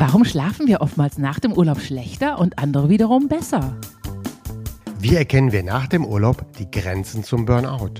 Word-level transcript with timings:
Warum 0.00 0.24
schlafen 0.24 0.66
wir 0.66 0.80
oftmals 0.80 1.18
nach 1.18 1.40
dem 1.40 1.52
Urlaub 1.52 1.78
schlechter 1.78 2.38
und 2.38 2.58
andere 2.58 2.88
wiederum 2.88 3.28
besser? 3.28 3.76
Wie 4.98 5.14
erkennen 5.14 5.52
wir 5.52 5.62
nach 5.62 5.88
dem 5.88 6.06
Urlaub 6.06 6.42
die 6.54 6.70
Grenzen 6.70 7.22
zum 7.22 7.44
Burnout? 7.44 7.92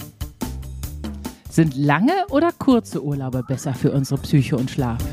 Sind 1.50 1.76
lange 1.76 2.24
oder 2.30 2.52
kurze 2.52 3.04
Urlaube 3.04 3.42
besser 3.46 3.74
für 3.74 3.92
unsere 3.92 4.18
Psyche 4.22 4.56
und 4.56 4.71
Schlaf? 4.71 5.04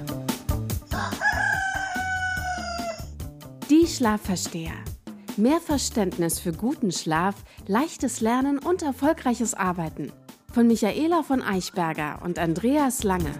Die 3.70 3.86
Schlafversteher. 3.86 4.72
Mehr 5.36 5.60
Verständnis 5.60 6.40
für 6.40 6.54
guten 6.54 6.94
Schlaf, 6.94 7.36
leichtes 7.68 8.22
Lernen 8.22 8.60
und 8.60 8.82
erfolgreiches 8.82 9.56
Arbeiten. 9.56 10.14
Von 10.54 10.68
Michaela 10.68 11.24
von 11.24 11.42
Eichberger 11.42 12.20
und 12.24 12.40
Andreas 12.40 13.04
Lange. 13.04 13.34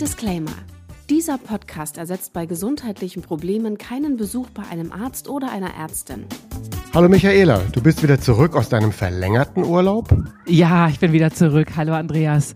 Disclaimer. 0.00 0.65
Dieser 1.08 1.38
Podcast 1.38 1.98
ersetzt 1.98 2.32
bei 2.32 2.46
gesundheitlichen 2.46 3.22
Problemen 3.22 3.78
keinen 3.78 4.16
Besuch 4.16 4.50
bei 4.50 4.64
einem 4.64 4.90
Arzt 4.90 5.28
oder 5.28 5.52
einer 5.52 5.72
Ärztin. 5.72 6.24
Hallo 6.92 7.08
Michaela, 7.08 7.62
du 7.70 7.80
bist 7.80 8.02
wieder 8.02 8.18
zurück 8.18 8.56
aus 8.56 8.70
deinem 8.70 8.90
verlängerten 8.90 9.62
Urlaub? 9.62 10.08
Ja, 10.46 10.88
ich 10.88 10.98
bin 10.98 11.12
wieder 11.12 11.30
zurück. 11.30 11.76
Hallo 11.76 11.92
Andreas. 11.92 12.54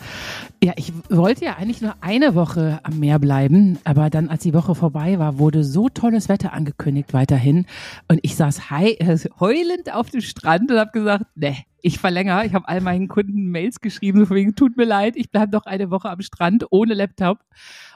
Ja, 0.60 0.72
ich 0.74 0.92
wollte 1.08 1.44
ja 1.44 1.58
eigentlich 1.58 1.80
nur 1.80 1.94
eine 2.00 2.34
Woche 2.34 2.80
am 2.82 2.98
Meer 2.98 3.20
bleiben, 3.20 3.78
aber 3.84 4.10
dann, 4.10 4.28
als 4.28 4.42
die 4.42 4.52
Woche 4.52 4.74
vorbei 4.74 5.20
war, 5.20 5.38
wurde 5.38 5.62
so 5.62 5.88
tolles 5.88 6.28
Wetter 6.28 6.52
angekündigt 6.52 7.12
weiterhin. 7.12 7.66
Und 8.08 8.18
ich 8.22 8.34
saß 8.34 8.68
heulend 8.68 9.94
auf 9.94 10.10
dem 10.10 10.22
Strand 10.22 10.72
und 10.72 10.78
habe 10.78 10.90
gesagt, 10.90 11.24
ne, 11.36 11.56
ich 11.82 11.98
verlängere. 11.98 12.46
Ich 12.46 12.54
habe 12.54 12.68
all 12.68 12.80
meinen 12.80 13.08
Kunden 13.08 13.50
Mails 13.50 13.80
geschrieben, 13.80 14.24
so 14.24 14.34
wegen, 14.34 14.54
tut 14.54 14.76
mir 14.76 14.84
leid, 14.84 15.14
ich 15.16 15.30
bleibe 15.30 15.52
doch 15.52 15.66
eine 15.66 15.90
Woche 15.90 16.10
am 16.10 16.20
Strand 16.20 16.66
ohne 16.70 16.94
Laptop. 16.94 17.38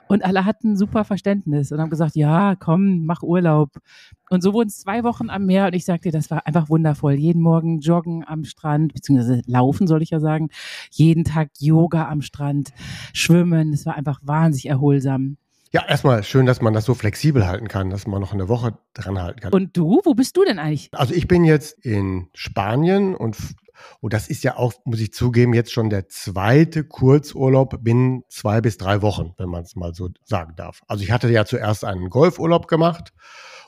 Und 0.08 0.24
alle 0.24 0.44
hatten 0.44 0.76
super 0.76 1.04
Verständnis 1.04 1.72
und 1.72 1.80
haben 1.80 1.90
gesagt, 1.90 2.16
ja, 2.16 2.54
komm, 2.56 3.04
mach 3.06 3.22
Urlaub. 3.22 3.70
Und 4.30 4.42
so 4.42 4.52
wurden 4.52 4.68
es 4.68 4.80
zwei 4.80 5.04
Wochen 5.04 5.30
am 5.30 5.46
Meer 5.46 5.66
und 5.66 5.74
ich 5.74 5.84
sagte, 5.84 6.10
das 6.10 6.30
war 6.30 6.46
einfach 6.46 6.68
wundervoll. 6.68 7.14
Jeden 7.14 7.42
Morgen 7.42 7.80
joggen 7.80 8.24
am 8.26 8.44
Strand, 8.44 8.94
beziehungsweise 8.94 9.42
laufen, 9.46 9.86
soll 9.86 10.02
ich 10.02 10.10
ja 10.10 10.20
sagen. 10.20 10.50
Jeden 10.90 11.24
Tag 11.24 11.50
Yoga 11.58 12.08
am 12.08 12.22
Strand, 12.22 12.72
schwimmen. 13.12 13.72
Es 13.72 13.86
war 13.86 13.96
einfach 13.96 14.20
wahnsinnig 14.22 14.66
erholsam. 14.66 15.36
Ja, 15.74 15.84
erstmal 15.88 16.22
schön, 16.22 16.46
dass 16.46 16.60
man 16.60 16.72
das 16.72 16.84
so 16.84 16.94
flexibel 16.94 17.48
halten 17.48 17.66
kann, 17.66 17.90
dass 17.90 18.06
man 18.06 18.20
noch 18.20 18.32
eine 18.32 18.48
Woche 18.48 18.78
dran 18.94 19.20
halten 19.20 19.40
kann. 19.40 19.52
Und 19.52 19.76
du, 19.76 20.00
wo 20.04 20.14
bist 20.14 20.36
du 20.36 20.44
denn 20.44 20.60
eigentlich? 20.60 20.88
Also 20.92 21.14
ich 21.14 21.26
bin 21.26 21.42
jetzt 21.42 21.84
in 21.84 22.28
Spanien 22.32 23.16
und 23.16 23.36
und 24.00 24.12
das 24.12 24.28
ist 24.28 24.44
ja 24.44 24.56
auch, 24.56 24.72
muss 24.84 25.00
ich 25.00 25.12
zugeben, 25.12 25.54
jetzt 25.54 25.72
schon 25.72 25.90
der 25.90 26.08
zweite 26.08 26.84
Kurzurlaub 26.84 27.82
binnen 27.82 28.22
zwei 28.28 28.60
bis 28.60 28.78
drei 28.78 29.02
Wochen, 29.02 29.34
wenn 29.38 29.48
man 29.48 29.62
es 29.62 29.76
mal 29.76 29.94
so 29.94 30.10
sagen 30.24 30.54
darf. 30.56 30.82
Also 30.86 31.02
ich 31.04 31.10
hatte 31.10 31.30
ja 31.30 31.44
zuerst 31.44 31.84
einen 31.84 32.10
Golfurlaub 32.10 32.68
gemacht 32.68 33.12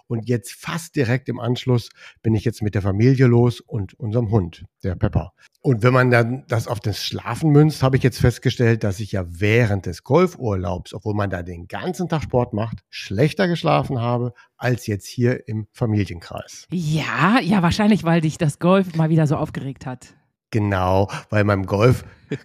und 0.09 0.29
jetzt 0.29 0.53
fast 0.53 0.97
direkt 0.97 1.29
im 1.29 1.41
Anschluss 1.41 1.91
bin 2.23 2.35
ich 2.35 2.45
jetzt 2.45 2.63
mit 2.63 2.75
der 2.75 2.83
Familie 2.83 3.27
los 3.27 3.61
und 3.61 3.95
unserem 3.95 4.31
Hund, 4.31 4.65
der 4.83 4.95
Pepper. 4.95 5.33
Und 5.63 5.83
wenn 5.83 5.93
man 5.93 6.11
dann 6.11 6.45
das 6.47 6.69
auf 6.69 6.79
das 6.79 7.05
Schlafen 7.05 7.51
münzt, 7.51 7.83
habe 7.83 7.97
ich 7.97 8.03
jetzt 8.03 8.21
festgestellt, 8.21 8.85
dass 8.85 9.01
ich 9.01 9.13
ja 9.13 9.25
während 9.27 9.87
des 9.87 10.05
Golfurlaubs, 10.05 10.95
obwohl 10.95 11.15
man 11.15 11.31
da 11.31 11.43
den 11.43 11.67
ganzen 11.67 12.09
Tag 12.09 12.23
Sport 12.23 12.53
macht, 12.53 12.85
schlechter 12.89 13.49
geschlafen 13.49 14.01
habe 14.01 14.33
als 14.57 14.87
jetzt 14.87 15.07
hier 15.07 15.49
im 15.49 15.67
Familienkreis. 15.73 16.67
Ja, 16.71 17.41
ja, 17.41 17.63
wahrscheinlich, 17.63 18.05
weil 18.05 18.21
dich 18.21 18.39
das 18.39 18.59
Golf 18.59 18.95
mal 18.95 19.11
wieder 19.11 19.27
so 19.27 19.37
aufgeregt 19.37 19.87
hat. 19.87 20.15
Genau, 20.51 21.11
weil 21.29 21.45
beim 21.45 21.67
Golf 21.67 22.05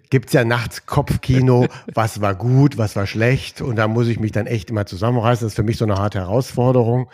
gibt 0.10 0.28
es 0.28 0.34
ja 0.34 0.44
nachts 0.44 0.86
Kopfkino, 0.86 1.68
was 1.94 2.22
war 2.22 2.36
gut, 2.36 2.78
was 2.78 2.96
war 2.96 3.06
schlecht. 3.06 3.62
Und 3.62 3.76
da 3.76 3.88
muss 3.88 4.08
ich 4.08 4.20
mich 4.20 4.32
dann 4.32 4.48
echt 4.48 4.70
immer 4.70 4.86
zusammenreißen. 4.86 5.46
Das 5.46 5.52
ist 5.52 5.56
für 5.56 5.64
mich 5.64 5.78
so 5.78 5.86
eine 5.86 5.98
harte 5.98 6.20
Herausforderung. 6.20 7.10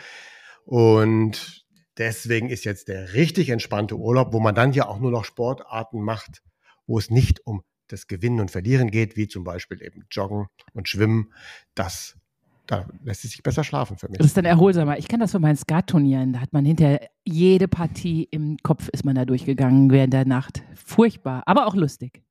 Und 0.68 1.66
deswegen 1.98 2.50
ist 2.50 2.66
jetzt 2.66 2.90
der 2.90 3.14
richtig 3.14 3.48
entspannte 3.50 3.96
Urlaub, 3.96 4.34
wo 4.34 4.42
man 4.42 4.54
dann 4.54 4.74
ja 4.74 4.86
auch 4.86 5.00
nur 5.00 5.12
noch 5.12 5.24
Sportarten 5.24 6.02
macht, 6.02 6.44
wo 6.86 7.00
es 7.00 7.10
nicht 7.10 7.40
um 7.48 7.64
das 7.88 8.08
Gewinnen 8.08 8.42
und 8.42 8.52
Verlieren 8.52 8.92
geht, 8.92 9.16
wie 9.16 9.30
zum 9.30 9.46
Beispiel 9.46 9.82
eben 9.82 10.04
Joggen 10.12 10.48
und 10.74 10.90
Schwimmen. 10.90 11.32
Das 11.74 12.18
da 12.66 12.86
lässt 13.02 13.24
es 13.24 13.32
sich 13.32 13.42
besser 13.42 13.64
schlafen 13.64 13.98
für 13.98 14.10
mich. 14.10 14.18
Das 14.18 14.28
ist 14.28 14.36
dann 14.36 14.44
erholsamer. 14.44 14.98
Ich 14.98 15.08
kenne 15.08 15.24
das 15.24 15.32
von 15.32 15.42
meinen 15.42 15.56
Skatturnieren. 15.56 16.34
Da 16.34 16.42
hat 16.42 16.52
man 16.52 16.66
hinterher 16.66 17.08
jede 17.24 17.70
Partie 17.70 18.28
im 18.30 18.58
Kopf 18.62 18.90
ist 18.90 19.06
man 19.06 19.16
da 19.16 19.24
durchgegangen 19.24 19.90
während 19.90 20.12
der 20.12 20.26
Nacht. 20.26 20.64
Furchtbar, 20.76 21.44
aber 21.46 21.66
auch 21.66 21.76
lustig. 21.76 22.22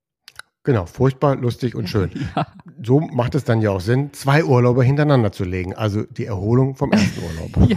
Genau, 0.67 0.85
furchtbar, 0.85 1.37
lustig 1.37 1.75
und 1.75 1.89
schön. 1.89 2.11
Ja. 2.37 2.47
So 2.83 3.01
macht 3.01 3.35
es 3.35 3.45
dann 3.45 3.63
ja 3.63 3.71
auch 3.71 3.81
Sinn, 3.81 4.13
zwei 4.13 4.45
Urlaube 4.45 4.83
hintereinander 4.83 5.33
zu 5.33 5.45
legen. 5.45 5.75
Also 5.75 6.03
die 6.03 6.27
Erholung 6.27 6.75
vom 6.75 6.93
ersten 6.93 7.23
Urlaub. 7.23 7.71
ja, 7.71 7.77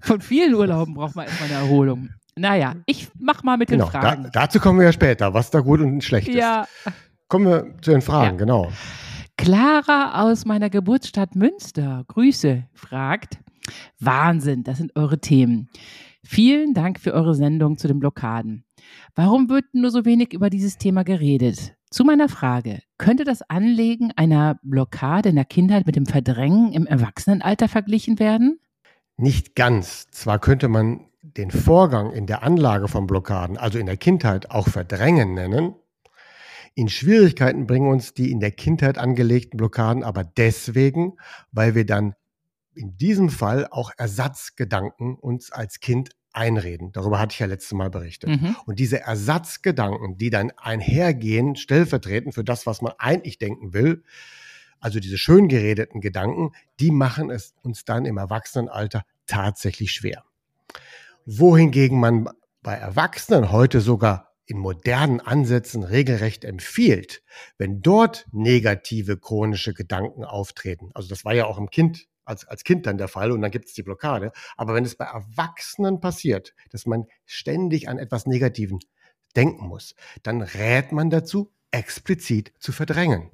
von 0.00 0.20
vielen 0.20 0.54
Urlauben 0.54 0.94
braucht 0.94 1.16
man 1.16 1.26
erstmal 1.26 1.50
eine 1.50 1.58
Erholung. 1.58 2.08
Naja, 2.36 2.76
ich 2.86 3.08
mach 3.18 3.42
mal 3.42 3.56
mit 3.56 3.68
genau, 3.68 3.86
den 3.86 3.90
Fragen. 3.90 4.22
Da, 4.24 4.30
dazu 4.30 4.60
kommen 4.60 4.78
wir 4.78 4.86
ja 4.86 4.92
später, 4.92 5.34
was 5.34 5.50
da 5.50 5.60
gut 5.60 5.80
und 5.80 6.02
schlecht 6.02 6.28
ist. 6.28 6.36
Ja. 6.36 6.66
Kommen 7.28 7.46
wir 7.46 7.74
zu 7.82 7.90
den 7.90 8.00
Fragen, 8.00 8.38
genau. 8.38 8.70
Clara 9.36 10.22
aus 10.22 10.46
meiner 10.46 10.70
Geburtsstadt 10.70 11.34
Münster, 11.34 12.04
Grüße, 12.06 12.64
fragt, 12.72 13.38
Wahnsinn, 13.98 14.62
das 14.62 14.78
sind 14.78 14.94
eure 14.94 15.18
Themen. 15.20 15.68
Vielen 16.24 16.74
Dank 16.74 17.00
für 17.00 17.12
eure 17.12 17.34
Sendung 17.34 17.76
zu 17.76 17.88
den 17.88 17.98
Blockaden. 17.98 18.64
Warum 19.14 19.48
wird 19.48 19.64
nur 19.72 19.90
so 19.90 20.04
wenig 20.04 20.32
über 20.32 20.48
dieses 20.48 20.78
Thema 20.78 21.02
geredet? 21.02 21.74
Zu 21.90 22.04
meiner 22.04 22.28
Frage, 22.28 22.82
könnte 22.98 23.24
das 23.24 23.42
Anlegen 23.42 24.12
einer 24.14 24.60
Blockade 24.62 25.30
in 25.30 25.34
der 25.34 25.44
Kindheit 25.44 25.86
mit 25.86 25.96
dem 25.96 26.06
Verdrängen 26.06 26.72
im 26.72 26.86
Erwachsenenalter 26.86 27.66
verglichen 27.66 28.20
werden? 28.20 28.60
Nicht 29.16 29.56
ganz. 29.56 30.08
Zwar 30.12 30.38
könnte 30.38 30.68
man 30.68 31.08
den 31.22 31.50
Vorgang 31.50 32.12
in 32.12 32.26
der 32.26 32.44
Anlage 32.44 32.86
von 32.86 33.08
Blockaden, 33.08 33.58
also 33.58 33.78
in 33.80 33.86
der 33.86 33.96
Kindheit, 33.96 34.52
auch 34.52 34.68
Verdrängen 34.68 35.34
nennen. 35.34 35.74
In 36.76 36.88
Schwierigkeiten 36.88 37.66
bringen 37.66 37.90
uns 37.90 38.14
die 38.14 38.30
in 38.30 38.38
der 38.38 38.52
Kindheit 38.52 38.96
angelegten 38.96 39.56
Blockaden 39.56 40.04
aber 40.04 40.22
deswegen, 40.22 41.16
weil 41.50 41.74
wir 41.74 41.84
dann 41.84 42.14
in 42.74 42.96
diesem 42.96 43.30
Fall 43.30 43.66
auch 43.68 43.90
Ersatzgedanken 43.98 45.16
uns 45.16 45.50
als 45.50 45.80
Kind 45.80 46.10
einreden. 46.32 46.92
Darüber 46.92 47.18
hatte 47.18 47.32
ich 47.34 47.38
ja 47.38 47.46
letztes 47.46 47.72
Mal 47.72 47.90
berichtet. 47.90 48.30
Mhm. 48.30 48.56
Und 48.66 48.78
diese 48.78 49.00
Ersatzgedanken, 49.00 50.16
die 50.16 50.30
dann 50.30 50.52
einhergehen, 50.56 51.56
stellvertretend 51.56 52.34
für 52.34 52.44
das, 52.44 52.66
was 52.66 52.82
man 52.82 52.92
eigentlich 52.98 53.38
denken 53.38 53.72
will, 53.72 54.02
also 54.80 54.98
diese 54.98 55.18
schön 55.18 55.48
geredeten 55.48 56.00
Gedanken, 56.00 56.52
die 56.78 56.90
machen 56.90 57.30
es 57.30 57.54
uns 57.62 57.84
dann 57.84 58.06
im 58.06 58.16
Erwachsenenalter 58.16 59.04
tatsächlich 59.26 59.92
schwer. 59.92 60.24
Wohingegen 61.26 62.00
man 62.00 62.28
bei 62.62 62.74
Erwachsenen 62.74 63.52
heute 63.52 63.80
sogar 63.80 64.30
in 64.46 64.58
modernen 64.58 65.20
Ansätzen 65.20 65.84
regelrecht 65.84 66.44
empfiehlt, 66.44 67.22
wenn 67.56 67.82
dort 67.82 68.26
negative 68.32 69.16
chronische 69.16 69.74
Gedanken 69.74 70.24
auftreten. 70.24 70.90
Also 70.92 71.08
das 71.08 71.24
war 71.24 71.34
ja 71.34 71.46
auch 71.46 71.56
im 71.56 71.70
Kind 71.70 72.08
als, 72.30 72.46
als 72.46 72.64
Kind 72.64 72.86
dann 72.86 72.96
der 72.96 73.08
Fall 73.08 73.32
und 73.32 73.42
dann 73.42 73.50
gibt 73.50 73.66
es 73.66 73.74
die 73.74 73.82
Blockade. 73.82 74.32
Aber 74.56 74.74
wenn 74.74 74.84
es 74.84 74.96
bei 74.96 75.04
Erwachsenen 75.04 76.00
passiert, 76.00 76.54
dass 76.70 76.86
man 76.86 77.06
ständig 77.26 77.88
an 77.88 77.98
etwas 77.98 78.26
Negativen 78.26 78.78
denken 79.36 79.66
muss, 79.66 79.94
dann 80.22 80.40
rät 80.40 80.92
man 80.92 81.10
dazu, 81.10 81.52
explizit 81.70 82.52
zu 82.58 82.72
verdrängen. 82.72 83.30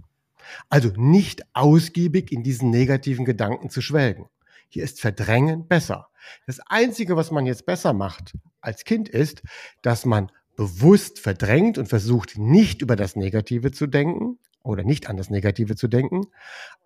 Also 0.68 0.90
nicht 0.96 1.42
ausgiebig 1.54 2.32
in 2.32 2.42
diesen 2.42 2.70
negativen 2.70 3.24
Gedanken 3.24 3.70
zu 3.70 3.80
schwelgen. 3.80 4.26
Hier 4.68 4.84
ist 4.84 5.00
Verdrängen 5.00 5.68
besser. 5.68 6.08
Das 6.46 6.60
Einzige, 6.60 7.16
was 7.16 7.30
man 7.30 7.46
jetzt 7.46 7.66
besser 7.66 7.92
macht 7.92 8.34
als 8.60 8.84
Kind, 8.84 9.08
ist, 9.08 9.42
dass 9.82 10.04
man 10.04 10.30
bewusst 10.56 11.20
verdrängt 11.20 11.78
und 11.78 11.88
versucht, 11.88 12.38
nicht 12.38 12.82
über 12.82 12.96
das 12.96 13.14
Negative 13.14 13.70
zu 13.70 13.86
denken, 13.86 14.38
oder 14.66 14.84
nicht 14.84 15.08
an 15.08 15.16
das 15.16 15.30
Negative 15.30 15.76
zu 15.76 15.88
denken. 15.88 16.26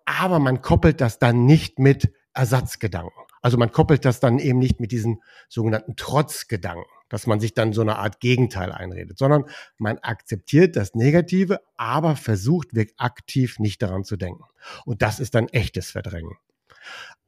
Aber 0.05 0.39
man 0.39 0.61
koppelt 0.61 1.01
das 1.01 1.19
dann 1.19 1.45
nicht 1.45 1.79
mit 1.79 2.13
Ersatzgedanken. 2.33 3.23
Also 3.41 3.57
man 3.57 3.71
koppelt 3.71 4.05
das 4.05 4.19
dann 4.19 4.39
eben 4.39 4.59
nicht 4.59 4.79
mit 4.79 4.91
diesen 4.91 5.21
sogenannten 5.49 5.95
Trotzgedanken, 5.95 6.85
dass 7.09 7.27
man 7.27 7.39
sich 7.39 7.53
dann 7.53 7.73
so 7.73 7.81
eine 7.81 7.97
Art 7.97 8.19
Gegenteil 8.19 8.71
einredet, 8.71 9.17
sondern 9.17 9.45
man 9.77 9.97
akzeptiert 9.97 10.75
das 10.75 10.93
Negative, 10.93 11.59
aber 11.75 12.15
versucht 12.15 12.75
wirklich 12.75 12.99
aktiv 12.99 13.59
nicht 13.59 13.81
daran 13.81 14.03
zu 14.03 14.15
denken. 14.15 14.43
Und 14.85 15.01
das 15.01 15.19
ist 15.19 15.33
dann 15.33 15.47
echtes 15.49 15.91
Verdrängen. 15.91 16.37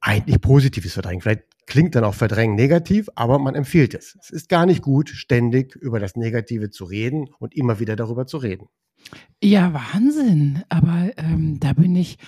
Eigentlich 0.00 0.40
positives 0.40 0.92
Verdrängen. 0.92 1.22
Vielleicht 1.22 1.44
klingt 1.66 1.94
dann 1.94 2.04
auch 2.04 2.14
Verdrängen 2.14 2.56
negativ, 2.56 3.08
aber 3.14 3.38
man 3.38 3.54
empfiehlt 3.54 3.94
es. 3.94 4.16
Es 4.20 4.30
ist 4.30 4.48
gar 4.48 4.66
nicht 4.66 4.82
gut, 4.82 5.08
ständig 5.08 5.76
über 5.76 5.98
das 5.98 6.16
Negative 6.16 6.70
zu 6.70 6.84
reden 6.84 7.28
und 7.38 7.54
immer 7.54 7.80
wieder 7.80 7.96
darüber 7.96 8.26
zu 8.26 8.38
reden. 8.38 8.68
Ja, 9.42 9.72
Wahnsinn. 9.74 10.62
Aber 10.68 11.10
ähm, 11.16 11.58
da 11.60 11.72
bin 11.72 11.96
ich 11.96 12.18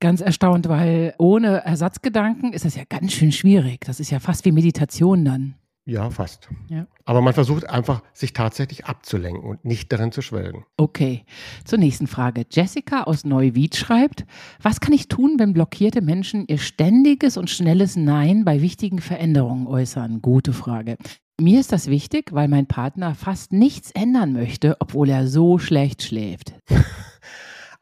ganz 0.00 0.20
erstaunt, 0.20 0.68
weil 0.68 1.14
ohne 1.18 1.64
Ersatzgedanken 1.64 2.52
ist 2.52 2.64
das 2.64 2.76
ja 2.76 2.84
ganz 2.88 3.12
schön 3.12 3.32
schwierig. 3.32 3.80
Das 3.86 4.00
ist 4.00 4.10
ja 4.10 4.20
fast 4.20 4.44
wie 4.44 4.52
Meditation 4.52 5.24
dann. 5.24 5.54
Ja, 5.86 6.08
fast. 6.08 6.48
Ja. 6.70 6.86
Aber 7.04 7.20
man 7.20 7.34
versucht 7.34 7.68
einfach, 7.68 8.02
sich 8.14 8.32
tatsächlich 8.32 8.86
abzulenken 8.86 9.44
und 9.44 9.64
nicht 9.66 9.92
darin 9.92 10.12
zu 10.12 10.22
schwelgen. 10.22 10.64
Okay, 10.78 11.24
zur 11.64 11.78
nächsten 11.78 12.06
Frage. 12.06 12.46
Jessica 12.50 13.02
aus 13.02 13.24
Neuwied 13.24 13.76
schreibt, 13.76 14.24
was 14.62 14.80
kann 14.80 14.94
ich 14.94 15.08
tun, 15.08 15.34
wenn 15.38 15.52
blockierte 15.52 16.00
Menschen 16.00 16.46
ihr 16.48 16.58
ständiges 16.58 17.36
und 17.36 17.50
schnelles 17.50 17.96
Nein 17.96 18.46
bei 18.46 18.62
wichtigen 18.62 19.00
Veränderungen 19.00 19.66
äußern? 19.66 20.22
Gute 20.22 20.54
Frage. 20.54 20.96
Mir 21.38 21.60
ist 21.60 21.72
das 21.72 21.88
wichtig, 21.88 22.32
weil 22.32 22.48
mein 22.48 22.66
Partner 22.66 23.14
fast 23.14 23.52
nichts 23.52 23.90
ändern 23.90 24.32
möchte, 24.32 24.76
obwohl 24.80 25.10
er 25.10 25.26
so 25.26 25.58
schlecht 25.58 26.02
schläft. 26.02 26.54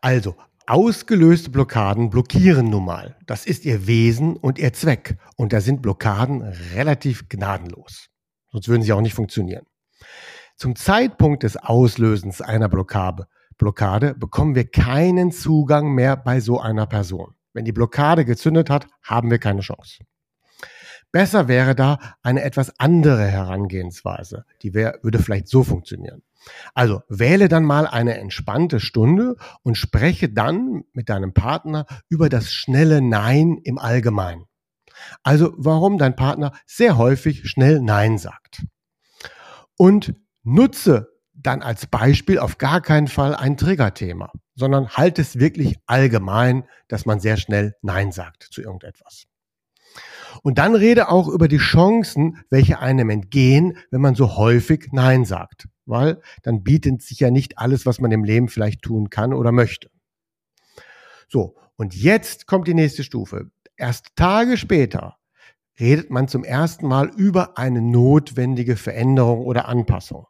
Also, 0.04 0.34
ausgelöste 0.66 1.50
Blockaden 1.50 2.10
blockieren 2.10 2.70
nun 2.70 2.84
mal. 2.84 3.16
Das 3.26 3.46
ist 3.46 3.64
ihr 3.64 3.86
Wesen 3.86 4.36
und 4.36 4.58
ihr 4.58 4.72
Zweck. 4.72 5.16
Und 5.36 5.52
da 5.52 5.60
sind 5.60 5.82
Blockaden 5.82 6.42
relativ 6.74 7.28
gnadenlos. 7.28 8.08
Sonst 8.50 8.68
würden 8.68 8.82
sie 8.82 8.92
auch 8.92 9.00
nicht 9.00 9.14
funktionieren. 9.14 9.66
Zum 10.56 10.76
Zeitpunkt 10.76 11.42
des 11.42 11.56
Auslösens 11.56 12.40
einer 12.40 12.68
Blockade, 12.68 13.26
Blockade 13.58 14.14
bekommen 14.14 14.54
wir 14.54 14.70
keinen 14.70 15.32
Zugang 15.32 15.94
mehr 15.94 16.16
bei 16.16 16.40
so 16.40 16.60
einer 16.60 16.86
Person. 16.86 17.34
Wenn 17.52 17.64
die 17.64 17.72
Blockade 17.72 18.24
gezündet 18.24 18.70
hat, 18.70 18.86
haben 19.02 19.30
wir 19.30 19.38
keine 19.38 19.60
Chance. 19.60 20.04
Besser 21.12 21.46
wäre 21.46 21.74
da 21.74 21.98
eine 22.22 22.42
etwas 22.42 22.78
andere 22.80 23.26
Herangehensweise. 23.26 24.44
Die 24.62 24.74
wär, 24.74 24.98
würde 25.02 25.18
vielleicht 25.18 25.46
so 25.46 25.62
funktionieren. 25.62 26.22
Also 26.74 27.02
wähle 27.08 27.48
dann 27.48 27.64
mal 27.64 27.86
eine 27.86 28.18
entspannte 28.18 28.80
Stunde 28.80 29.36
und 29.62 29.76
spreche 29.76 30.28
dann 30.28 30.84
mit 30.92 31.08
deinem 31.08 31.34
Partner 31.34 31.86
über 32.08 32.28
das 32.28 32.52
schnelle 32.52 33.00
Nein 33.00 33.58
im 33.62 33.78
Allgemeinen. 33.78 34.46
Also 35.22 35.52
warum 35.56 35.98
dein 35.98 36.16
Partner 36.16 36.52
sehr 36.66 36.96
häufig 36.96 37.48
schnell 37.48 37.80
Nein 37.80 38.18
sagt. 38.18 38.64
Und 39.76 40.14
nutze 40.42 41.08
dann 41.34 41.62
als 41.62 41.86
Beispiel 41.86 42.38
auf 42.38 42.58
gar 42.58 42.80
keinen 42.80 43.08
Fall 43.08 43.34
ein 43.34 43.56
Triggerthema, 43.56 44.30
sondern 44.54 44.88
halte 44.90 45.22
es 45.22 45.38
wirklich 45.38 45.78
allgemein, 45.86 46.64
dass 46.88 47.04
man 47.04 47.20
sehr 47.20 47.36
schnell 47.36 47.74
Nein 47.82 48.12
sagt 48.12 48.44
zu 48.44 48.62
irgendetwas. 48.62 49.26
Und 50.42 50.58
dann 50.58 50.74
rede 50.74 51.08
auch 51.08 51.28
über 51.28 51.48
die 51.48 51.58
Chancen, 51.58 52.38
welche 52.50 52.80
einem 52.80 53.10
entgehen, 53.10 53.76
wenn 53.90 54.00
man 54.00 54.14
so 54.14 54.36
häufig 54.36 54.88
Nein 54.92 55.24
sagt. 55.24 55.68
Weil 55.84 56.20
dann 56.42 56.62
bietet 56.62 57.02
sich 57.02 57.20
ja 57.20 57.30
nicht 57.30 57.58
alles, 57.58 57.86
was 57.86 58.00
man 58.00 58.12
im 58.12 58.24
Leben 58.24 58.48
vielleicht 58.48 58.82
tun 58.82 59.10
kann 59.10 59.32
oder 59.32 59.52
möchte. 59.52 59.90
So, 61.28 61.56
und 61.76 61.94
jetzt 61.94 62.46
kommt 62.46 62.68
die 62.68 62.74
nächste 62.74 63.04
Stufe. 63.04 63.50
Erst 63.76 64.14
Tage 64.16 64.56
später 64.56 65.16
redet 65.80 66.10
man 66.10 66.28
zum 66.28 66.44
ersten 66.44 66.86
Mal 66.86 67.10
über 67.16 67.58
eine 67.58 67.80
notwendige 67.80 68.76
Veränderung 68.76 69.40
oder 69.40 69.68
Anpassung. 69.68 70.26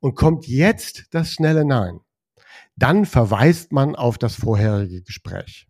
Und 0.00 0.14
kommt 0.14 0.46
jetzt 0.46 1.06
das 1.10 1.30
schnelle 1.30 1.64
Nein. 1.64 2.00
Dann 2.76 3.06
verweist 3.06 3.72
man 3.72 3.94
auf 3.94 4.18
das 4.18 4.34
vorherige 4.34 5.02
Gespräch. 5.02 5.66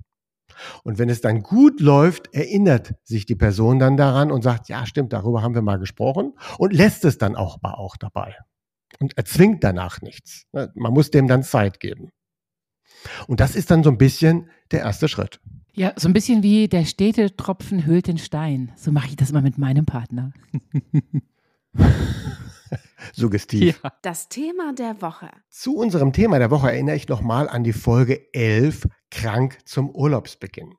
Und 0.84 0.98
wenn 0.98 1.08
es 1.08 1.20
dann 1.20 1.42
gut 1.42 1.80
läuft, 1.80 2.34
erinnert 2.34 2.94
sich 3.04 3.26
die 3.26 3.36
Person 3.36 3.78
dann 3.78 3.96
daran 3.96 4.30
und 4.30 4.42
sagt, 4.42 4.68
ja, 4.68 4.86
stimmt, 4.86 5.12
darüber 5.12 5.42
haben 5.42 5.54
wir 5.54 5.62
mal 5.62 5.78
gesprochen 5.78 6.34
und 6.58 6.72
lässt 6.72 7.04
es 7.04 7.18
dann 7.18 7.36
auch, 7.36 7.58
auch 7.62 7.96
dabei 7.96 8.36
und 8.98 9.16
erzwingt 9.16 9.64
danach 9.64 10.00
nichts. 10.02 10.46
Ne, 10.52 10.70
man 10.74 10.92
muss 10.92 11.10
dem 11.10 11.28
dann 11.28 11.42
Zeit 11.42 11.80
geben. 11.80 12.10
Und 13.26 13.40
das 13.40 13.56
ist 13.56 13.70
dann 13.70 13.82
so 13.82 13.90
ein 13.90 13.98
bisschen 13.98 14.50
der 14.72 14.80
erste 14.80 15.08
Schritt. 15.08 15.40
Ja, 15.72 15.92
so 15.96 16.08
ein 16.08 16.12
bisschen 16.12 16.42
wie 16.42 16.68
der 16.68 16.84
stete 16.84 17.34
Tropfen 17.36 17.86
hüllt 17.86 18.08
den 18.08 18.18
Stein. 18.18 18.72
So 18.76 18.92
mache 18.92 19.08
ich 19.08 19.16
das 19.16 19.32
mal 19.32 19.42
mit 19.42 19.56
meinem 19.56 19.86
Partner. 19.86 20.32
Suggestiv. 23.12 23.80
Ja. 23.82 23.92
Das 24.02 24.28
Thema 24.28 24.72
der 24.72 25.02
Woche. 25.02 25.30
Zu 25.48 25.76
unserem 25.76 26.12
Thema 26.12 26.38
der 26.38 26.50
Woche 26.50 26.70
erinnere 26.70 26.96
ich 26.96 27.08
nochmal 27.08 27.48
an 27.48 27.64
die 27.64 27.72
Folge 27.72 28.32
11, 28.32 28.86
krank 29.10 29.58
zum 29.64 29.90
Urlaubsbeginn. 29.90 30.74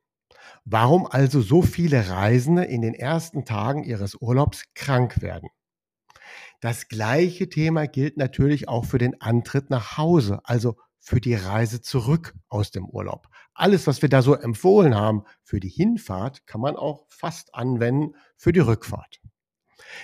Warum 0.66 1.08
also 1.08 1.42
so 1.42 1.62
viele 1.62 2.10
Reisende 2.10 2.66
in 2.66 2.82
den 2.82 2.94
ersten 2.94 3.46
Tagen 3.46 3.84
ihres 3.84 4.16
Urlaubs 4.16 4.66
krank 4.76 5.22
werden? 5.22 5.50
Das 6.60 6.88
gleiche 6.88 7.50
Thema 7.50 7.88
gilt 7.88 8.18
natürlich 8.18 8.68
auch 8.68 8.86
für 8.86 9.00
den 9.00 9.20
Antritt 9.20 9.72
nach 9.72 9.98
Hause, 9.98 10.42
also 10.44 10.76
für 11.00 11.20
die 11.20 11.34
Reise 11.34 11.82
zurück 11.82 12.36
aus 12.48 12.70
dem 12.70 12.86
Urlaub. 12.86 13.28
Alles, 13.56 13.88
was 13.88 14.04
wir 14.04 14.10
da 14.10 14.22
so 14.22 14.36
empfohlen 14.36 14.96
haben 14.96 15.24
für 15.44 15.60
die 15.60 15.70
Hinfahrt, 15.70 16.46
kann 16.46 16.62
man 16.62 16.76
auch 16.76 17.06
fast 17.10 17.56
anwenden 17.56 18.16
für 18.38 18.54
die 18.54 18.60
Rückfahrt. 18.60 19.21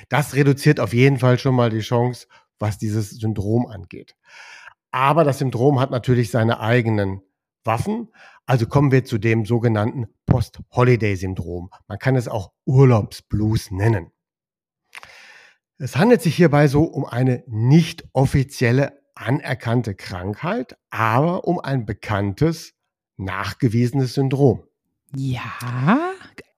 Das 0.10 0.36
reduziert 0.36 0.80
auf 0.80 0.94
jeden 0.94 1.20
Fall 1.20 1.40
schon 1.40 1.56
mal 1.56 1.70
die 1.70 1.80
Chance, 1.80 2.28
was 2.60 2.78
dieses 2.78 3.12
Syndrom 3.12 3.68
angeht. 3.68 4.16
Aber 4.92 5.24
das 5.24 5.40
Syndrom 5.40 5.80
hat 5.80 5.92
natürlich 5.92 6.32
seine 6.32 6.60
eigenen 6.60 7.22
Waffen. 7.64 8.10
Also 8.46 8.66
kommen 8.66 8.92
wir 8.92 9.04
zu 9.06 9.18
dem 9.18 9.46
sogenannten 9.46 10.08
Post-Holiday-Syndrom. 10.26 11.70
Man 11.88 12.00
kann 12.00 12.16
es 12.16 12.28
auch 12.28 12.52
Urlaubsblues 12.66 13.72
nennen. 13.72 14.12
Es 15.78 15.96
handelt 15.96 16.22
sich 16.22 16.36
hierbei 16.36 16.68
so 16.68 16.84
um 16.84 17.06
eine 17.06 17.44
nicht 17.46 18.06
offizielle 18.14 19.00
anerkannte 19.14 19.96
Krankheit, 19.96 20.78
aber 20.90 21.46
um 21.48 21.60
ein 21.60 21.86
bekanntes, 21.86 22.74
nachgewiesenes 23.18 24.14
Syndrom. 24.14 24.64
Ja. 25.16 26.14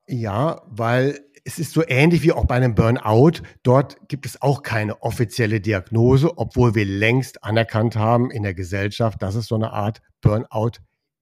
Ja, 0.06 0.62
weil 0.66 1.20
es 1.44 1.58
ist 1.58 1.72
so 1.72 1.82
ähnlich 1.86 2.22
wie 2.22 2.32
auch 2.32 2.44
bei 2.44 2.56
einem 2.56 2.74
Burnout. 2.74 3.42
Dort 3.62 4.08
gibt 4.08 4.26
es 4.26 4.40
auch 4.42 4.62
keine 4.62 5.02
offizielle 5.02 5.60
Diagnose, 5.60 6.36
obwohl 6.38 6.74
wir 6.74 6.84
längst 6.84 7.44
anerkannt 7.44 7.96
haben 7.96 8.30
in 8.30 8.42
der 8.42 8.54
Gesellschaft, 8.54 9.22
dass 9.22 9.34
es 9.34 9.46
so 9.46 9.54
eine 9.54 9.72
Art 9.72 10.00
Burnout 10.20 10.72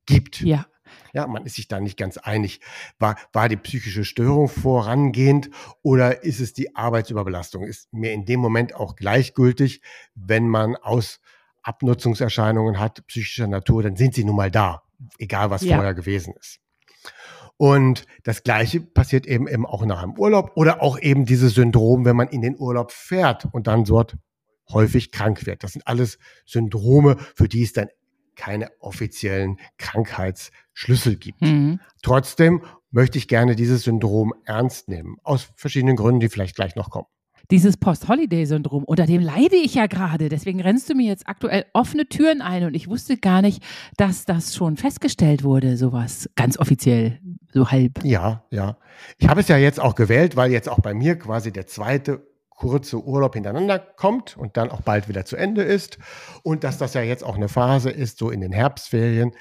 gibt. 0.06 0.40
Ja. 0.40 0.66
Ja, 1.12 1.26
man 1.26 1.44
ist 1.44 1.56
sich 1.56 1.68
da 1.68 1.80
nicht 1.80 1.98
ganz 1.98 2.16
einig. 2.16 2.60
War, 2.98 3.16
war 3.32 3.48
die 3.48 3.56
psychische 3.56 4.04
Störung 4.04 4.48
vorangehend 4.48 5.50
oder 5.82 6.24
ist 6.24 6.40
es 6.40 6.54
die 6.54 6.76
Arbeitsüberbelastung? 6.76 7.64
Ist 7.64 7.92
mir 7.92 8.12
in 8.12 8.24
dem 8.24 8.40
Moment 8.40 8.74
auch 8.74 8.96
gleichgültig, 8.96 9.82
wenn 10.14 10.48
man 10.48 10.76
aus 10.76 11.20
Abnutzungserscheinungen 11.62 12.78
hat, 12.78 13.06
psychischer 13.06 13.46
Natur, 13.46 13.82
dann 13.82 13.96
sind 13.96 14.14
sie 14.14 14.24
nun 14.24 14.36
mal 14.36 14.50
da, 14.50 14.82
egal 15.18 15.50
was 15.50 15.62
ja. 15.62 15.76
vorher 15.76 15.94
gewesen 15.94 16.34
ist. 16.40 16.60
Und 17.58 18.06
das 18.22 18.44
Gleiche 18.44 18.80
passiert 18.80 19.26
eben 19.26 19.48
eben 19.48 19.66
auch 19.66 19.84
nach 19.84 20.02
einem 20.02 20.16
Urlaub 20.16 20.52
oder 20.54 20.80
auch 20.80 20.98
eben 20.98 21.26
dieses 21.26 21.54
Syndrom, 21.54 22.04
wenn 22.04 22.16
man 22.16 22.28
in 22.28 22.40
den 22.40 22.56
Urlaub 22.56 22.92
fährt 22.92 23.46
und 23.52 23.66
dann 23.66 23.84
dort 23.84 24.16
häufig 24.70 25.10
krank 25.10 25.44
wird. 25.44 25.64
Das 25.64 25.72
sind 25.72 25.86
alles 25.86 26.18
Syndrome, 26.46 27.16
für 27.34 27.48
die 27.48 27.64
es 27.64 27.72
dann 27.72 27.88
keine 28.36 28.70
offiziellen 28.78 29.58
Krankheitsschlüssel 29.76 31.16
gibt. 31.16 31.42
Mhm. 31.42 31.80
Trotzdem 32.02 32.62
möchte 32.92 33.18
ich 33.18 33.26
gerne 33.26 33.56
dieses 33.56 33.82
Syndrom 33.82 34.32
ernst 34.44 34.88
nehmen, 34.88 35.16
aus 35.24 35.50
verschiedenen 35.56 35.96
Gründen, 35.96 36.20
die 36.20 36.28
vielleicht 36.28 36.54
gleich 36.54 36.76
noch 36.76 36.90
kommen 36.90 37.08
dieses 37.50 37.76
Post-Holiday-Syndrom, 37.78 38.84
unter 38.84 39.06
dem 39.06 39.22
leide 39.22 39.56
ich 39.56 39.74
ja 39.74 39.86
gerade. 39.86 40.28
Deswegen 40.28 40.60
rennst 40.60 40.90
du 40.90 40.94
mir 40.94 41.06
jetzt 41.06 41.26
aktuell 41.26 41.64
offene 41.72 42.06
Türen 42.06 42.42
ein 42.42 42.64
und 42.64 42.74
ich 42.74 42.88
wusste 42.88 43.16
gar 43.16 43.42
nicht, 43.42 43.62
dass 43.96 44.26
das 44.26 44.54
schon 44.54 44.76
festgestellt 44.76 45.44
wurde, 45.44 45.76
sowas 45.76 46.28
ganz 46.36 46.58
offiziell, 46.58 47.20
so 47.52 47.70
halb. 47.70 48.04
Ja, 48.04 48.44
ja. 48.50 48.78
Ich 49.18 49.28
habe 49.28 49.40
es 49.40 49.48
ja 49.48 49.56
jetzt 49.56 49.80
auch 49.80 49.94
gewählt, 49.94 50.36
weil 50.36 50.50
jetzt 50.50 50.68
auch 50.68 50.80
bei 50.80 50.94
mir 50.94 51.18
quasi 51.18 51.52
der 51.52 51.66
zweite 51.66 52.26
kurze 52.50 53.02
Urlaub 53.02 53.34
hintereinander 53.34 53.78
kommt 53.78 54.36
und 54.36 54.56
dann 54.56 54.70
auch 54.70 54.80
bald 54.80 55.08
wieder 55.08 55.24
zu 55.24 55.36
Ende 55.36 55.62
ist. 55.62 55.98
Und 56.42 56.64
dass 56.64 56.76
das 56.76 56.94
ja 56.94 57.02
jetzt 57.02 57.22
auch 57.22 57.36
eine 57.36 57.48
Phase 57.48 57.90
ist, 57.90 58.18
so 58.18 58.30
in 58.30 58.40
den 58.40 58.52
Herbstferien, 58.52 59.32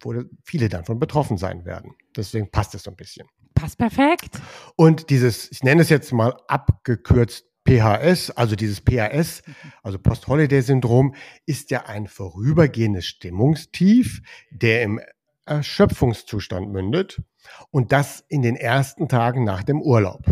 wo 0.00 0.14
viele 0.44 0.68
dann 0.68 0.84
von 0.84 0.98
betroffen 0.98 1.38
sein 1.38 1.64
werden. 1.64 1.94
Deswegen 2.14 2.50
passt 2.50 2.74
es 2.74 2.82
so 2.82 2.90
ein 2.90 2.96
bisschen. 2.96 3.26
Passt 3.54 3.78
perfekt. 3.78 4.38
Und 4.76 5.08
dieses, 5.08 5.50
ich 5.50 5.62
nenne 5.62 5.80
es 5.80 5.88
jetzt 5.88 6.12
mal 6.12 6.36
abgekürzt 6.48 7.46
PHS, 7.66 8.30
also 8.32 8.56
dieses 8.56 8.80
PHS, 8.80 9.42
also 9.82 9.98
Post-Holiday-Syndrom, 9.98 11.14
ist 11.46 11.70
ja 11.70 11.86
ein 11.86 12.06
vorübergehendes 12.06 13.06
Stimmungstief, 13.06 14.20
der 14.50 14.82
im 14.82 15.00
Erschöpfungszustand 15.46 16.70
mündet 16.70 17.22
und 17.70 17.92
das 17.92 18.24
in 18.28 18.42
den 18.42 18.56
ersten 18.56 19.08
Tagen 19.08 19.44
nach 19.44 19.62
dem 19.62 19.80
Urlaub. 19.80 20.24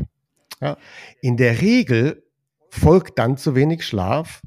Ja, 0.61 0.77
in 1.21 1.37
der 1.37 1.61
Regel 1.61 2.25
folgt 2.71 3.19
dann 3.19 3.37
zu 3.37 3.55
wenig 3.55 3.85
Schlaf 3.85 4.43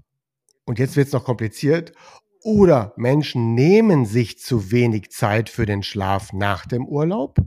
und 0.66 0.80
jetzt 0.80 0.96
wird 0.96 1.08
es 1.08 1.14
noch 1.14 1.26
kompliziert 1.26 1.94
oder 2.42 2.94
Menschen 2.96 3.54
nehmen 3.54 4.06
sich 4.06 4.40
zu 4.40 4.72
wenig 4.72 5.12
Zeit 5.12 5.50
für 5.50 5.66
den 5.66 5.84
Schlaf 5.84 6.32
nach 6.32 6.66
dem 6.66 6.88
Urlaub 6.88 7.38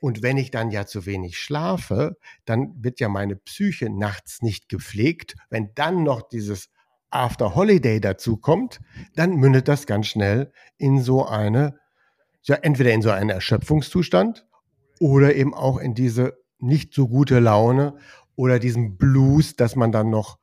und 0.00 0.22
wenn 0.22 0.36
ich 0.36 0.50
dann 0.50 0.70
ja 0.70 0.86
zu 0.86 1.06
wenig 1.06 1.38
schlafe, 1.38 2.16
dann 2.44 2.72
wird 2.82 3.00
ja 3.00 3.08
meine 3.08 3.36
Psyche 3.36 3.90
nachts 3.90 4.42
nicht 4.42 4.68
gepflegt. 4.68 5.36
Wenn 5.50 5.70
dann 5.74 6.02
noch 6.02 6.22
dieses 6.22 6.68
After 7.10 7.54
Holiday 7.54 8.00
dazu 8.00 8.36
kommt, 8.36 8.80
dann 9.14 9.36
mündet 9.36 9.68
das 9.68 9.86
ganz 9.86 10.06
schnell 10.06 10.52
in 10.76 11.00
so 11.00 11.26
eine, 11.26 11.78
ja, 12.42 12.56
entweder 12.56 12.92
in 12.92 13.02
so 13.02 13.10
einen 13.10 13.30
Erschöpfungszustand 13.30 14.46
oder 15.00 15.34
eben 15.34 15.54
auch 15.54 15.78
in 15.78 15.94
diese 15.94 16.38
nicht 16.58 16.94
so 16.94 17.08
gute 17.08 17.38
Laune 17.38 17.94
oder 18.36 18.58
diesem 18.58 18.96
Blues, 18.96 19.56
dass 19.56 19.76
man 19.76 19.92
dann 19.92 20.10
noch 20.10 20.38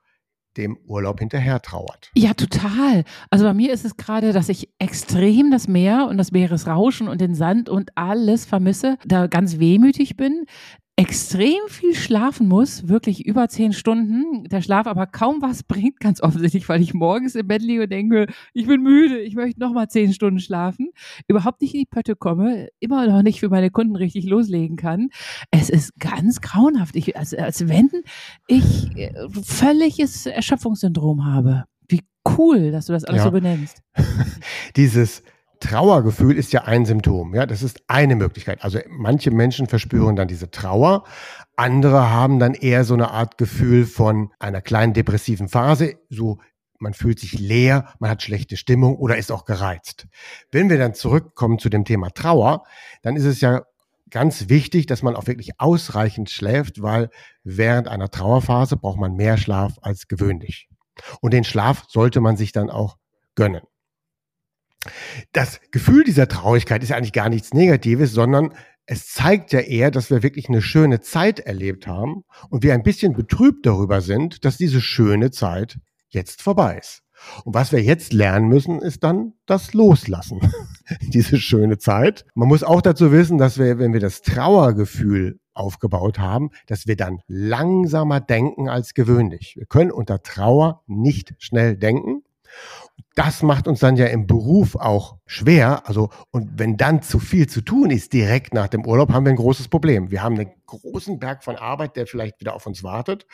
dem 0.58 0.78
Urlaub 0.86 1.20
hinterher 1.20 1.62
trauert. 1.62 2.12
Ja, 2.16 2.34
total. 2.34 3.04
Also 3.30 3.44
bei 3.44 3.54
mir 3.54 3.74
ist 3.74 3.84
es 3.84 3.98
gerade, 3.98 4.32
dass 4.32 4.48
ich 4.48 4.70
extrem 4.80 5.52
das 5.52 5.68
Meer 5.68 6.08
und 6.10 6.18
das 6.18 6.32
Meeresrauschen 6.32 7.10
und 7.10 7.20
den 7.20 7.36
Sand 7.36 7.68
und 7.68 7.92
alles 7.96 8.46
vermisse, 8.46 8.98
da 9.06 9.28
ganz 9.28 9.60
wehmütig 9.60 10.16
bin 10.16 10.46
extrem 10.98 11.60
viel 11.68 11.94
schlafen 11.94 12.48
muss, 12.48 12.88
wirklich 12.88 13.26
über 13.26 13.50
zehn 13.50 13.74
Stunden, 13.74 14.46
der 14.46 14.62
Schlaf 14.62 14.88
aber 14.88 15.08
kaum 15.08 15.42
was 15.42 15.64
bringt, 15.64 16.00
ganz 16.00 16.22
offensichtlich, 16.22 16.70
weil 16.70 16.82
ich 16.82 16.94
morgens 16.94 17.36
im 17.36 17.48
Bett 17.48 17.62
liege 17.62 17.84
und 17.84 17.92
denke, 17.92 18.28
ich 18.54 18.66
bin 18.66 18.82
müde, 18.82 19.20
ich 19.20 19.36
möchte 19.36 19.60
noch 19.60 19.74
mal 19.74 19.90
zehn 19.90 20.14
Stunden 20.14 20.40
schlafen, 20.40 20.92
überhaupt 21.28 21.62
nicht 21.62 21.74
in 21.74 21.82
die 21.82 21.86
Pötte 21.86 22.16
komme, 22.16 22.70
immer 22.80 23.08
noch 23.08 23.24
nicht 23.24 23.42
für 23.42 23.50
meine 23.50 23.72
Kunden 23.72 23.98
richtig 23.98 24.26
loslegen 24.26 24.78
kann. 24.78 25.10
Es 25.52 25.70
ist 25.70 26.00
ganz 26.00 26.40
grauenhaft, 26.40 26.96
ich, 26.96 27.18
als, 27.18 27.34
als 27.34 27.68
wenn 27.68 27.90
ich 28.48 28.96
äh, 28.96 29.14
völliges 29.44 30.26
Erschöpfungssyndrom 30.26 31.26
habe. 31.26 31.66
Wie 31.90 32.02
cool, 32.38 32.72
dass 32.72 32.86
du 32.86 32.94
das 32.94 33.04
alles 33.04 33.20
ja. 33.20 33.26
so 33.26 33.32
benennst. 33.32 33.82
Dieses 34.78 35.24
Trauergefühl 35.60 36.38
ist 36.38 36.54
ja 36.54 36.64
ein 36.64 36.86
Symptom. 36.86 37.34
Ja, 37.36 37.46
das 37.46 37.64
ist 37.64 37.84
eine 37.88 38.16
Möglichkeit. 38.16 38.64
Also 38.64 38.80
manche 38.90 39.32
Menschen 39.32 39.68
verspüren 39.68 40.16
dann 40.16 40.28
diese 40.28 40.52
Trauer. 40.52 41.04
Andere 41.56 42.10
haben 42.10 42.40
dann 42.40 42.54
eher 42.54 42.84
so 42.84 42.94
eine 42.94 43.12
Art 43.12 43.38
Gefühl 43.38 43.86
von 43.86 44.32
einer 44.40 44.62
kleinen 44.62 44.94
depressiven 44.94 45.50
Phase. 45.50 45.96
So, 46.10 46.40
man 46.80 46.94
fühlt 46.94 47.20
sich 47.20 47.40
leer, 47.40 47.94
man 48.00 48.10
hat 48.10 48.24
schlechte 48.24 48.58
Stimmung 48.58 48.96
oder 48.96 49.18
ist 49.18 49.32
auch 49.32 49.46
gereizt. 49.46 50.08
Wenn 50.52 50.70
wir 50.70 50.78
dann 50.78 50.94
zurückkommen 50.94 51.60
zu 51.60 51.70
dem 51.70 51.86
Thema 51.86 52.10
Trauer, 52.10 52.64
dann 53.02 53.16
ist 53.16 53.26
es 53.26 53.42
ja 53.42 53.64
ganz 54.10 54.50
wichtig, 54.50 54.86
dass 54.86 55.02
man 55.02 55.16
auch 55.16 55.28
wirklich 55.28 55.60
ausreichend 55.60 56.30
schläft, 56.30 56.82
weil 56.82 57.10
während 57.44 57.88
einer 57.88 58.10
Trauerphase 58.10 58.78
braucht 58.78 59.00
man 59.00 59.16
mehr 59.16 59.38
Schlaf 59.38 59.74
als 59.82 60.08
gewöhnlich. 60.08 60.70
Und 61.22 61.34
den 61.34 61.44
Schlaf 61.44 61.86
sollte 61.88 62.22
man 62.22 62.38
sich 62.38 62.52
dann 62.52 62.70
auch 62.70 62.98
gönnen 63.36 63.64
das 65.32 65.60
Gefühl 65.72 66.04
dieser 66.04 66.28
Traurigkeit 66.28 66.84
ist 66.84 66.90
ja 66.90 66.98
eigentlich 66.98 67.14
gar 67.14 67.30
nichts 67.30 67.54
Negatives, 67.54 68.12
sondern 68.12 68.54
es 68.86 69.08
zeigt 69.08 69.52
ja 69.52 69.62
eher, 69.62 69.90
dass 69.92 70.10
wir 70.10 70.22
wirklich 70.22 70.48
eine 70.48 70.62
schöne 70.62 71.02
Zeit 71.02 71.40
erlebt 71.40 71.88
haben 71.88 72.24
und 72.50 72.64
wir 72.64 72.74
ein 72.74 72.84
bisschen 72.84 73.14
betrübt 73.14 73.66
darüber 73.66 74.02
sind, 74.02 74.46
dass 74.46 74.58
diese 74.58 74.82
schöne 74.82 75.32
Zeit 75.32 75.80
jetzt 76.10 76.42
vorbei 76.42 76.78
ist. 76.78 77.02
Und 77.46 77.54
was 77.54 77.72
wir 77.72 77.82
jetzt 77.82 78.14
lernen 78.14 78.48
müssen, 78.48 78.80
ist 78.82 79.04
dann 79.04 79.34
das 79.46 79.74
Loslassen, 79.74 80.40
diese 81.02 81.38
schöne 81.38 81.78
Zeit. 81.78 82.26
Man 82.36 82.48
muss 82.48 82.64
auch 82.64 82.82
dazu 82.82 83.12
wissen, 83.12 83.38
dass 83.38 83.58
wir, 83.58 83.80
wenn 83.80 83.94
wir 83.94 84.00
das 84.00 84.22
Trauergefühl 84.22 85.40
aufgebaut 85.54 86.20
haben, 86.20 86.52
dass 86.68 86.86
wir 86.86 86.98
dann 86.98 87.22
langsamer 87.28 88.20
denken 88.20 88.70
als 88.70 88.94
gewöhnlich. 88.94 89.56
Wir 89.58 89.66
können 89.66 89.92
unter 89.92 90.22
Trauer 90.22 90.84
nicht 90.86 91.34
schnell 91.40 91.78
denken 91.78 92.24
das 93.16 93.44
macht 93.44 93.68
uns 93.68 93.80
dann 93.80 93.96
ja 93.96 94.08
im 94.08 94.28
Beruf 94.28 94.76
auch 94.76 95.18
schwer. 95.26 95.88
Also, 95.88 96.10
und 96.32 96.60
wenn 96.60 96.78
dann 96.78 97.02
zu 97.02 97.20
viel 97.20 97.48
zu 97.48 97.62
tun 97.62 97.90
ist 97.90 98.14
direkt 98.14 98.54
nach 98.54 98.68
dem 98.68 98.86
Urlaub, 98.86 99.12
haben 99.12 99.26
wir 99.26 99.32
ein 99.32 99.38
großes 99.38 99.70
Problem. 99.70 100.12
Wir 100.12 100.22
haben 100.22 100.38
einen 100.38 100.52
großen 100.66 101.18
Berg 101.20 101.44
von 101.44 101.56
Arbeit, 101.56 101.96
der 101.96 102.08
vielleicht 102.08 102.40
wieder 102.42 102.54
auf 102.54 102.68
uns 102.68 102.84
wartet. 102.84 103.26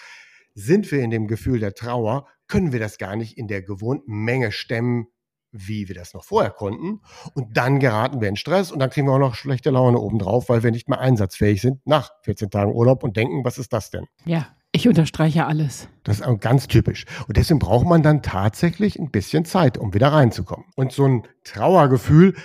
Sind 0.53 0.91
wir 0.91 1.01
in 1.01 1.09
dem 1.09 1.27
Gefühl 1.27 1.59
der 1.59 1.73
Trauer, 1.73 2.27
können 2.47 2.71
wir 2.73 2.79
das 2.79 2.97
gar 2.97 3.15
nicht 3.15 3.37
in 3.37 3.47
der 3.47 3.61
gewohnten 3.61 4.23
Menge 4.23 4.51
stemmen, 4.51 5.07
wie 5.51 5.87
wir 5.87 5.95
das 5.95 6.13
noch 6.13 6.23
vorher 6.23 6.51
konnten. 6.51 7.01
Und 7.33 7.57
dann 7.57 7.79
geraten 7.79 8.21
wir 8.21 8.29
in 8.29 8.35
Stress 8.35 8.71
und 8.71 8.79
dann 8.79 8.89
kriegen 8.89 9.07
wir 9.07 9.13
auch 9.13 9.19
noch 9.19 9.35
schlechte 9.35 9.69
Laune 9.69 9.99
obendrauf, 9.99 10.49
weil 10.49 10.63
wir 10.63 10.71
nicht 10.71 10.89
mehr 10.89 10.99
einsatzfähig 10.99 11.61
sind 11.61 11.85
nach 11.85 12.11
14 12.23 12.49
Tagen 12.49 12.71
Urlaub 12.71 13.03
und 13.03 13.17
denken, 13.17 13.43
was 13.43 13.57
ist 13.57 13.73
das 13.73 13.89
denn? 13.89 14.05
Ja, 14.25 14.47
ich 14.71 14.87
unterstreiche 14.87 15.45
alles. 15.45 15.89
Das 16.03 16.19
ist 16.19 16.39
ganz 16.39 16.67
typisch. 16.67 17.05
Und 17.27 17.37
deswegen 17.37 17.59
braucht 17.59 17.85
man 17.85 18.03
dann 18.03 18.21
tatsächlich 18.21 18.97
ein 18.97 19.11
bisschen 19.11 19.45
Zeit, 19.45 19.77
um 19.77 19.93
wieder 19.93 20.11
reinzukommen. 20.11 20.65
Und 20.75 20.91
so 20.91 21.05
ein 21.05 21.27
Trauergefühl 21.43 22.35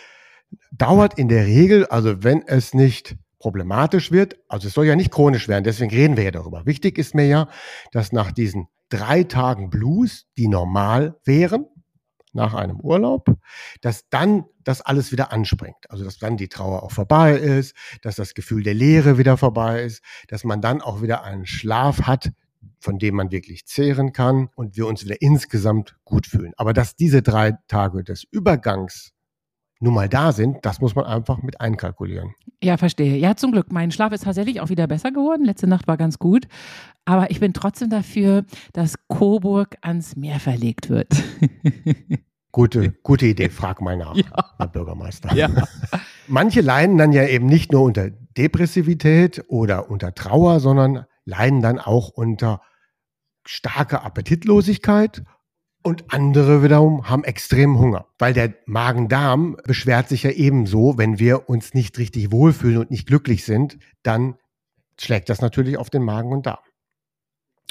dauert 0.73 1.19
in 1.19 1.29
der 1.29 1.47
Regel, 1.47 1.87
also 1.87 2.23
wenn 2.25 2.43
es 2.47 2.75
nicht 2.75 3.17
problematisch 3.39 4.11
wird, 4.11 4.37
also 4.49 4.69
es 4.69 4.75
soll 4.75 4.87
ja 4.87 4.97
nicht 4.97 5.13
chronisch 5.13 5.49
werden, 5.49 5.65
deswegen 5.65 5.91
reden 5.91 6.17
wir 6.17 6.25
ja 6.25 6.31
darüber. 6.31 6.67
Wichtig 6.67 6.99
ist 6.99 7.15
mir 7.15 7.27
ja, 7.27 7.49
dass 7.93 8.13
nach 8.13 8.33
diesen 8.33 8.67
drei 8.89 9.25
Tagen 9.25 9.71
Blues, 9.71 10.27
die 10.37 10.49
normal 10.49 11.17
wären, 11.25 11.67
nach 12.37 12.55
einem 12.55 12.79
Urlaub, 12.79 13.37
dass 13.81 14.09
dann 14.09 14.45
das 14.63 14.81
alles 14.81 15.11
wieder 15.11 15.33
anspringt. 15.33 15.91
Also 15.91 16.05
dass 16.05 16.19
dann 16.19 16.37
die 16.37 16.49
Trauer 16.49 16.85
auch 16.85 16.93
vorbei 16.93 17.33
ist, 17.33 17.75
dass 18.03 18.15
das 18.15 18.35
Gefühl 18.35 18.63
der 18.63 18.75
Leere 18.75 19.19
wieder 19.19 19.37
vorbei 19.37 19.83
ist, 19.83 20.05
dass 20.29 20.45
man 20.45 20.61
dann 20.61 20.81
auch 20.81 21.03
wieder 21.03 21.25
einen 21.25 21.47
Schlaf 21.47 22.03
hat, 22.03 22.31
von 22.79 22.99
dem 22.99 23.17
man 23.17 23.33
wirklich 23.33 23.67
zehren 23.67 24.13
kann 24.13 24.49
und 24.55 24.77
wir 24.77 24.87
uns 24.87 25.05
wieder 25.05 25.21
insgesamt 25.21 25.97
gut 26.05 26.27
fühlen. 26.27 26.53
Aber 26.57 26.73
dass 26.73 26.95
diese 26.95 27.23
drei 27.23 27.55
Tage 27.67 28.05
des 28.05 28.25
Übergangs 28.31 29.13
nun 29.81 29.95
mal 29.95 30.09
da 30.09 30.33
sind, 30.33 30.65
das 30.65 30.81
muss 30.81 30.95
man 30.95 31.05
einfach 31.05 31.43
mit 31.43 31.61
einkalkulieren. 31.61 32.35
Ja, 32.63 32.77
verstehe. 32.77 33.17
Ja, 33.17 33.37
zum 33.37 33.53
Glück. 33.53 33.71
Mein 33.73 33.91
Schlaf 33.91 34.13
ist 34.13 34.25
tatsächlich 34.25 34.61
auch 34.61 34.71
wieder 34.71 34.87
besser 34.87 35.11
geworden. 35.11 35.45
Letzte 35.45 35.67
Nacht 35.67 35.87
war 35.87 35.97
ganz 35.97 36.19
gut. 36.19 36.49
Aber 37.05 37.31
ich 37.31 37.41
bin 37.41 37.53
trotzdem 37.53 37.91
dafür, 37.91 38.45
dass 38.73 38.95
Coburg 39.09 39.77
ans 39.83 40.17
Meer 40.17 40.41
verlegt 40.41 40.89
wird. 40.89 41.09
Gute, 42.57 42.91
gute 43.03 43.27
Idee, 43.27 43.51
frag 43.51 43.83
mal 43.83 43.99
nach, 43.99 44.17
ja. 44.17 44.25
Herr 44.57 44.69
Bürgermeister. 44.69 45.35
Ja. 45.35 45.51
Manche 46.27 46.63
leiden 46.63 46.97
dann 46.97 47.13
ja 47.13 47.27
eben 47.27 47.45
nicht 47.45 47.71
nur 47.71 47.83
unter 47.83 48.09
Depressivität 48.09 49.45
oder 49.49 49.91
unter 49.91 50.15
Trauer, 50.15 50.59
sondern 50.61 51.05
leiden 51.27 51.61
dann 51.61 51.79
auch 51.79 52.09
unter 52.09 52.63
starker 53.47 54.07
Appetitlosigkeit 54.07 55.23
und 55.87 56.13
andere 56.13 56.65
wiederum 56.65 57.09
haben 57.09 57.23
extremen 57.23 57.79
Hunger, 57.79 58.09
weil 58.19 58.33
der 58.33 58.55
Magen-Darm 58.67 59.57
beschwert 59.63 60.09
sich 60.09 60.25
ja 60.25 60.31
ebenso, 60.33 60.99
wenn 60.99 61.21
wir 61.21 61.49
uns 61.49 61.75
nicht 61.75 61.97
richtig 61.99 62.33
wohlfühlen 62.33 62.79
und 62.79 62.91
nicht 62.91 63.07
glücklich 63.07 63.45
sind, 63.45 63.79
dann 64.03 64.37
schlägt 64.99 65.29
das 65.29 65.41
natürlich 65.41 65.77
auf 65.77 65.89
den 65.89 66.03
Magen 66.03 66.33
und 66.33 66.45
Darm. 66.45 66.59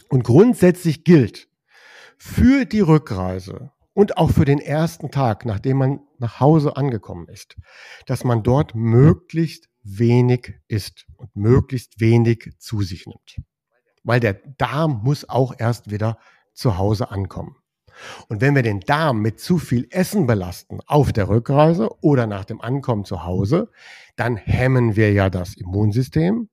Und 0.08 0.24
grundsätzlich 0.24 1.04
gilt, 1.04 1.50
für 2.18 2.64
die 2.64 2.80
Rückreise 2.80 3.74
und 3.92 4.18
auch 4.18 4.32
für 4.32 4.46
den 4.46 4.60
ersten 4.60 5.12
Tag, 5.12 5.44
nachdem 5.44 5.76
man 5.76 6.00
nach 6.18 6.40
Hause 6.40 6.78
angekommen 6.78 7.28
ist, 7.28 7.58
dass 8.06 8.24
man 8.24 8.44
dort 8.44 8.76
möglichst 8.76 9.68
wenig 9.84 10.54
isst 10.70 11.06
und 11.18 11.36
möglichst 11.36 12.00
wenig 12.00 12.54
zu 12.60 12.82
sich 12.82 13.08
nimmt. 13.08 13.42
Weil 14.04 14.22
der 14.22 14.36
Darm 14.58 15.02
muss 15.04 15.28
auch 15.28 15.54
erst 15.58 15.92
wieder 15.92 16.18
zu 16.54 16.78
Hause 16.78 17.12
ankommen. 17.12 17.58
Und 18.28 18.42
wenn 18.42 18.56
wir 18.56 18.64
den 18.64 18.80
Darm 18.80 19.22
mit 19.22 19.40
zu 19.40 19.58
viel 19.58 19.88
Essen 19.90 20.28
belasten 20.28 20.80
auf 20.86 21.14
der 21.14 21.30
Rückreise 21.30 21.90
oder 22.02 22.28
nach 22.28 22.46
dem 22.46 22.62
Ankommen 22.62 23.06
zu 23.06 23.24
Hause, 23.24 23.70
dann 24.16 24.38
hemmen 24.38 24.96
wir 24.96 25.12
ja 25.12 25.30
das 25.30 25.56
Immunsystem. 25.56 26.50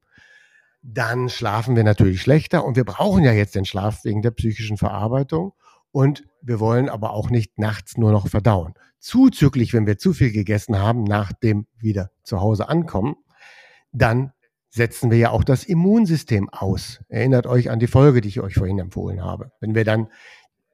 Dann 0.83 1.29
schlafen 1.29 1.77
wir 1.77 1.85
natürlich 1.85 2.21
schlechter 2.23 2.65
und 2.65 2.77
wir 2.77 2.85
brauchen 2.85 3.25
ja 3.25 3.33
jetzt 3.33 3.55
den 3.55 3.65
Schlaf 3.65 4.05
wegen 4.05 4.23
der 4.23 4.33
psychischen 4.33 4.77
Verarbeitung. 4.77 5.53
Und 5.93 6.25
wir 6.41 6.59
wollen 6.59 6.89
aber 6.89 7.13
auch 7.13 7.31
nicht 7.31 7.59
nachts 7.59 7.97
nur 7.97 8.13
noch 8.13 8.29
verdauen. 8.29 8.75
Zuzüglich, 8.99 9.75
wenn 9.75 9.87
wir 9.87 9.99
zu 9.99 10.13
viel 10.13 10.33
gegessen 10.33 10.79
haben, 10.79 11.05
nach 11.05 11.33
dem 11.33 11.67
wieder 11.79 12.11
zu 12.23 12.41
Hause 12.41 12.69
ankommen, 12.69 13.17
dann 13.93 14.33
setzen 14.71 15.11
wir 15.11 15.19
ja 15.19 15.31
auch 15.31 15.45
das 15.45 15.65
Immunsystem 15.65 16.49
aus. 16.49 17.01
Erinnert 17.09 17.47
euch 17.47 17.71
an 17.71 17.79
die 17.79 17.87
Folge, 17.87 18.23
die 18.23 18.29
ich 18.29 18.41
euch 18.41 18.55
vorhin 18.55 18.79
empfohlen 18.79 19.23
habe. 19.23 19.53
Wenn 19.61 19.75
wir 19.75 19.85
dann 19.85 20.09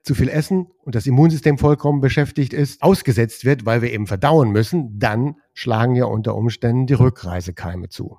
zu 0.08 0.14
viel 0.14 0.30
essen 0.30 0.66
und 0.84 0.94
das 0.94 1.06
Immunsystem 1.06 1.58
vollkommen 1.58 2.00
beschäftigt 2.00 2.54
ist, 2.54 2.82
ausgesetzt 2.82 3.44
wird, 3.44 3.66
weil 3.66 3.82
wir 3.82 3.92
eben 3.92 4.06
verdauen 4.06 4.50
müssen, 4.50 4.98
dann 4.98 5.36
schlagen 5.52 5.94
ja 5.94 6.06
unter 6.06 6.34
Umständen 6.34 6.86
die 6.86 6.94
Rückreisekeime 6.94 7.90
zu. 7.90 8.18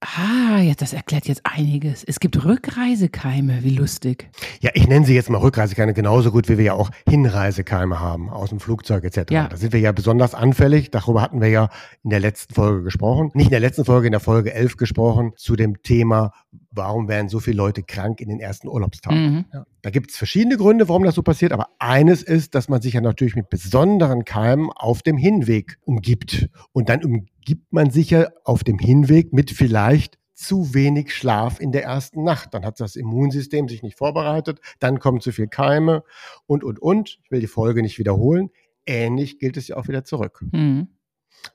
Ah, 0.00 0.60
jetzt, 0.60 0.82
das 0.82 0.92
erklärt 0.92 1.26
jetzt 1.26 1.42
einiges. 1.44 2.04
Es 2.04 2.20
gibt 2.20 2.44
Rückreisekeime, 2.44 3.62
wie 3.62 3.76
lustig. 3.76 4.30
Ja, 4.60 4.70
ich 4.74 4.86
nenne 4.86 5.04
sie 5.04 5.14
jetzt 5.14 5.30
mal 5.30 5.38
Rückreisekeime 5.38 5.94
genauso 5.94 6.32
gut, 6.32 6.48
wie 6.48 6.58
wir 6.58 6.64
ja 6.64 6.72
auch 6.74 6.90
Hinreisekeime 7.08 7.98
haben 7.98 8.28
aus 8.30 8.50
dem 8.50 8.60
Flugzeug 8.60 9.04
etc. 9.04 9.30
Ja. 9.30 9.48
Da 9.48 9.56
sind 9.56 9.72
wir 9.72 9.80
ja 9.80 9.92
besonders 9.92 10.34
anfällig. 10.34 10.90
Darüber 10.90 11.22
hatten 11.22 11.40
wir 11.40 11.48
ja 11.48 11.70
in 12.04 12.10
der 12.10 12.20
letzten 12.20 12.54
Folge 12.54 12.82
gesprochen. 12.84 13.30
Nicht 13.34 13.46
in 13.46 13.52
der 13.52 13.60
letzten 13.60 13.84
Folge, 13.84 14.06
in 14.06 14.12
der 14.12 14.20
Folge 14.20 14.52
11 14.52 14.76
gesprochen, 14.76 15.32
zu 15.36 15.56
dem 15.56 15.82
Thema, 15.82 16.32
warum 16.70 17.08
werden 17.08 17.28
so 17.28 17.40
viele 17.40 17.56
Leute 17.56 17.82
krank 17.82 18.20
in 18.20 18.28
den 18.28 18.40
ersten 18.40 18.68
Urlaubstagen. 18.68 19.32
Mhm. 19.32 19.44
Ja. 19.52 19.64
Da 19.86 19.90
gibt 19.90 20.10
es 20.10 20.16
verschiedene 20.16 20.56
Gründe, 20.56 20.88
warum 20.88 21.04
das 21.04 21.14
so 21.14 21.22
passiert, 21.22 21.52
aber 21.52 21.68
eines 21.78 22.24
ist, 22.24 22.56
dass 22.56 22.68
man 22.68 22.82
sich 22.82 22.94
ja 22.94 23.00
natürlich 23.00 23.36
mit 23.36 23.48
besonderen 23.48 24.24
Keimen 24.24 24.68
auf 24.72 25.02
dem 25.02 25.16
Hinweg 25.16 25.78
umgibt. 25.82 26.48
Und 26.72 26.88
dann 26.88 27.04
umgibt 27.04 27.72
man 27.72 27.92
sich 27.92 28.10
ja 28.10 28.26
auf 28.42 28.64
dem 28.64 28.80
Hinweg 28.80 29.32
mit 29.32 29.52
vielleicht 29.52 30.18
zu 30.34 30.74
wenig 30.74 31.14
Schlaf 31.14 31.60
in 31.60 31.70
der 31.70 31.84
ersten 31.84 32.24
Nacht. 32.24 32.52
Dann 32.52 32.64
hat 32.64 32.80
das 32.80 32.96
Immunsystem 32.96 33.68
sich 33.68 33.84
nicht 33.84 33.96
vorbereitet, 33.96 34.58
dann 34.80 34.98
kommen 34.98 35.20
zu 35.20 35.30
viel 35.30 35.46
Keime 35.46 36.02
und, 36.46 36.64
und, 36.64 36.80
und. 36.80 37.20
Ich 37.22 37.30
will 37.30 37.38
die 37.38 37.46
Folge 37.46 37.80
nicht 37.80 38.00
wiederholen. 38.00 38.50
Ähnlich 38.86 39.38
gilt 39.38 39.56
es 39.56 39.68
ja 39.68 39.76
auch 39.76 39.86
wieder 39.86 40.02
zurück. 40.02 40.44
Mhm. 40.50 40.88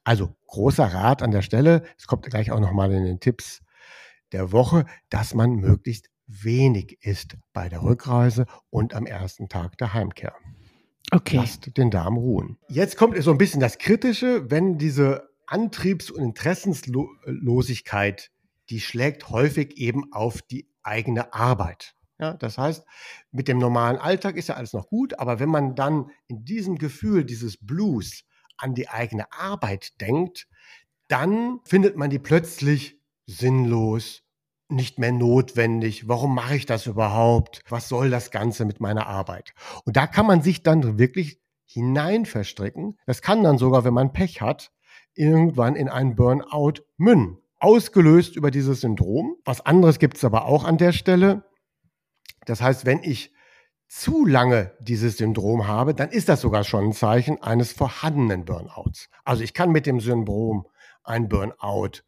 Also 0.05 0.33
großer 0.47 0.85
Rat 0.85 1.21
an 1.21 1.31
der 1.31 1.41
Stelle. 1.41 1.83
Es 1.97 2.07
kommt 2.07 2.23
gleich 2.27 2.49
auch 2.51 2.61
nochmal 2.61 2.93
in 2.93 3.03
den 3.03 3.19
Tipps 3.19 3.61
der 4.31 4.53
Woche, 4.53 4.85
dass 5.09 5.33
man 5.33 5.55
möglichst 5.55 6.10
wenig 6.43 6.97
ist 7.01 7.37
bei 7.53 7.69
der 7.69 7.83
Rückreise 7.83 8.45
und 8.69 8.93
am 8.93 9.05
ersten 9.05 9.49
Tag 9.49 9.77
der 9.77 9.93
Heimkehr. 9.93 10.33
Okay. 11.11 11.37
Lasst 11.37 11.77
den 11.77 11.91
Darm 11.91 12.17
ruhen. 12.17 12.57
Jetzt 12.69 12.97
kommt 12.97 13.21
so 13.21 13.31
ein 13.31 13.37
bisschen 13.37 13.59
das 13.59 13.77
Kritische, 13.77 14.49
wenn 14.49 14.77
diese 14.77 15.29
Antriebs- 15.45 16.09
und 16.09 16.23
Interessenslosigkeit, 16.23 18.31
die 18.69 18.79
schlägt 18.79 19.29
häufig 19.29 19.77
eben 19.77 20.13
auf 20.13 20.41
die 20.41 20.69
eigene 20.83 21.33
Arbeit. 21.33 21.95
Ja, 22.17 22.33
das 22.35 22.57
heißt, 22.57 22.85
mit 23.31 23.47
dem 23.47 23.57
normalen 23.57 23.97
Alltag 23.97 24.37
ist 24.37 24.47
ja 24.47 24.55
alles 24.55 24.73
noch 24.73 24.87
gut, 24.87 25.19
aber 25.19 25.39
wenn 25.39 25.49
man 25.49 25.75
dann 25.75 26.11
in 26.27 26.45
diesem 26.45 26.77
Gefühl 26.77 27.25
dieses 27.25 27.57
Blues 27.57 28.23
an 28.57 28.75
die 28.75 28.89
eigene 28.89 29.31
Arbeit 29.33 29.99
denkt, 29.99 30.47
dann 31.07 31.59
findet 31.65 31.97
man 31.97 32.09
die 32.09 32.19
plötzlich 32.19 32.99
sinnlos, 33.25 34.23
nicht 34.71 34.99
mehr 34.99 35.11
notwendig. 35.11 36.07
Warum 36.07 36.35
mache 36.35 36.55
ich 36.55 36.65
das 36.65 36.87
überhaupt? 36.87 37.63
Was 37.69 37.89
soll 37.89 38.09
das 38.09 38.31
Ganze 38.31 38.65
mit 38.65 38.79
meiner 38.79 39.07
Arbeit? 39.07 39.53
Und 39.85 39.97
da 39.97 40.07
kann 40.07 40.25
man 40.25 40.41
sich 40.41 40.63
dann 40.63 40.97
wirklich 40.97 41.39
hinein 41.65 42.25
verstricken. 42.25 42.97
Das 43.05 43.21
kann 43.21 43.43
dann 43.43 43.57
sogar, 43.57 43.83
wenn 43.83 43.93
man 43.93 44.13
Pech 44.13 44.41
hat, 44.41 44.71
irgendwann 45.13 45.75
in 45.75 45.89
einen 45.89 46.15
Burnout 46.15 46.83
münden. 46.97 47.37
Ausgelöst 47.59 48.35
über 48.35 48.49
dieses 48.49 48.81
Syndrom. 48.81 49.35
Was 49.45 49.65
anderes 49.65 49.99
gibt 49.99 50.17
es 50.17 50.23
aber 50.23 50.45
auch 50.45 50.63
an 50.63 50.77
der 50.77 50.93
Stelle. 50.93 51.43
Das 52.45 52.61
heißt, 52.61 52.85
wenn 52.85 53.03
ich 53.03 53.31
zu 53.87 54.25
lange 54.25 54.71
dieses 54.79 55.17
Syndrom 55.17 55.67
habe, 55.67 55.93
dann 55.93 56.09
ist 56.09 56.29
das 56.29 56.41
sogar 56.41 56.63
schon 56.63 56.85
ein 56.85 56.93
Zeichen 56.93 57.43
eines 57.43 57.73
vorhandenen 57.73 58.45
Burnouts. 58.45 59.09
Also 59.25 59.43
ich 59.43 59.53
kann 59.53 59.71
mit 59.71 59.85
dem 59.85 59.99
Syndrom 59.99 60.65
ein 61.03 61.27
Burnout 61.27 62.01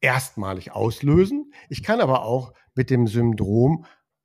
erstmalig 0.00 0.72
auslösen. 0.72 1.52
Ich 1.68 1.82
kann 1.82 2.00
aber 2.00 2.24
auch 2.24 2.52
mit 2.74 2.90
dem 2.90 3.06
Syndrom 3.06 3.84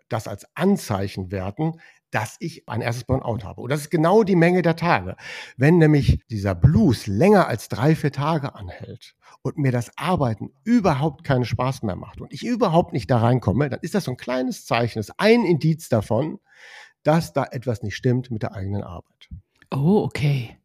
das 0.10 0.28
als 0.28 0.46
Anzeichen 0.56 1.32
werten, 1.32 1.80
dass 2.12 2.38
ich 2.40 2.70
ein 2.70 2.82
erstes 2.82 3.04
Burnout 3.04 3.44
habe. 3.44 3.62
Und 3.62 3.72
das 3.72 3.82
ist 3.82 3.90
genau 3.90 4.24
die 4.24 4.38
Menge 4.38 4.62
der 4.62 4.78
Tage. 4.78 5.18
Wenn 5.58 5.80
nämlich 5.80 6.24
dieser 6.30 6.56
Blues 6.56 7.08
länger 7.08 7.48
als 7.48 7.68
drei, 7.68 7.96
vier 7.96 8.12
Tage 8.12 8.56
anhält 8.56 9.16
und 9.42 9.58
mir 9.58 9.72
das 9.72 9.92
Arbeiten 9.98 10.54
überhaupt 10.64 11.26
keinen 11.26 11.44
Spaß 11.44 11.84
mehr 11.84 11.98
macht 11.98 12.22
und 12.22 12.32
ich 12.32 12.46
überhaupt 12.46 12.94
nicht 12.94 13.12
da 13.12 13.18
reinkomme, 13.18 13.70
dann 13.70 13.80
ist 13.82 13.96
das 13.96 14.06
so 14.06 14.12
ein 14.12 14.18
kleines 14.18 14.66
Zeichen, 14.66 15.00
das 15.00 15.10
ist 15.10 15.16
ein 15.20 15.44
Indiz 15.44 15.90
davon, 15.90 16.40
dass 17.04 17.34
da 17.34 17.44
etwas 17.44 17.84
nicht 17.84 17.96
stimmt 17.98 18.32
mit 18.32 18.44
der 18.44 18.54
eigenen 18.54 18.84
Arbeit. 18.84 19.30
Oh, 19.72 20.04
okay. 20.06 20.58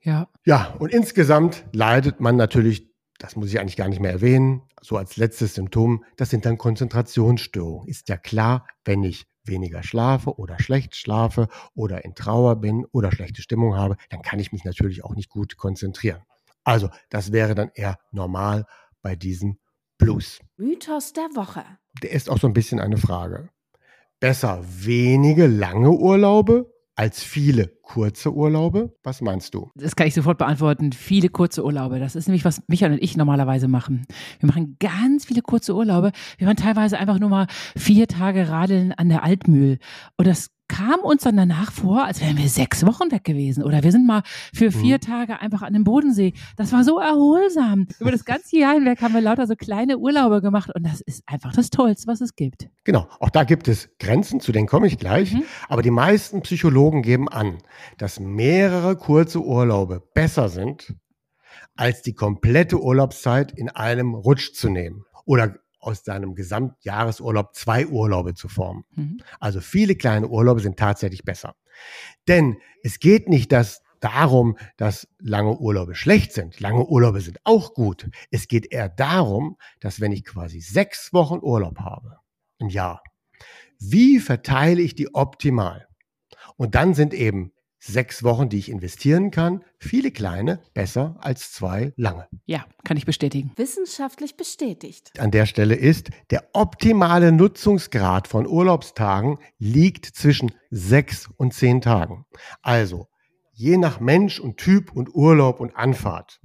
Ja. 0.00 0.28
Ja, 0.44 0.74
und 0.78 0.92
insgesamt 0.92 1.64
leidet 1.72 2.20
man 2.20 2.36
natürlich 2.36 2.88
das 3.18 3.36
muss 3.36 3.48
ich 3.48 3.60
eigentlich 3.60 3.76
gar 3.76 3.88
nicht 3.88 4.00
mehr 4.00 4.12
erwähnen, 4.12 4.62
so 4.82 4.96
als 4.96 5.16
letztes 5.16 5.54
Symptom, 5.54 6.04
das 6.16 6.30
sind 6.30 6.44
dann 6.44 6.58
Konzentrationsstörungen. 6.58 7.88
Ist 7.88 8.08
ja 8.08 8.16
klar, 8.16 8.66
wenn 8.84 9.02
ich 9.02 9.26
weniger 9.44 9.82
schlafe 9.82 10.38
oder 10.38 10.60
schlecht 10.60 10.96
schlafe 10.96 11.48
oder 11.74 12.04
in 12.04 12.14
Trauer 12.14 12.56
bin 12.56 12.84
oder 12.92 13.12
schlechte 13.12 13.42
Stimmung 13.42 13.76
habe, 13.76 13.96
dann 14.10 14.22
kann 14.22 14.38
ich 14.38 14.52
mich 14.52 14.64
natürlich 14.64 15.04
auch 15.04 15.14
nicht 15.14 15.30
gut 15.30 15.56
konzentrieren. 15.56 16.22
Also, 16.64 16.88
das 17.10 17.32
wäre 17.32 17.54
dann 17.54 17.70
eher 17.74 17.98
normal 18.10 18.66
bei 19.02 19.14
diesem 19.14 19.58
Blues. 19.98 20.40
Mythos 20.56 21.12
der 21.12 21.28
Woche. 21.34 21.64
Der 22.02 22.10
ist 22.10 22.28
auch 22.28 22.38
so 22.38 22.46
ein 22.46 22.52
bisschen 22.52 22.80
eine 22.80 22.96
Frage. 22.96 23.48
Besser 24.18 24.64
wenige 24.64 25.46
lange 25.46 25.90
Urlaube 25.90 26.72
als 26.96 27.22
viele 27.22 27.68
kurze 27.82 28.32
Urlaube? 28.32 28.96
Was 29.02 29.20
meinst 29.20 29.54
du? 29.54 29.70
Das 29.74 29.94
kann 29.94 30.06
ich 30.06 30.14
sofort 30.14 30.38
beantworten. 30.38 30.92
Viele 30.92 31.28
kurze 31.28 31.64
Urlaube. 31.64 32.00
Das 32.00 32.16
ist 32.16 32.26
nämlich, 32.26 32.44
was 32.44 32.62
Michael 32.68 32.92
und 32.92 33.02
ich 33.02 33.16
normalerweise 33.16 33.68
machen. 33.68 34.06
Wir 34.40 34.46
machen 34.46 34.76
ganz 34.80 35.26
viele 35.26 35.42
kurze 35.42 35.74
Urlaube. 35.74 36.12
Wir 36.38 36.46
waren 36.46 36.56
teilweise 36.56 36.98
einfach 36.98 37.18
nur 37.18 37.28
mal 37.28 37.46
vier 37.76 38.08
Tage 38.08 38.48
radeln 38.48 38.92
an 38.92 39.10
der 39.10 39.22
Altmühl. 39.22 39.78
Und 40.16 40.26
das 40.26 40.50
kam 40.68 41.00
uns 41.00 41.22
dann 41.22 41.36
danach 41.36 41.72
vor, 41.72 42.04
als 42.04 42.20
wären 42.20 42.38
wir 42.38 42.48
sechs 42.48 42.84
Wochen 42.86 43.10
weg 43.10 43.24
gewesen. 43.24 43.62
Oder 43.62 43.82
wir 43.82 43.92
sind 43.92 44.06
mal 44.06 44.22
für 44.54 44.70
vier 44.72 44.96
mhm. 44.96 45.00
Tage 45.00 45.40
einfach 45.40 45.62
an 45.62 45.72
dem 45.72 45.84
Bodensee. 45.84 46.32
Das 46.56 46.72
war 46.72 46.84
so 46.84 46.98
erholsam. 46.98 47.86
Über 48.00 48.10
das 48.10 48.24
ganze 48.24 48.58
Jahr 48.58 48.74
hinweg 48.74 49.00
haben 49.02 49.14
wir 49.14 49.20
lauter 49.20 49.46
so 49.46 49.54
kleine 49.54 49.98
Urlaube 49.98 50.42
gemacht 50.42 50.70
und 50.74 50.84
das 50.84 51.00
ist 51.00 51.22
einfach 51.26 51.52
das 51.52 51.70
Tollste, 51.70 52.06
was 52.06 52.20
es 52.20 52.34
gibt. 52.34 52.68
Genau, 52.84 53.08
auch 53.20 53.30
da 53.30 53.44
gibt 53.44 53.68
es 53.68 53.90
Grenzen, 53.98 54.40
zu 54.40 54.52
denen 54.52 54.66
komme 54.66 54.86
ich 54.86 54.98
gleich. 54.98 55.34
Mhm. 55.34 55.44
Aber 55.68 55.82
die 55.82 55.90
meisten 55.90 56.42
Psychologen 56.42 57.02
geben 57.02 57.28
an, 57.28 57.58
dass 57.98 58.20
mehrere 58.20 58.96
kurze 58.96 59.40
Urlaube 59.40 60.02
besser 60.14 60.48
sind, 60.48 60.94
als 61.76 62.02
die 62.02 62.14
komplette 62.14 62.80
Urlaubszeit 62.80 63.52
in 63.52 63.68
einem 63.68 64.14
Rutsch 64.14 64.52
zu 64.54 64.68
nehmen. 64.68 65.04
Oder 65.24 65.56
aus 65.86 66.02
deinem 66.02 66.34
Gesamtjahresurlaub 66.34 67.54
zwei 67.54 67.86
Urlaube 67.86 68.34
zu 68.34 68.48
formen. 68.48 68.84
Mhm. 68.94 69.20
Also 69.40 69.60
viele 69.60 69.94
kleine 69.94 70.28
Urlaube 70.28 70.60
sind 70.60 70.78
tatsächlich 70.78 71.24
besser. 71.24 71.54
Denn 72.28 72.58
es 72.82 72.98
geht 72.98 73.28
nicht 73.28 73.52
dass 73.52 73.82
darum, 74.00 74.56
dass 74.76 75.08
lange 75.18 75.56
Urlaube 75.58 75.94
schlecht 75.94 76.32
sind. 76.32 76.60
Lange 76.60 76.86
Urlaube 76.86 77.20
sind 77.20 77.40
auch 77.44 77.74
gut. 77.74 78.08
Es 78.30 78.48
geht 78.48 78.72
eher 78.72 78.88
darum, 78.88 79.56
dass 79.80 80.00
wenn 80.00 80.12
ich 80.12 80.24
quasi 80.24 80.60
sechs 80.60 81.12
Wochen 81.12 81.38
Urlaub 81.40 81.80
habe 81.80 82.18
im 82.58 82.68
Jahr, 82.68 83.02
wie 83.78 84.20
verteile 84.20 84.82
ich 84.82 84.94
die 84.94 85.14
optimal? 85.14 85.88
Und 86.56 86.74
dann 86.74 86.94
sind 86.94 87.14
eben 87.14 87.52
sechs 87.86 88.22
Wochen, 88.22 88.48
die 88.48 88.58
ich 88.58 88.70
investieren 88.70 89.30
kann. 89.30 89.64
Viele 89.78 90.10
kleine, 90.10 90.60
besser 90.74 91.16
als 91.20 91.52
zwei 91.52 91.92
lange. 91.96 92.28
Ja, 92.44 92.66
kann 92.84 92.96
ich 92.96 93.06
bestätigen. 93.06 93.52
Wissenschaftlich 93.56 94.36
bestätigt. 94.36 95.18
An 95.18 95.30
der 95.30 95.46
Stelle 95.46 95.74
ist, 95.74 96.10
der 96.30 96.44
optimale 96.52 97.32
Nutzungsgrad 97.32 98.28
von 98.28 98.46
Urlaubstagen 98.46 99.38
liegt 99.58 100.06
zwischen 100.06 100.52
sechs 100.70 101.28
und 101.36 101.54
zehn 101.54 101.80
Tagen. 101.80 102.26
Also, 102.62 103.08
je 103.52 103.76
nach 103.76 104.00
Mensch 104.00 104.40
und 104.40 104.58
Typ 104.58 104.92
und 104.92 105.14
Urlaub 105.14 105.60
und 105.60 105.76
Anfahrt 105.76 106.40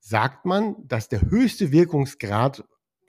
sagt 0.00 0.44
man, 0.44 0.76
dass 0.86 1.08
der 1.08 1.22
höchste 1.22 1.72
Wirkungsgrad 1.72 2.64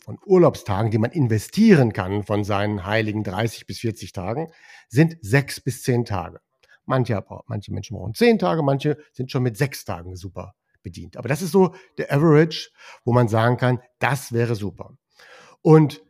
von 0.05 0.17
Urlaubstagen, 0.25 0.91
die 0.91 0.97
man 0.97 1.11
investieren 1.11 1.91
kann 1.91 2.23
von 2.23 2.43
seinen 2.43 2.85
heiligen 2.85 3.23
30 3.23 3.65
bis 3.65 3.79
40 3.79 4.13
Tagen, 4.13 4.51
sind 4.88 5.17
sechs 5.21 5.59
bis 5.59 5.83
zehn 5.83 6.05
Tage. 6.05 6.39
Manche, 6.85 7.23
manche 7.47 7.73
Menschen 7.73 7.97
brauchen 7.97 8.13
zehn 8.13 8.39
Tage, 8.39 8.61
manche 8.63 8.97
sind 9.11 9.31
schon 9.31 9.43
mit 9.43 9.57
sechs 9.57 9.85
Tagen 9.85 10.15
super 10.15 10.53
bedient. 10.83 11.17
Aber 11.17 11.27
das 11.27 11.41
ist 11.41 11.51
so 11.51 11.73
der 11.97 12.13
Average, 12.13 12.69
wo 13.03 13.11
man 13.11 13.27
sagen 13.27 13.57
kann, 13.57 13.81
das 13.99 14.31
wäre 14.31 14.55
super. 14.55 14.97
Und 15.61 16.03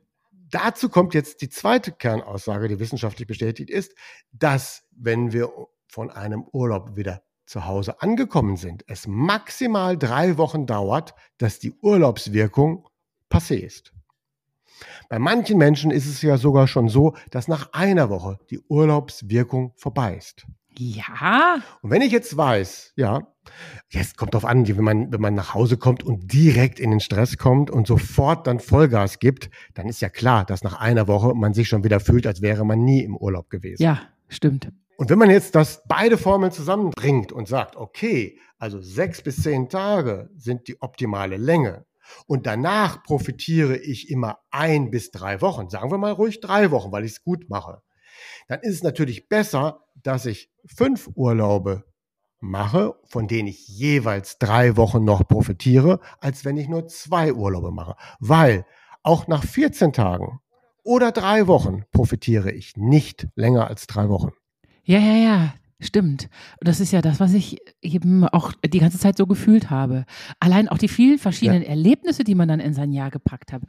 dazu 0.50 0.90
kommt 0.90 1.14
jetzt 1.14 1.42
die 1.42 1.50
zweite 1.50 1.92
Kernaussage, 1.92 2.68
die 2.68 2.80
wissenschaftlich 2.80 3.28
bestätigt 3.28 3.70
ist, 3.70 3.96
dass 4.32 4.84
wenn 4.92 5.32
wir 5.32 5.50
von 5.88 6.12
einem 6.12 6.44
Urlaub 6.52 6.96
wieder 6.96 7.24
zu 7.46 7.66
Hause 7.66 8.02
angekommen 8.02 8.58
sind, 8.58 8.84
es 8.88 9.08
maximal 9.08 9.98
drei 9.98 10.38
Wochen 10.38 10.66
dauert, 10.66 11.14
dass 11.38 11.60
die 11.60 11.74
Urlaubswirkung 11.82 12.88
passé 13.30 13.56
ist. 13.56 13.94
Bei 15.10 15.20
manchen 15.20 15.58
Menschen 15.58 15.92
ist 15.92 16.06
es 16.06 16.22
ja 16.22 16.38
sogar 16.38 16.68
schon 16.68 16.90
so, 16.90 17.16
dass 17.32 17.48
nach 17.48 17.72
einer 17.74 18.10
Woche 18.10 18.40
die 18.50 18.60
Urlaubswirkung 18.60 19.74
vorbei 19.78 20.16
ist. 20.16 20.46
Ja. 20.78 21.62
Und 21.82 21.92
wenn 21.92 22.02
ich 22.02 22.12
jetzt 22.12 22.36
weiß, 22.36 22.94
ja, 22.96 23.28
jetzt 23.90 24.18
kommt 24.18 24.34
drauf 24.34 24.46
an, 24.46 24.68
wenn 24.68 24.84
man, 24.84 25.12
wenn 25.12 25.22
man 25.22 25.36
nach 25.36 25.54
Hause 25.54 25.78
kommt 25.78 26.04
und 26.04 26.32
direkt 26.34 26.80
in 26.80 26.92
den 26.92 27.00
Stress 27.00 27.38
kommt 27.38 27.70
und 27.72 27.88
sofort 27.88 28.48
dann 28.48 28.60
Vollgas 28.60 29.20
gibt, 29.20 29.50
dann 29.74 29.88
ist 29.88 30.02
ja 30.02 30.10
klar, 30.10 30.46
dass 30.46 30.64
nach 30.64 30.80
einer 30.80 31.08
Woche 31.08 31.34
man 31.34 31.54
sich 31.54 31.68
schon 31.68 31.84
wieder 31.84 32.00
fühlt, 32.00 32.28
als 32.28 32.42
wäre 32.42 32.66
man 32.66 32.84
nie 32.84 33.04
im 33.04 33.16
Urlaub 33.16 33.50
gewesen. 33.50 33.84
Ja, 33.84 34.02
stimmt. 34.28 34.72
Und 34.98 35.10
wenn 35.10 35.20
man 35.20 35.30
jetzt 35.30 35.56
das 35.56 35.84
beide 35.88 36.18
Formeln 36.18 36.52
zusammenbringt 36.52 37.32
und 37.32 37.48
sagt, 37.48 37.76
okay, 37.76 38.40
also 38.58 38.80
sechs 38.80 39.22
bis 39.22 39.44
zehn 39.44 39.68
Tage 39.70 40.30
sind 40.38 40.68
die 40.68 40.82
optimale 40.82 41.38
Länge 41.38 41.86
und 42.28 42.46
danach 42.46 43.04
profitiere 43.04 43.78
ich 43.78 44.10
immer 44.10 44.40
ein 44.52 44.92
bis 44.92 45.12
drei 45.12 45.42
Wochen, 45.42 45.70
sagen 45.70 45.92
wir 45.92 45.98
mal 45.98 46.14
ruhig 46.14 46.40
drei 46.40 46.72
Wochen, 46.72 46.92
weil 46.92 47.04
ich 47.04 47.14
es 47.14 47.24
gut 47.24 47.50
mache, 47.50 47.82
dann 48.48 48.62
ist 48.62 48.76
es 48.76 48.84
natürlich 48.84 49.28
besser, 49.28 49.85
dass 50.06 50.26
ich 50.26 50.50
fünf 50.66 51.10
Urlaube 51.16 51.84
mache, 52.40 52.96
von 53.06 53.28
denen 53.28 53.48
ich 53.48 53.68
jeweils 53.68 54.38
drei 54.38 54.78
Wochen 54.78 55.04
noch 55.04 55.28
profitiere, 55.28 56.00
als 56.20 56.46
wenn 56.46 56.58
ich 56.58 56.68
nur 56.68 56.88
zwei 56.88 57.34
Urlaube 57.34 57.72
mache. 57.72 57.96
Weil 58.20 58.66
auch 59.04 59.28
nach 59.28 59.44
14 59.44 59.94
Tagen 59.94 60.40
oder 60.84 61.12
drei 61.12 61.48
Wochen 61.48 61.84
profitiere 61.92 62.52
ich 62.52 62.78
nicht 62.78 63.28
länger 63.36 63.68
als 63.68 63.88
drei 63.88 64.10
Wochen. 64.10 64.32
Ja, 64.84 65.00
ja, 65.00 65.16
ja. 65.16 65.54
Stimmt. 65.86 66.30
Und 66.60 66.68
das 66.68 66.80
ist 66.80 66.92
ja 66.92 67.02
das, 67.02 67.20
was 67.20 67.34
ich 67.34 67.60
eben 67.82 68.28
auch 68.28 68.54
die 68.66 68.80
ganze 68.80 68.98
Zeit 68.98 69.18
so 69.18 69.28
gefühlt 69.28 69.70
habe. 69.70 70.06
Allein 70.40 70.68
auch 70.68 70.80
die 70.80 70.88
vielen 70.88 71.20
verschiedenen 71.20 71.62
ja. 71.62 71.70
Erlebnisse, 71.70 72.24
die 72.24 72.34
man 72.34 72.48
dann 72.48 72.60
in 72.60 72.74
sein 72.74 72.92
Jahr 72.92 73.12
gepackt 73.12 73.54
hat. 73.54 73.62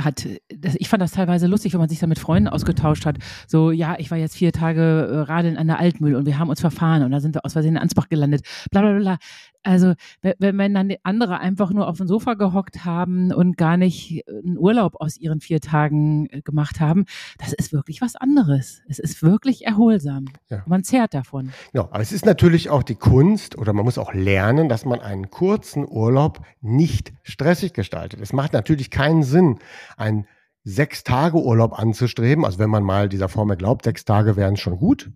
hat 0.00 0.28
das, 0.48 0.76
ich 0.76 0.88
fand 0.88 1.02
das 1.02 1.10
teilweise 1.10 1.48
lustig, 1.48 1.72
wenn 1.72 1.80
man 1.80 1.88
sich 1.88 1.98
da 1.98 2.06
mit 2.06 2.20
Freunden 2.20 2.48
ausgetauscht 2.48 3.06
hat. 3.06 3.18
So, 3.48 3.72
ja, 3.72 3.96
ich 3.98 4.10
war 4.12 4.18
jetzt 4.18 4.36
vier 4.36 4.52
Tage 4.52 4.80
äh, 4.80 5.18
radeln 5.30 5.56
an 5.56 5.66
der 5.66 5.80
Altmühl 5.80 6.14
und 6.14 6.26
wir 6.26 6.38
haben 6.38 6.48
uns 6.48 6.60
verfahren 6.60 7.02
und 7.02 7.10
da 7.10 7.18
sind 7.18 7.34
wir 7.34 7.44
aus 7.44 7.54
Versehen 7.54 7.72
in 7.74 7.82
Ansbach 7.82 8.08
gelandet. 8.08 8.42
Bla 8.70 8.82
bla 8.82 8.98
bla. 8.98 9.18
Also 9.64 9.94
wenn, 10.20 10.58
wenn 10.58 10.74
dann 10.74 10.92
andere 11.02 11.40
einfach 11.40 11.72
nur 11.72 11.88
auf 11.88 11.96
dem 11.96 12.06
Sofa 12.06 12.34
gehockt 12.34 12.84
haben 12.84 13.32
und 13.32 13.56
gar 13.56 13.78
nicht 13.78 14.22
einen 14.28 14.58
Urlaub 14.58 15.00
aus 15.00 15.16
ihren 15.16 15.40
vier 15.40 15.60
Tagen 15.60 16.26
äh, 16.30 16.42
gemacht 16.42 16.80
haben, 16.80 17.06
das 17.38 17.52
ist 17.54 17.72
wirklich 17.72 18.00
was 18.02 18.14
anderes. 18.14 18.82
Es 18.88 18.98
ist 18.98 19.22
wirklich 19.22 19.66
erholsam. 19.66 20.26
Ja. 20.50 20.62
Man 20.66 20.84
zehrt 20.84 21.14
davon. 21.14 21.50
Ja, 21.72 21.82
aber 21.82 22.00
es 22.00 22.12
ist 22.12 22.26
natürlich 22.26 22.70
auch 22.70 22.82
die 22.82 22.94
Kunst 22.94 23.56
oder 23.56 23.72
man 23.72 23.84
muss 23.84 23.98
auch 23.98 24.12
lernen, 24.12 24.68
dass 24.68 24.84
man 24.84 25.00
einen 25.00 25.30
kurzen 25.30 25.86
Urlaub 25.88 26.40
nicht 26.60 27.12
stressig 27.22 27.72
gestaltet. 27.72 28.20
Es 28.20 28.32
macht 28.32 28.52
natürlich 28.52 28.90
keinen 28.90 29.22
Sinn, 29.22 29.58
einen 29.96 30.26
sechs 30.62 31.04
Tage 31.04 31.38
Urlaub 31.38 31.78
anzustreben. 31.78 32.44
Also 32.44 32.58
wenn 32.58 32.70
man 32.70 32.84
mal 32.84 33.08
dieser 33.08 33.28
Formel 33.28 33.56
glaubt, 33.56 33.84
sechs 33.84 34.04
Tage 34.04 34.36
wären 34.36 34.56
schon 34.56 34.76
gut 34.76 35.10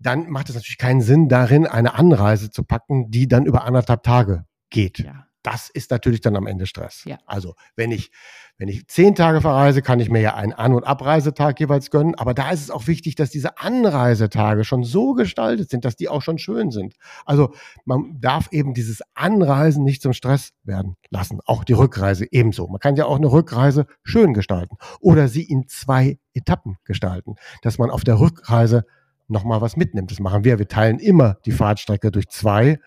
dann 0.00 0.30
macht 0.30 0.48
es 0.48 0.54
natürlich 0.54 0.78
keinen 0.78 1.02
Sinn, 1.02 1.28
darin 1.28 1.66
eine 1.66 1.94
Anreise 1.94 2.50
zu 2.50 2.64
packen, 2.64 3.10
die 3.10 3.28
dann 3.28 3.46
über 3.46 3.64
anderthalb 3.64 4.02
Tage 4.02 4.46
geht. 4.70 4.98
Ja. 4.98 5.26
Das 5.42 5.70
ist 5.70 5.90
natürlich 5.90 6.20
dann 6.20 6.36
am 6.36 6.46
Ende 6.46 6.66
Stress. 6.66 7.02
Ja. 7.04 7.18
Also 7.26 7.54
wenn 7.74 7.90
ich, 7.90 8.10
wenn 8.58 8.68
ich 8.68 8.86
zehn 8.88 9.14
Tage 9.14 9.40
verreise, 9.40 9.80
kann 9.80 10.00
ich 10.00 10.10
mir 10.10 10.20
ja 10.20 10.34
einen 10.34 10.52
An- 10.52 10.74
und 10.74 10.84
Abreisetag 10.84 11.58
jeweils 11.60 11.90
gönnen. 11.90 12.14
Aber 12.14 12.34
da 12.34 12.50
ist 12.50 12.60
es 12.60 12.70
auch 12.70 12.86
wichtig, 12.86 13.14
dass 13.14 13.30
diese 13.30 13.58
Anreisetage 13.58 14.64
schon 14.64 14.84
so 14.84 15.14
gestaltet 15.14 15.70
sind, 15.70 15.84
dass 15.84 15.96
die 15.96 16.08
auch 16.08 16.22
schon 16.22 16.38
schön 16.38 16.70
sind. 16.70 16.94
Also 17.24 17.54
man 17.84 18.20
darf 18.20 18.48
eben 18.52 18.74
dieses 18.74 19.00
Anreisen 19.14 19.84
nicht 19.84 20.02
zum 20.02 20.12
Stress 20.12 20.52
werden 20.62 20.96
lassen. 21.08 21.40
Auch 21.46 21.64
die 21.64 21.72
Rückreise 21.72 22.26
ebenso. 22.30 22.68
Man 22.68 22.80
kann 22.80 22.96
ja 22.96 23.06
auch 23.06 23.16
eine 23.16 23.32
Rückreise 23.32 23.86
schön 24.02 24.34
gestalten 24.34 24.76
oder 25.00 25.28
sie 25.28 25.42
in 25.42 25.68
zwei 25.68 26.18
Etappen 26.34 26.76
gestalten, 26.84 27.36
dass 27.62 27.78
man 27.78 27.90
auf 27.90 28.04
der 28.04 28.20
Rückreise 28.20 28.84
nochmal 29.30 29.60
was 29.60 29.76
mitnimmt. 29.76 30.10
Das 30.10 30.20
machen 30.20 30.44
wir. 30.44 30.58
Wir 30.58 30.68
teilen 30.68 30.98
immer 30.98 31.38
die 31.46 31.52
Fahrtstrecke 31.52 32.10
durch 32.10 32.28
zwei, 32.28 32.78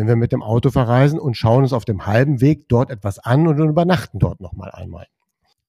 wenn 0.00 0.08
wir 0.08 0.16
mit 0.16 0.32
dem 0.32 0.42
Auto 0.42 0.70
verreisen 0.70 1.18
und 1.18 1.36
schauen 1.36 1.62
uns 1.62 1.72
auf 1.72 1.84
dem 1.84 2.06
halben 2.06 2.40
Weg 2.40 2.68
dort 2.68 2.90
etwas 2.90 3.18
an 3.18 3.46
und 3.46 3.58
übernachten 3.58 4.18
dort 4.18 4.40
nochmal 4.40 4.70
einmal. 4.72 5.06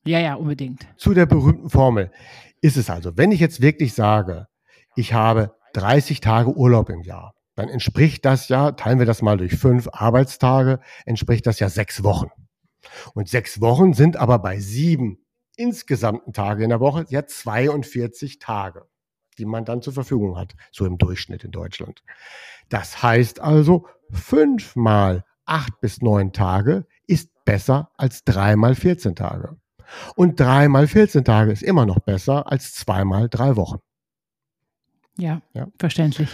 Ja, 0.05 0.19
ja, 0.19 0.35
unbedingt. 0.35 0.87
Zu 0.97 1.13
der 1.13 1.25
berühmten 1.25 1.69
Formel 1.69 2.11
ist 2.61 2.77
es 2.77 2.89
also, 2.89 3.17
wenn 3.17 3.31
ich 3.31 3.39
jetzt 3.39 3.61
wirklich 3.61 3.93
sage, 3.93 4.47
ich 4.95 5.13
habe 5.13 5.55
30 5.73 6.21
Tage 6.21 6.55
Urlaub 6.55 6.89
im 6.89 7.01
Jahr, 7.01 7.33
dann 7.55 7.69
entspricht 7.69 8.25
das 8.25 8.47
ja, 8.47 8.71
teilen 8.71 8.99
wir 8.99 9.05
das 9.05 9.21
mal 9.21 9.37
durch 9.37 9.55
fünf 9.55 9.89
Arbeitstage, 9.91 10.79
entspricht 11.05 11.45
das 11.45 11.59
ja 11.59 11.69
sechs 11.69 12.03
Wochen. 12.03 12.29
Und 13.13 13.29
sechs 13.29 13.61
Wochen 13.61 13.93
sind 13.93 14.17
aber 14.17 14.39
bei 14.39 14.59
sieben 14.59 15.19
insgesamten 15.55 16.33
Tage 16.33 16.63
in 16.63 16.69
der 16.69 16.79
Woche 16.79 17.05
ja 17.09 17.25
42 17.25 18.39
Tage 18.39 18.85
die 19.37 19.45
man 19.45 19.65
dann 19.65 19.81
zur 19.81 19.93
Verfügung 19.93 20.37
hat, 20.37 20.55
so 20.71 20.85
im 20.85 20.97
Durchschnitt 20.97 21.43
in 21.43 21.51
Deutschland. 21.51 22.03
Das 22.69 23.01
heißt 23.03 23.39
also, 23.39 23.87
fünfmal 24.11 25.23
acht 25.45 25.79
bis 25.81 26.01
neun 26.01 26.33
Tage 26.33 26.85
ist 27.07 27.29
besser 27.45 27.91
als 27.97 28.23
dreimal 28.23 28.75
14 28.75 29.15
Tage. 29.15 29.57
Und 30.15 30.39
dreimal 30.39 30.87
14 30.87 31.25
Tage 31.25 31.51
ist 31.51 31.63
immer 31.63 31.85
noch 31.85 31.99
besser 31.99 32.49
als 32.49 32.73
zweimal 32.73 33.27
drei 33.29 33.55
Wochen. 33.55 33.79
Ja, 35.17 35.41
ja, 35.53 35.67
verständlich. 35.77 36.29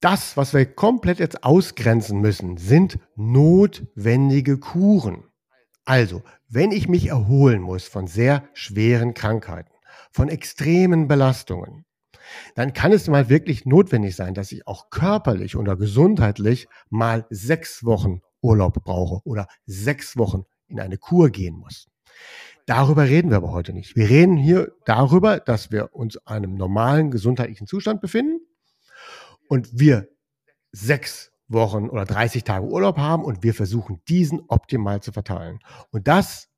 Das, 0.00 0.36
was 0.36 0.54
wir 0.54 0.64
komplett 0.66 1.18
jetzt 1.18 1.42
ausgrenzen 1.42 2.20
müssen, 2.20 2.56
sind 2.56 2.98
notwendige 3.16 4.58
Kuren. 4.58 5.24
Also, 5.84 6.22
wenn 6.48 6.70
ich 6.70 6.88
mich 6.88 7.08
erholen 7.08 7.62
muss 7.62 7.88
von 7.88 8.06
sehr 8.06 8.48
schweren 8.52 9.14
Krankheiten, 9.14 9.72
von 10.18 10.28
extremen 10.28 11.06
Belastungen, 11.06 11.84
dann 12.56 12.72
kann 12.72 12.90
es 12.90 13.06
mal 13.06 13.28
wirklich 13.28 13.66
notwendig 13.66 14.16
sein, 14.16 14.34
dass 14.34 14.50
ich 14.50 14.66
auch 14.66 14.90
körperlich 14.90 15.54
oder 15.54 15.76
gesundheitlich 15.76 16.66
mal 16.90 17.24
sechs 17.30 17.84
Wochen 17.84 18.20
Urlaub 18.40 18.82
brauche 18.82 19.20
oder 19.24 19.46
sechs 19.64 20.16
Wochen 20.16 20.42
in 20.66 20.80
eine 20.80 20.98
Kur 20.98 21.30
gehen 21.30 21.54
muss. 21.54 21.86
Darüber 22.66 23.04
reden 23.04 23.30
wir 23.30 23.36
aber 23.36 23.52
heute 23.52 23.72
nicht. 23.72 23.94
Wir 23.94 24.10
reden 24.10 24.36
hier 24.36 24.72
darüber, 24.84 25.38
dass 25.38 25.70
wir 25.70 25.94
uns 25.94 26.16
in 26.16 26.26
einem 26.26 26.54
normalen 26.56 27.12
gesundheitlichen 27.12 27.68
Zustand 27.68 28.00
befinden 28.00 28.40
und 29.46 29.68
wir 29.78 30.08
sechs 30.72 31.30
Wochen 31.46 31.88
oder 31.88 32.04
30 32.04 32.42
Tage 32.42 32.66
Urlaub 32.66 32.98
haben 32.98 33.24
und 33.24 33.44
wir 33.44 33.54
versuchen, 33.54 34.02
diesen 34.08 34.42
optimal 34.48 35.00
zu 35.00 35.12
verteilen. 35.12 35.60
Und 35.92 36.08
das 36.08 36.48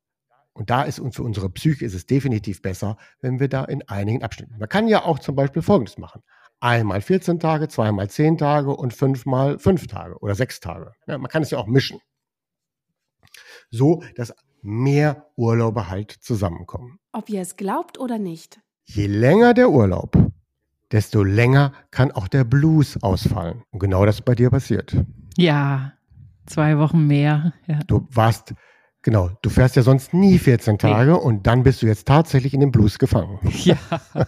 und 0.53 0.69
da 0.69 0.83
ist 0.83 0.99
uns 0.99 1.15
für 1.15 1.23
unsere 1.23 1.49
Psyche 1.49 1.85
ist 1.85 1.93
es 1.93 2.05
definitiv 2.05 2.61
besser, 2.61 2.97
wenn 3.21 3.39
wir 3.39 3.47
da 3.47 3.63
in 3.63 3.87
einigen 3.87 4.23
Abschnitten. 4.23 4.57
Man 4.59 4.69
kann 4.69 4.87
ja 4.87 5.03
auch 5.03 5.19
zum 5.19 5.35
Beispiel 5.35 5.61
Folgendes 5.61 5.97
machen. 5.97 6.21
Einmal 6.59 7.01
14 7.01 7.39
Tage, 7.39 7.69
zweimal 7.69 8.09
10 8.09 8.37
Tage 8.37 8.75
und 8.75 8.93
fünfmal 8.93 9.57
5 9.57 9.87
Tage 9.87 10.19
oder 10.19 10.35
6 10.35 10.59
Tage. 10.59 10.93
Ja, 11.07 11.17
man 11.17 11.29
kann 11.29 11.41
es 11.41 11.51
ja 11.51 11.57
auch 11.57 11.67
mischen. 11.67 11.99
So, 13.71 14.03
dass 14.15 14.33
mehr 14.61 15.31
Urlaube 15.37 15.89
halt 15.89 16.11
zusammenkommen. 16.11 16.99
Ob 17.13 17.29
ihr 17.29 17.41
es 17.41 17.55
glaubt 17.55 17.99
oder 17.99 18.19
nicht. 18.19 18.59
Je 18.83 19.07
länger 19.07 19.53
der 19.53 19.69
Urlaub, 19.69 20.17
desto 20.91 21.23
länger 21.23 21.73
kann 21.89 22.11
auch 22.11 22.27
der 22.27 22.43
Blues 22.43 23.01
ausfallen. 23.01 23.63
Und 23.71 23.79
genau 23.79 24.05
das 24.05 24.15
ist 24.15 24.25
bei 24.25 24.35
dir 24.35 24.49
passiert. 24.49 24.95
Ja, 25.37 25.93
zwei 26.45 26.77
Wochen 26.77 27.07
mehr. 27.07 27.53
Ja. 27.65 27.79
Du 27.87 28.07
warst 28.11 28.53
Genau, 29.03 29.31
du 29.41 29.49
fährst 29.49 29.75
ja 29.75 29.81
sonst 29.81 30.13
nie 30.13 30.37
14 30.37 30.77
Tage 30.77 31.11
nee. 31.11 31.17
und 31.17 31.47
dann 31.47 31.63
bist 31.63 31.81
du 31.81 31.87
jetzt 31.87 32.07
tatsächlich 32.07 32.53
in 32.53 32.59
den 32.59 32.71
Blues 32.71 32.99
gefangen. 32.99 33.39
Ja. 33.63 33.77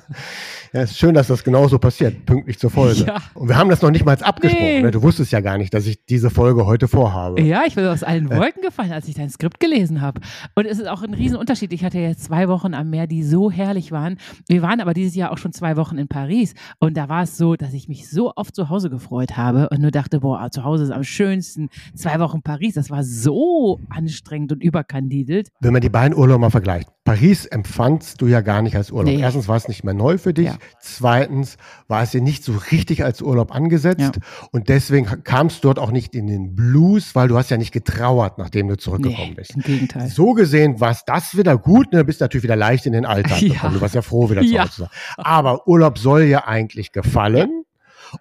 ja, 0.73 0.81
ist 0.81 0.97
schön, 0.97 1.13
dass 1.13 1.27
das 1.27 1.43
genauso 1.43 1.77
passiert, 1.77 2.25
pünktlich 2.25 2.57
zur 2.57 2.71
Folge. 2.71 3.05
Ja. 3.05 3.21
Und 3.35 3.47
wir 3.47 3.57
haben 3.57 3.69
das 3.69 3.83
noch 3.83 3.91
nicht 3.91 4.05
mal 4.05 4.17
abgesprochen. 4.19 4.65
Nee. 4.65 4.81
Ne? 4.81 4.89
Du 4.89 5.03
wusstest 5.03 5.31
ja 5.31 5.39
gar 5.39 5.59
nicht, 5.59 5.71
dass 5.71 5.85
ich 5.85 6.03
diese 6.05 6.31
Folge 6.31 6.65
heute 6.65 6.87
vorhabe. 6.87 7.39
Ja, 7.41 7.61
ich 7.67 7.75
bin 7.75 7.85
aus 7.85 8.01
allen 8.01 8.27
Wolken 8.31 8.63
gefallen, 8.63 8.91
als 8.91 9.07
ich 9.07 9.13
dein 9.13 9.29
Skript 9.29 9.59
gelesen 9.59 10.01
habe. 10.01 10.21
Und 10.55 10.65
es 10.65 10.79
ist 10.79 10.87
auch 10.87 11.03
ein 11.03 11.13
Riesenunterschied. 11.13 11.71
Ich 11.73 11.83
hatte 11.83 11.99
jetzt 11.99 12.23
zwei 12.23 12.47
Wochen 12.47 12.73
am 12.73 12.89
Meer, 12.89 13.05
die 13.05 13.23
so 13.23 13.51
herrlich 13.51 13.91
waren. 13.91 14.17
Wir 14.47 14.63
waren 14.63 14.81
aber 14.81 14.95
dieses 14.95 15.13
Jahr 15.13 15.31
auch 15.31 15.37
schon 15.37 15.53
zwei 15.53 15.77
Wochen 15.77 15.99
in 15.99 16.07
Paris. 16.07 16.55
Und 16.79 16.97
da 16.97 17.07
war 17.07 17.21
es 17.21 17.37
so, 17.37 17.55
dass 17.55 17.73
ich 17.73 17.87
mich 17.87 18.09
so 18.09 18.33
oft 18.35 18.55
zu 18.55 18.69
Hause 18.69 18.89
gefreut 18.89 19.37
habe 19.37 19.69
und 19.69 19.79
nur 19.79 19.91
dachte, 19.91 20.21
boah, 20.21 20.49
zu 20.49 20.63
Hause 20.63 20.85
ist 20.85 20.91
am 20.91 21.03
schönsten. 21.03 21.69
Zwei 21.93 22.19
Wochen 22.19 22.41
Paris, 22.41 22.73
das 22.73 22.89
war 22.89 23.03
so 23.03 23.79
anstrengend 23.89 24.51
und 24.51 24.63
überkandidelt. 24.63 25.49
Wenn 25.59 25.73
man 25.73 25.81
die 25.81 25.89
beiden 25.89 26.17
Urlaube 26.17 26.39
mal 26.39 26.49
vergleicht. 26.49 26.89
Paris 27.03 27.45
empfandst 27.45 28.21
du 28.21 28.27
ja 28.27 28.41
gar 28.41 28.61
nicht 28.61 28.77
als 28.77 28.89
Urlaub. 28.89 29.13
Nee. 29.13 29.19
Erstens 29.19 29.47
war 29.47 29.57
es 29.57 29.67
nicht 29.67 29.83
mehr 29.83 29.93
neu 29.93 30.17
für 30.17 30.33
dich. 30.33 30.45
Ja. 30.45 30.57
Zweitens 30.79 31.57
war 31.87 32.03
es 32.03 32.11
dir 32.11 32.21
nicht 32.21 32.43
so 32.43 32.53
richtig 32.71 33.03
als 33.03 33.21
Urlaub 33.21 33.53
angesetzt. 33.53 33.99
Ja. 33.99 34.11
Und 34.51 34.69
deswegen 34.69 35.23
kamst 35.23 35.63
du 35.63 35.67
dort 35.67 35.79
auch 35.79 35.91
nicht 35.91 36.15
in 36.15 36.27
den 36.27 36.55
Blues, 36.55 37.15
weil 37.15 37.27
du 37.27 37.37
hast 37.37 37.49
ja 37.49 37.57
nicht 37.57 37.71
getrauert, 37.71 38.37
nachdem 38.37 38.67
du 38.67 38.77
zurückgekommen 38.77 39.29
nee, 39.29 39.35
bist. 39.35 39.55
Im 39.55 39.61
Gegenteil. 39.61 40.07
So 40.09 40.33
gesehen 40.33 40.79
war 40.79 40.91
es 40.91 41.05
das 41.05 41.37
wieder 41.37 41.57
gut. 41.57 41.91
Ne? 41.91 41.99
Du 41.99 42.05
bist 42.05 42.21
natürlich 42.21 42.43
wieder 42.43 42.55
leicht 42.55 42.85
in 42.85 42.93
den 42.93 43.05
Alltag 43.05 43.41
ja. 43.41 43.53
gekommen. 43.53 43.75
Du 43.75 43.81
warst 43.81 43.95
ja 43.95 44.01
froh, 44.01 44.29
wieder 44.29 44.41
zu 44.41 44.59
Hause 44.59 44.71
zu 44.71 44.81
sein. 44.81 44.89
Aber 45.17 45.67
Urlaub 45.67 45.97
soll 45.97 46.23
ja 46.23 46.47
eigentlich 46.47 46.91
gefallen. 46.91 47.63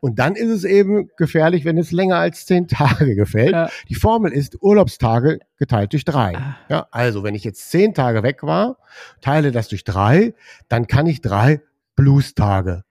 Und 0.01 0.19
dann 0.19 0.37
ist 0.37 0.49
es 0.49 0.65
eben 0.65 1.11
gefährlich, 1.17 1.65
wenn 1.65 1.77
es 1.77 1.93
länger 1.93 2.17
als 2.17 2.47
zehn 2.47 2.69
Tage 2.69 3.15
gefällt. 3.15 3.53
Ja. 3.53 3.69
Die 3.89 3.95
Formel 3.95 4.33
ist 4.33 4.63
Urlaubstage 4.63 5.41
geteilt 5.59 5.93
durch 5.93 6.05
drei. 6.05 6.37
Ah. 6.37 6.57
Ja, 6.69 6.87
also 6.91 7.23
wenn 7.23 7.35
ich 7.35 7.45
jetzt 7.45 7.71
zehn 7.71 7.95
Tage 7.95 8.23
weg 8.23 8.43
war, 8.43 8.79
teile 9.21 9.53
das 9.53 9.69
durch 9.69 9.85
drei, 9.85 10.35
dann 10.69 10.87
kann 10.87 11.07
ich 11.07 11.21
drei 11.21 11.61
Blues-Tage 12.03 12.83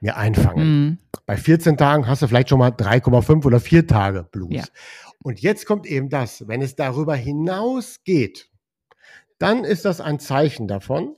mir 0.00 0.16
einfangen. 0.16 0.66
Mhm. 0.66 0.98
Bei 1.24 1.38
14 1.38 1.78
Tagen 1.78 2.06
hast 2.06 2.20
du 2.20 2.28
vielleicht 2.28 2.50
schon 2.50 2.58
mal 2.58 2.70
3,5 2.70 3.46
oder 3.46 3.58
4 3.58 3.86
Tage 3.86 4.22
Blues. 4.22 4.54
Ja. 4.54 4.64
Und 5.22 5.40
jetzt 5.40 5.64
kommt 5.64 5.86
eben 5.86 6.10
das, 6.10 6.46
wenn 6.46 6.60
es 6.60 6.76
darüber 6.76 7.16
hinaus 7.16 8.04
geht, 8.04 8.50
dann 9.38 9.64
ist 9.64 9.86
das 9.86 10.02
ein 10.02 10.20
Zeichen 10.20 10.68
davon, 10.68 11.16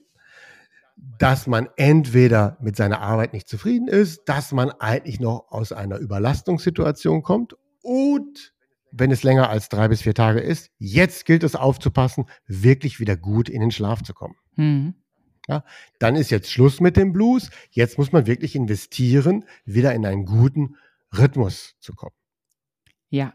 dass 1.19 1.49
man 1.49 1.69
entweder 1.77 2.57
mit 2.61 2.77
seiner 2.77 3.01
Arbeit 3.01 3.33
nicht 3.33 3.49
zufrieden 3.49 3.89
ist, 3.89 4.23
dass 4.27 4.53
man 4.53 4.71
eigentlich 4.71 5.19
noch 5.19 5.47
aus 5.51 5.73
einer 5.73 5.99
Überlastungssituation 5.99 7.23
kommt 7.23 7.57
und 7.83 8.55
wenn 8.93 9.11
es 9.11 9.23
länger 9.23 9.51
als 9.51 9.69
drei 9.69 9.89
bis 9.89 10.03
vier 10.03 10.15
Tage 10.15 10.41
ist, 10.41 10.71
jetzt 10.79 11.25
gilt 11.25 11.43
es 11.43 11.57
aufzupassen, 11.57 12.27
wirklich 12.47 13.01
wieder 13.01 13.17
gut 13.17 13.49
in 13.49 13.61
den 13.61 13.71
Schlaf 13.71 14.03
zu 14.03 14.15
kommen. 14.15 14.37
Mhm. 14.57 14.95
Ja, 15.51 15.65
dann 15.99 16.15
ist 16.15 16.31
jetzt 16.31 16.51
Schluss 16.51 16.81
mit 16.81 16.97
dem 16.97 17.13
Blues. 17.13 17.51
Jetzt 17.71 17.99
muss 17.99 18.13
man 18.13 18.27
wirklich 18.27 18.55
investieren, 18.55 19.45
wieder 19.65 19.93
in 19.95 20.07
einen 20.07 20.25
guten 20.25 20.77
Rhythmus 21.17 21.75
zu 21.81 21.93
kommen. 21.93 22.15
Ja. 23.09 23.35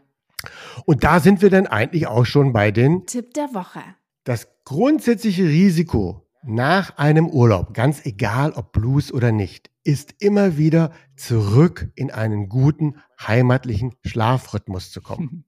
Und 0.86 1.04
da 1.04 1.20
sind 1.20 1.42
wir 1.42 1.50
dann 1.50 1.66
eigentlich 1.66 2.06
auch 2.06 2.24
schon 2.24 2.54
bei 2.54 2.70
den 2.70 3.04
Tipp 3.06 3.34
der 3.34 3.52
Woche. 3.52 3.82
Das 4.24 4.48
grundsätzliche 4.64 5.44
Risiko 5.44 6.26
nach 6.42 6.96
einem 6.96 7.28
Urlaub, 7.28 7.74
ganz 7.74 8.06
egal 8.06 8.52
ob 8.52 8.72
Blues 8.72 9.12
oder 9.12 9.30
nicht, 9.30 9.70
ist 9.84 10.14
immer 10.18 10.56
wieder 10.56 10.92
zurück 11.16 11.92
in 11.96 12.10
einen 12.10 12.48
guten 12.48 12.96
heimatlichen 13.20 13.94
Schlafrhythmus 14.04 14.90
zu 14.90 15.02
kommen. 15.02 15.44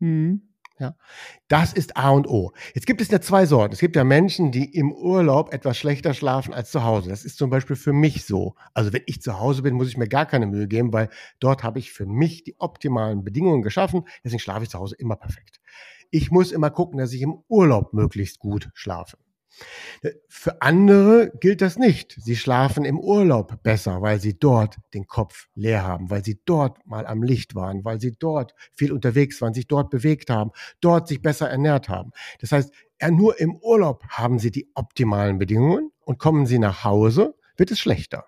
Mhm. 0.00 0.42
Ja, 0.80 0.96
das 1.48 1.74
ist 1.74 1.98
A 1.98 2.08
und 2.08 2.26
O. 2.26 2.52
Jetzt 2.74 2.86
gibt 2.86 3.02
es 3.02 3.10
ja 3.10 3.20
zwei 3.20 3.44
Sorten. 3.44 3.74
Es 3.74 3.80
gibt 3.80 3.96
ja 3.96 4.02
Menschen, 4.02 4.50
die 4.50 4.64
im 4.64 4.92
Urlaub 4.92 5.52
etwas 5.52 5.76
schlechter 5.76 6.14
schlafen 6.14 6.54
als 6.54 6.70
zu 6.70 6.84
Hause. 6.84 7.10
Das 7.10 7.26
ist 7.26 7.36
zum 7.36 7.50
Beispiel 7.50 7.76
für 7.76 7.92
mich 7.92 8.24
so. 8.24 8.54
Also 8.72 8.90
wenn 8.94 9.02
ich 9.04 9.20
zu 9.20 9.38
Hause 9.38 9.60
bin, 9.60 9.74
muss 9.74 9.88
ich 9.88 9.98
mir 9.98 10.08
gar 10.08 10.24
keine 10.24 10.46
Mühe 10.46 10.68
geben, 10.68 10.90
weil 10.94 11.10
dort 11.38 11.64
habe 11.64 11.78
ich 11.78 11.92
für 11.92 12.06
mich 12.06 12.44
die 12.44 12.58
optimalen 12.58 13.24
Bedingungen 13.24 13.60
geschaffen. 13.60 14.06
Deswegen 14.24 14.40
schlafe 14.40 14.62
ich 14.62 14.70
zu 14.70 14.78
Hause 14.78 14.96
immer 14.98 15.16
perfekt. 15.16 15.60
Ich 16.10 16.30
muss 16.30 16.50
immer 16.50 16.70
gucken, 16.70 16.98
dass 16.98 17.12
ich 17.12 17.20
im 17.20 17.42
Urlaub 17.48 17.92
möglichst 17.92 18.38
gut 18.38 18.70
schlafe. 18.72 19.18
Für 20.28 20.62
andere 20.62 21.32
gilt 21.40 21.60
das 21.60 21.76
nicht. 21.78 22.16
Sie 22.18 22.36
schlafen 22.36 22.84
im 22.84 22.98
Urlaub 22.98 23.62
besser, 23.62 24.00
weil 24.00 24.20
sie 24.20 24.38
dort 24.38 24.76
den 24.94 25.06
Kopf 25.06 25.48
leer 25.54 25.82
haben, 25.82 26.10
weil 26.10 26.24
sie 26.24 26.40
dort 26.44 26.86
mal 26.86 27.06
am 27.06 27.22
Licht 27.22 27.54
waren, 27.54 27.84
weil 27.84 28.00
sie 28.00 28.12
dort 28.12 28.54
viel 28.72 28.92
unterwegs 28.92 29.40
waren, 29.40 29.52
sich 29.52 29.66
dort 29.66 29.90
bewegt 29.90 30.30
haben, 30.30 30.52
dort 30.80 31.08
sich 31.08 31.20
besser 31.20 31.50
ernährt 31.50 31.88
haben. 31.88 32.12
Das 32.40 32.52
heißt, 32.52 32.72
nur 33.10 33.38
im 33.40 33.56
Urlaub 33.56 34.04
haben 34.08 34.38
sie 34.38 34.50
die 34.50 34.70
optimalen 34.74 35.38
Bedingungen 35.38 35.90
und 36.00 36.18
kommen 36.18 36.46
sie 36.46 36.58
nach 36.58 36.84
Hause, 36.84 37.34
wird 37.56 37.70
es 37.70 37.78
schlechter. 37.78 38.26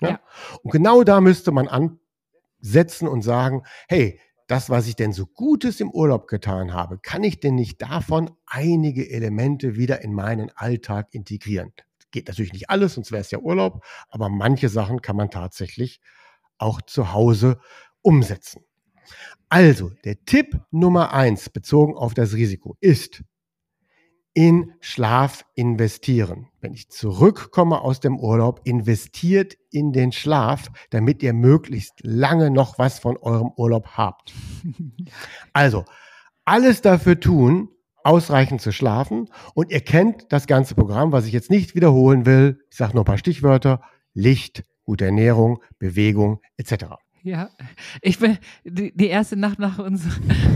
Ja? 0.00 0.08
ja. 0.10 0.20
Und 0.62 0.72
genau 0.72 1.02
da 1.02 1.20
müsste 1.20 1.52
man 1.52 1.68
ansetzen 1.68 3.08
und 3.08 3.22
sagen, 3.22 3.62
hey, 3.88 4.20
das, 4.46 4.70
was 4.70 4.86
ich 4.86 4.96
denn 4.96 5.12
so 5.12 5.26
Gutes 5.26 5.80
im 5.80 5.90
Urlaub 5.90 6.28
getan 6.28 6.72
habe, 6.72 6.98
kann 6.98 7.24
ich 7.24 7.40
denn 7.40 7.56
nicht 7.56 7.82
davon 7.82 8.30
einige 8.46 9.10
Elemente 9.10 9.76
wieder 9.76 10.02
in 10.02 10.12
meinen 10.12 10.50
Alltag 10.54 11.08
integrieren? 11.10 11.72
Geht 12.12 12.28
natürlich 12.28 12.52
nicht 12.52 12.70
alles, 12.70 12.94
sonst 12.94 13.10
wäre 13.10 13.20
es 13.20 13.30
ja 13.30 13.38
Urlaub, 13.38 13.84
aber 14.08 14.28
manche 14.28 14.68
Sachen 14.68 15.02
kann 15.02 15.16
man 15.16 15.30
tatsächlich 15.30 16.00
auch 16.58 16.80
zu 16.80 17.12
Hause 17.12 17.58
umsetzen. 18.02 18.62
Also, 19.48 19.90
der 20.04 20.24
Tipp 20.24 20.60
Nummer 20.70 21.12
eins 21.12 21.50
bezogen 21.50 21.96
auf 21.96 22.14
das 22.14 22.34
Risiko 22.34 22.76
ist, 22.80 23.22
in 24.36 24.74
Schlaf 24.80 25.46
investieren. 25.54 26.48
Wenn 26.60 26.74
ich 26.74 26.90
zurückkomme 26.90 27.80
aus 27.80 28.00
dem 28.00 28.20
Urlaub, 28.20 28.60
investiert 28.64 29.56
in 29.70 29.94
den 29.94 30.12
Schlaf, 30.12 30.68
damit 30.90 31.22
ihr 31.22 31.32
möglichst 31.32 31.94
lange 32.02 32.50
noch 32.50 32.78
was 32.78 32.98
von 32.98 33.16
eurem 33.16 33.50
Urlaub 33.56 33.88
habt. 33.96 34.34
Also, 35.54 35.86
alles 36.44 36.82
dafür 36.82 37.18
tun, 37.18 37.70
ausreichend 38.04 38.60
zu 38.60 38.72
schlafen. 38.72 39.30
Und 39.54 39.70
ihr 39.70 39.80
kennt 39.80 40.30
das 40.30 40.46
ganze 40.46 40.74
Programm, 40.74 41.12
was 41.12 41.24
ich 41.24 41.32
jetzt 41.32 41.50
nicht 41.50 41.74
wiederholen 41.74 42.26
will. 42.26 42.60
Ich 42.70 42.76
sage 42.76 42.92
nur 42.92 43.04
ein 43.04 43.06
paar 43.06 43.16
Stichwörter. 43.16 43.80
Licht, 44.12 44.64
gute 44.84 45.06
Ernährung, 45.06 45.62
Bewegung 45.78 46.42
etc. 46.58 46.96
Ja, 47.26 47.50
ich 48.02 48.20
bin 48.20 48.38
die, 48.62 48.96
die 48.96 49.08
erste 49.08 49.34
Nacht 49.36 49.58
nach 49.58 49.80
uns, 49.80 50.04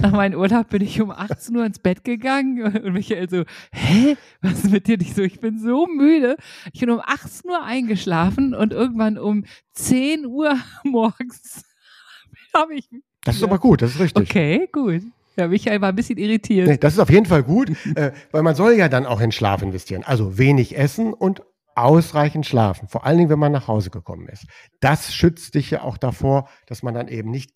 nach 0.03 0.13
meinem 0.13 0.39
Urlaub 0.39 0.69
bin 0.69 0.83
ich 0.83 1.01
um 1.03 1.11
18 1.11 1.57
Uhr 1.57 1.67
ins 1.67 1.81
Bett 1.81 2.05
gegangen 2.05 2.63
und 2.63 2.93
Michael 2.93 3.29
so, 3.29 3.43
hä, 3.73 4.17
was 4.41 4.63
ist 4.63 4.71
mit 4.71 4.87
dir 4.87 4.97
nicht 4.97 5.17
so? 5.17 5.23
Ich 5.23 5.41
bin 5.41 5.59
so 5.59 5.89
müde. 5.89 6.37
Ich 6.73 6.79
bin 6.79 6.91
um 6.91 7.01
18 7.05 7.51
Uhr 7.51 7.65
eingeschlafen 7.65 8.55
und 8.55 8.73
irgendwann 8.73 9.19
um 9.19 9.47
10 9.73 10.27
Uhr 10.27 10.57
morgens 10.85 11.65
habe 12.55 12.77
ich. 12.77 12.89
Das 13.25 13.35
ist 13.35 13.41
ja. 13.41 13.49
aber 13.49 13.59
gut, 13.59 13.83
das 13.83 13.97
ist 13.97 14.01
richtig. 14.01 14.31
Okay, 14.31 14.69
gut. 14.71 15.03
Ja, 15.37 15.49
Michael 15.49 15.81
war 15.81 15.89
ein 15.89 15.97
bisschen 15.97 16.19
irritiert. 16.19 16.69
Nee, 16.69 16.77
das 16.77 16.93
ist 16.93 16.99
auf 17.01 17.11
jeden 17.11 17.27
Fall 17.27 17.43
gut, 17.43 17.71
äh, 17.97 18.13
weil 18.31 18.45
man 18.45 18.55
soll 18.55 18.75
ja 18.75 18.89
dann 18.89 19.07
auch 19.07 19.21
in 19.21 19.33
Schlaf 19.33 19.63
investieren. 19.63 20.05
Also 20.05 20.39
wenig 20.39 20.79
essen 20.79 21.15
und 21.15 21.43
ausreichend 21.75 22.47
schlafen, 22.47 22.89
vor 22.89 23.05
allen 23.05 23.19
Dingen, 23.19 23.31
wenn 23.31 23.39
man 23.39 23.53
nach 23.53 23.69
Hause 23.69 23.91
gekommen 23.91 24.29
ist. 24.29 24.47
Das 24.81 25.15
schützt 25.15 25.55
dich 25.55 25.71
ja 25.71 25.83
auch 25.83 25.97
davor, 25.97 26.49
dass 26.67 26.83
man 26.83 26.95
dann 26.95 27.09
eben 27.09 27.31
nicht 27.31 27.53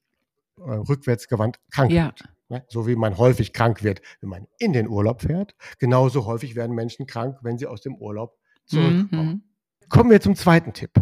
äh, 0.59 0.63
rückwärtsgewandt 0.63 1.59
krank 1.71 1.91
ja. 1.91 2.07
wird. 2.07 2.25
Ne? 2.49 2.65
So 2.69 2.87
wie 2.87 2.97
man 2.97 3.19
häufig 3.19 3.53
krank 3.53 3.83
wird, 3.83 4.01
wenn 4.21 4.31
man 4.31 4.47
in 4.59 4.73
den 4.73 4.89
Urlaub 4.89 5.23
fährt. 5.23 5.55
Genauso 5.79 6.27
häufig 6.27 6.55
werden 6.55 6.75
Menschen 6.75 7.07
krank, 7.07 7.39
wenn 7.43 7.59
sie 7.59 7.67
aus 7.67 7.81
dem 7.81 7.97
Urlaub 7.97 8.37
zurückkommen. 8.67 9.11
Mhm. 9.11 9.89
Kommen 9.89 10.11
wir 10.11 10.21
zum 10.21 10.37
zweiten 10.37 10.73
Tipp. 10.73 10.93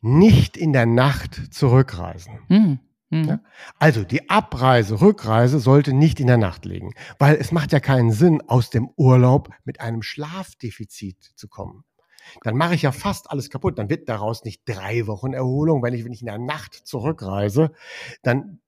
Nicht 0.00 0.56
in 0.56 0.72
der 0.72 0.86
Nacht 0.86 1.54
zurückreisen. 1.54 2.40
Mhm. 2.48 2.80
Mhm. 3.10 3.24
Ja? 3.24 3.40
Also 3.78 4.04
die 4.04 4.28
Abreise, 4.28 5.00
Rückreise 5.00 5.58
sollte 5.60 5.92
nicht 5.92 6.20
in 6.20 6.26
der 6.26 6.36
Nacht 6.36 6.64
liegen, 6.64 6.92
weil 7.18 7.36
es 7.36 7.52
macht 7.52 7.72
ja 7.72 7.80
keinen 7.80 8.10
Sinn, 8.10 8.42
aus 8.46 8.70
dem 8.70 8.90
Urlaub 8.96 9.50
mit 9.64 9.80
einem 9.80 10.02
Schlafdefizit 10.02 11.22
zu 11.36 11.48
kommen 11.48 11.84
dann 12.42 12.56
mache 12.56 12.74
ich 12.74 12.82
ja 12.82 12.92
fast 12.92 13.30
alles 13.30 13.50
kaputt. 13.50 13.78
Dann 13.78 13.90
wird 13.90 14.08
daraus 14.08 14.44
nicht 14.44 14.62
drei 14.66 15.06
Wochen 15.06 15.32
Erholung. 15.32 15.82
Wenn 15.82 15.94
ich, 15.94 16.04
wenn 16.04 16.12
ich 16.12 16.20
in 16.20 16.26
der 16.26 16.38
Nacht 16.38 16.74
zurückreise, 16.74 17.72
dann 18.22 18.60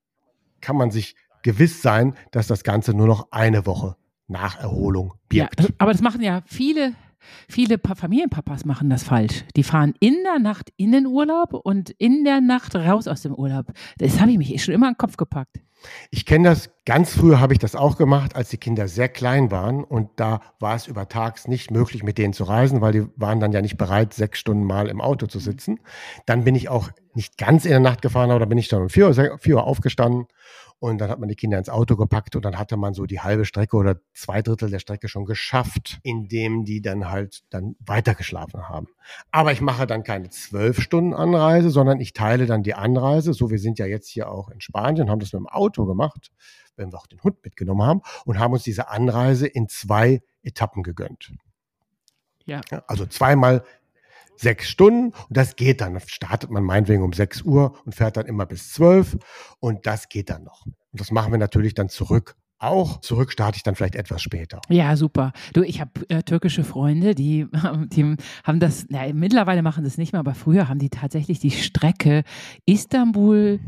kann 0.61 0.75
man 0.75 0.91
sich 0.91 1.15
gewiss 1.43 1.81
sein, 1.81 2.15
dass 2.31 2.47
das 2.47 2.63
Ganze 2.63 2.93
nur 2.93 3.07
noch 3.07 3.31
eine 3.31 3.65
Woche 3.65 3.95
nach 4.27 4.59
Erholung 4.59 5.13
birgt. 5.27 5.59
Ja, 5.59 5.67
aber 5.77 5.91
das 5.91 6.01
machen 6.01 6.21
ja 6.21 6.41
viele 6.45 6.93
Viele 7.47 7.79
Familienpapas 7.79 8.65
machen 8.65 8.89
das 8.89 9.03
falsch. 9.03 9.43
Die 9.55 9.63
fahren 9.63 9.93
in 9.99 10.23
der 10.23 10.39
Nacht 10.39 10.71
in 10.77 10.91
den 10.91 11.05
Urlaub 11.05 11.53
und 11.53 11.91
in 11.91 12.23
der 12.23 12.41
Nacht 12.41 12.75
raus 12.75 13.07
aus 13.07 13.21
dem 13.21 13.33
Urlaub. 13.33 13.67
Das 13.97 14.19
habe 14.19 14.31
ich 14.31 14.37
mich 14.37 14.63
schon 14.63 14.73
immer 14.73 14.87
in 14.87 14.93
den 14.93 14.97
Kopf 14.97 15.17
gepackt. 15.17 15.59
Ich 16.11 16.25
kenne 16.25 16.49
das, 16.49 16.69
ganz 16.85 17.15
früher 17.15 17.39
habe 17.39 17.53
ich 17.53 17.59
das 17.59 17.75
auch 17.75 17.97
gemacht, 17.97 18.35
als 18.35 18.49
die 18.49 18.57
Kinder 18.57 18.87
sehr 18.87 19.09
klein 19.09 19.49
waren 19.49 19.83
und 19.83 20.09
da 20.15 20.41
war 20.59 20.75
es 20.75 20.87
über 20.87 21.07
Tags 21.09 21.47
nicht 21.47 21.71
möglich, 21.71 22.03
mit 22.03 22.19
denen 22.19 22.33
zu 22.33 22.43
reisen, 22.43 22.81
weil 22.81 22.91
die 22.91 23.07
waren 23.15 23.39
dann 23.39 23.51
ja 23.51 23.61
nicht 23.61 23.77
bereit, 23.77 24.13
sechs 24.13 24.39
Stunden 24.39 24.63
mal 24.63 24.87
im 24.89 25.01
Auto 25.01 25.25
zu 25.25 25.39
sitzen. 25.39 25.79
Dann 26.27 26.43
bin 26.43 26.53
ich 26.53 26.69
auch 26.69 26.89
nicht 27.13 27.37
ganz 27.37 27.65
in 27.65 27.71
der 27.71 27.79
Nacht 27.79 28.01
gefahren, 28.01 28.29
aber 28.29 28.41
da 28.41 28.45
bin 28.45 28.57
ich 28.57 28.67
dann 28.67 28.83
um 28.83 28.89
vier 28.89 29.07
Uhr, 29.07 29.37
vier 29.39 29.55
Uhr 29.55 29.63
aufgestanden 29.63 30.27
und 30.81 30.97
dann 30.97 31.11
hat 31.11 31.19
man 31.19 31.29
die 31.29 31.35
Kinder 31.35 31.59
ins 31.59 31.69
Auto 31.69 31.95
gepackt 31.95 32.35
und 32.35 32.43
dann 32.43 32.57
hatte 32.57 32.75
man 32.75 32.95
so 32.95 33.05
die 33.05 33.19
halbe 33.19 33.45
Strecke 33.45 33.77
oder 33.77 33.97
zwei 34.13 34.41
Drittel 34.41 34.71
der 34.71 34.79
Strecke 34.79 35.09
schon 35.09 35.25
geschafft, 35.25 35.99
indem 36.01 36.65
die 36.65 36.81
dann 36.81 37.11
halt 37.11 37.43
dann 37.51 37.75
weitergeschlafen 37.85 38.67
haben. 38.67 38.87
Aber 39.29 39.51
ich 39.51 39.61
mache 39.61 39.85
dann 39.85 40.03
keine 40.03 40.31
zwölf 40.31 40.81
Stunden 40.81 41.13
Anreise, 41.13 41.69
sondern 41.69 41.99
ich 41.99 42.13
teile 42.13 42.47
dann 42.47 42.63
die 42.63 42.73
Anreise. 42.73 43.33
So, 43.33 43.51
wir 43.51 43.59
sind 43.59 43.77
ja 43.77 43.85
jetzt 43.85 44.09
hier 44.09 44.31
auch 44.31 44.49
in 44.49 44.59
Spanien, 44.59 45.07
haben 45.07 45.19
das 45.19 45.33
mit 45.33 45.41
dem 45.41 45.47
Auto 45.47 45.85
gemacht, 45.85 46.31
wenn 46.77 46.91
wir 46.91 46.97
auch 46.97 47.05
den 47.05 47.21
Hund 47.21 47.37
mitgenommen 47.43 47.83
haben 47.83 48.01
und 48.25 48.39
haben 48.39 48.53
uns 48.53 48.63
diese 48.63 48.89
Anreise 48.89 49.45
in 49.45 49.69
zwei 49.69 50.23
Etappen 50.41 50.81
gegönnt. 50.81 51.31
Ja. 52.45 52.61
Also 52.87 53.05
zweimal 53.05 53.63
sechs 54.41 54.69
Stunden 54.69 55.07
und 55.07 55.37
das 55.37 55.55
geht 55.55 55.81
dann. 55.81 55.99
Startet 56.05 56.49
man 56.49 56.63
meinetwegen 56.63 57.03
um 57.03 57.13
sechs 57.13 57.41
Uhr 57.41 57.75
und 57.85 57.95
fährt 57.95 58.17
dann 58.17 58.25
immer 58.25 58.45
bis 58.45 58.73
zwölf 58.73 59.17
und 59.59 59.85
das 59.85 60.09
geht 60.09 60.29
dann 60.29 60.43
noch. 60.43 60.65
Und 60.65 60.99
das 60.99 61.11
machen 61.11 61.31
wir 61.31 61.39
natürlich 61.39 61.73
dann 61.73 61.89
zurück 61.89 62.35
auch. 62.61 63.01
Zurück 63.01 63.31
starte 63.31 63.57
ich 63.57 63.63
dann 63.63 63.75
vielleicht 63.75 63.95
etwas 63.95 64.21
später. 64.21 64.61
Ja, 64.69 64.95
super. 64.95 65.31
Du, 65.53 65.63
ich 65.63 65.81
habe 65.81 65.91
äh, 66.09 66.23
türkische 66.23 66.63
Freunde, 66.63 67.15
die, 67.15 67.47
die 67.87 68.15
haben 68.43 68.59
das, 68.59 68.85
na, 68.89 69.11
mittlerweile 69.13 69.61
machen 69.61 69.83
das 69.83 69.97
nicht 69.97 70.13
mehr, 70.13 70.19
aber 70.19 70.35
früher 70.35 70.69
haben 70.69 70.79
die 70.79 70.89
tatsächlich 70.89 71.39
die 71.39 71.51
Strecke 71.51 72.23
Istanbul 72.65 73.59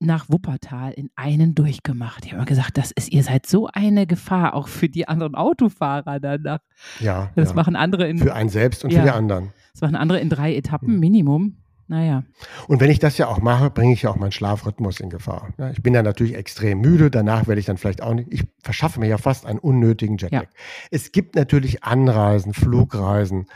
nach 0.00 0.28
Wuppertal 0.28 0.92
in 0.92 1.10
einen 1.14 1.54
durchgemacht. 1.54 2.26
Ich 2.26 2.32
habe 2.32 2.44
gesagt, 2.44 2.76
das 2.76 2.90
ist, 2.90 3.12
ihr 3.12 3.22
seid 3.22 3.46
so 3.46 3.68
eine 3.72 4.06
Gefahr, 4.06 4.54
auch 4.54 4.66
für 4.66 4.88
die 4.88 5.06
anderen 5.06 5.36
Autofahrer 5.36 6.18
danach. 6.18 6.58
Ja. 6.98 7.30
Das 7.36 7.50
ja. 7.50 7.54
machen 7.54 7.76
andere 7.76 8.08
in. 8.08 8.18
Für 8.18 8.34
einen 8.34 8.48
selbst 8.48 8.84
und 8.84 8.92
ja, 8.92 9.00
für 9.00 9.04
die 9.04 9.12
anderen. 9.12 9.52
Das 9.72 9.80
machen 9.80 9.96
andere 9.96 10.20
in 10.20 10.28
drei 10.28 10.54
Etappen, 10.54 10.94
hm. 10.94 11.00
Minimum. 11.00 11.56
Naja. 11.88 12.24
Und 12.68 12.80
wenn 12.80 12.90
ich 12.90 13.00
das 13.00 13.18
ja 13.18 13.28
auch 13.28 13.42
mache, 13.42 13.68
bringe 13.68 13.92
ich 13.92 14.02
ja 14.02 14.10
auch 14.10 14.16
meinen 14.16 14.32
Schlafrhythmus 14.32 14.98
in 15.00 15.10
Gefahr. 15.10 15.52
Ich 15.72 15.82
bin 15.82 15.92
dann 15.92 16.06
natürlich 16.06 16.34
extrem 16.34 16.80
müde, 16.80 17.10
danach 17.10 17.46
werde 17.46 17.60
ich 17.60 17.66
dann 17.66 17.76
vielleicht 17.76 18.02
auch 18.02 18.14
nicht, 18.14 18.32
ich 18.32 18.44
verschaffe 18.62 18.98
mir 18.98 19.08
ja 19.08 19.18
fast 19.18 19.44
einen 19.44 19.58
unnötigen 19.58 20.16
Jetlag. 20.16 20.44
Ja. 20.44 20.48
Es 20.90 21.12
gibt 21.12 21.34
natürlich 21.34 21.84
Anreisen, 21.84 22.54
Flugreisen, 22.54 23.46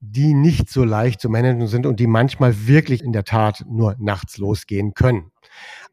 die 0.00 0.32
nicht 0.32 0.70
so 0.70 0.82
leicht 0.82 1.20
zu 1.20 1.28
managen 1.28 1.66
sind 1.66 1.84
und 1.84 2.00
die 2.00 2.06
manchmal 2.06 2.66
wirklich 2.66 3.04
in 3.04 3.12
der 3.12 3.24
Tat 3.24 3.66
nur 3.68 3.96
nachts 3.98 4.38
losgehen 4.38 4.94
können. 4.94 5.30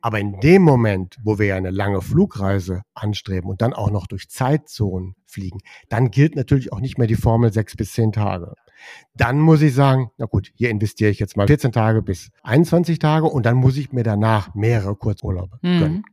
Aber 0.01 0.19
in 0.19 0.39
dem 0.39 0.63
Moment, 0.63 1.17
wo 1.23 1.37
wir 1.37 1.47
ja 1.47 1.55
eine 1.55 1.69
lange 1.69 2.01
Flugreise 2.01 2.81
anstreben 2.93 3.49
und 3.49 3.61
dann 3.61 3.73
auch 3.73 3.91
noch 3.91 4.07
durch 4.07 4.29
Zeitzonen 4.29 5.15
fliegen, 5.27 5.59
dann 5.89 6.11
gilt 6.11 6.35
natürlich 6.35 6.73
auch 6.73 6.79
nicht 6.79 6.97
mehr 6.97 7.07
die 7.07 7.15
Formel 7.15 7.53
sechs 7.53 7.75
bis 7.75 7.93
zehn 7.93 8.11
Tage. 8.11 8.53
Dann 9.15 9.39
muss 9.39 9.61
ich 9.61 9.73
sagen, 9.75 10.09
na 10.17 10.25
gut, 10.25 10.51
hier 10.55 10.69
investiere 10.69 11.11
ich 11.11 11.19
jetzt 11.19 11.37
mal 11.37 11.47
14 11.47 11.71
Tage 11.71 12.01
bis 12.01 12.29
21 12.43 12.97
Tage 12.99 13.27
und 13.27 13.45
dann 13.45 13.57
muss 13.57 13.77
ich 13.77 13.91
mir 13.91 14.03
danach 14.03 14.55
mehrere 14.55 14.95
Kurzurlaube 14.95 15.59
mhm. 15.61 15.79
gönnen. 15.79 16.03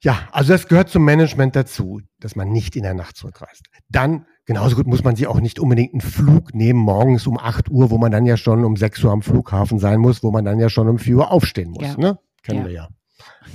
Ja, 0.00 0.28
also 0.32 0.52
das 0.52 0.68
gehört 0.68 0.88
zum 0.88 1.04
Management 1.04 1.56
dazu, 1.56 2.00
dass 2.20 2.36
man 2.36 2.50
nicht 2.50 2.76
in 2.76 2.82
der 2.82 2.94
Nacht 2.94 3.16
zurückreist. 3.16 3.66
Dann 3.88 4.26
Genauso 4.46 4.76
gut 4.76 4.86
muss 4.86 5.02
man 5.02 5.16
sich 5.16 5.26
auch 5.26 5.40
nicht 5.40 5.58
unbedingt 5.58 5.92
einen 5.92 6.00
Flug 6.00 6.54
nehmen 6.54 6.78
morgens 6.78 7.26
um 7.26 7.36
8 7.36 7.68
Uhr, 7.68 7.90
wo 7.90 7.98
man 7.98 8.12
dann 8.12 8.26
ja 8.26 8.36
schon 8.36 8.64
um 8.64 8.76
6 8.76 9.02
Uhr 9.02 9.10
am 9.10 9.22
Flughafen 9.22 9.80
sein 9.80 9.98
muss, 9.98 10.22
wo 10.22 10.30
man 10.30 10.44
dann 10.44 10.60
ja 10.60 10.68
schon 10.70 10.88
um 10.88 10.98
4 10.98 11.16
Uhr 11.16 11.30
aufstehen 11.32 11.70
muss. 11.70 11.82
Ja. 11.82 11.96
Ne? 11.96 12.18
Kennen 12.44 12.60
ja. 12.60 12.64
wir 12.64 12.72
ja. 12.72 12.88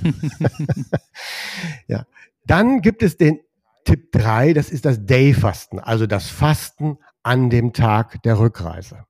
ja. 1.88 2.06
Dann 2.44 2.82
gibt 2.82 3.02
es 3.02 3.16
den 3.16 3.40
Tipp 3.84 4.12
3, 4.12 4.52
das 4.52 4.70
ist 4.70 4.84
das 4.84 5.04
Day-Fasten, 5.06 5.78
also 5.78 6.06
das 6.06 6.28
Fasten 6.28 6.98
an 7.22 7.48
dem 7.48 7.72
Tag 7.72 8.22
der 8.22 8.38
Rückreise. 8.38 9.06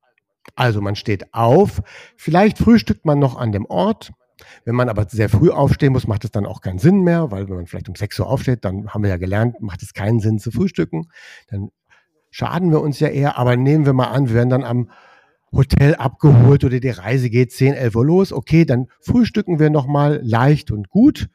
Also 0.54 0.80
man 0.80 0.96
steht 0.96 1.34
auf, 1.34 1.82
vielleicht 2.16 2.58
frühstückt 2.58 3.04
man 3.04 3.18
noch 3.18 3.36
an 3.36 3.52
dem 3.52 3.66
Ort. 3.66 4.12
Wenn 4.64 4.74
man 4.74 4.88
aber 4.88 5.06
sehr 5.08 5.28
früh 5.28 5.50
aufstehen 5.50 5.92
muss, 5.92 6.06
macht 6.06 6.24
es 6.24 6.30
dann 6.30 6.46
auch 6.46 6.60
keinen 6.60 6.78
Sinn 6.78 7.02
mehr, 7.02 7.30
weil 7.30 7.48
wenn 7.48 7.56
man 7.56 7.66
vielleicht 7.66 7.88
um 7.88 7.94
6 7.94 8.20
Uhr 8.20 8.26
aufsteht, 8.26 8.64
dann 8.64 8.88
haben 8.88 9.02
wir 9.02 9.10
ja 9.10 9.16
gelernt, 9.16 9.60
macht 9.60 9.82
es 9.82 9.94
keinen 9.94 10.20
Sinn 10.20 10.38
zu 10.38 10.50
frühstücken. 10.50 11.08
Dann 11.48 11.70
schaden 12.30 12.70
wir 12.70 12.80
uns 12.80 12.98
ja 12.98 13.08
eher. 13.08 13.38
Aber 13.38 13.56
nehmen 13.56 13.86
wir 13.86 13.92
mal 13.92 14.08
an, 14.08 14.28
wir 14.28 14.34
werden 14.34 14.50
dann 14.50 14.64
am 14.64 14.90
Hotel 15.52 15.94
abgeholt 15.94 16.64
oder 16.64 16.80
die 16.80 16.88
Reise 16.90 17.28
geht 17.30 17.52
10, 17.52 17.74
11 17.74 17.94
Uhr 17.94 18.06
los. 18.06 18.32
Okay, 18.32 18.64
dann 18.64 18.88
frühstücken 19.00 19.58
wir 19.58 19.70
nochmal 19.70 20.20
leicht 20.24 20.70
und 20.70 20.88
gut. 20.88 21.28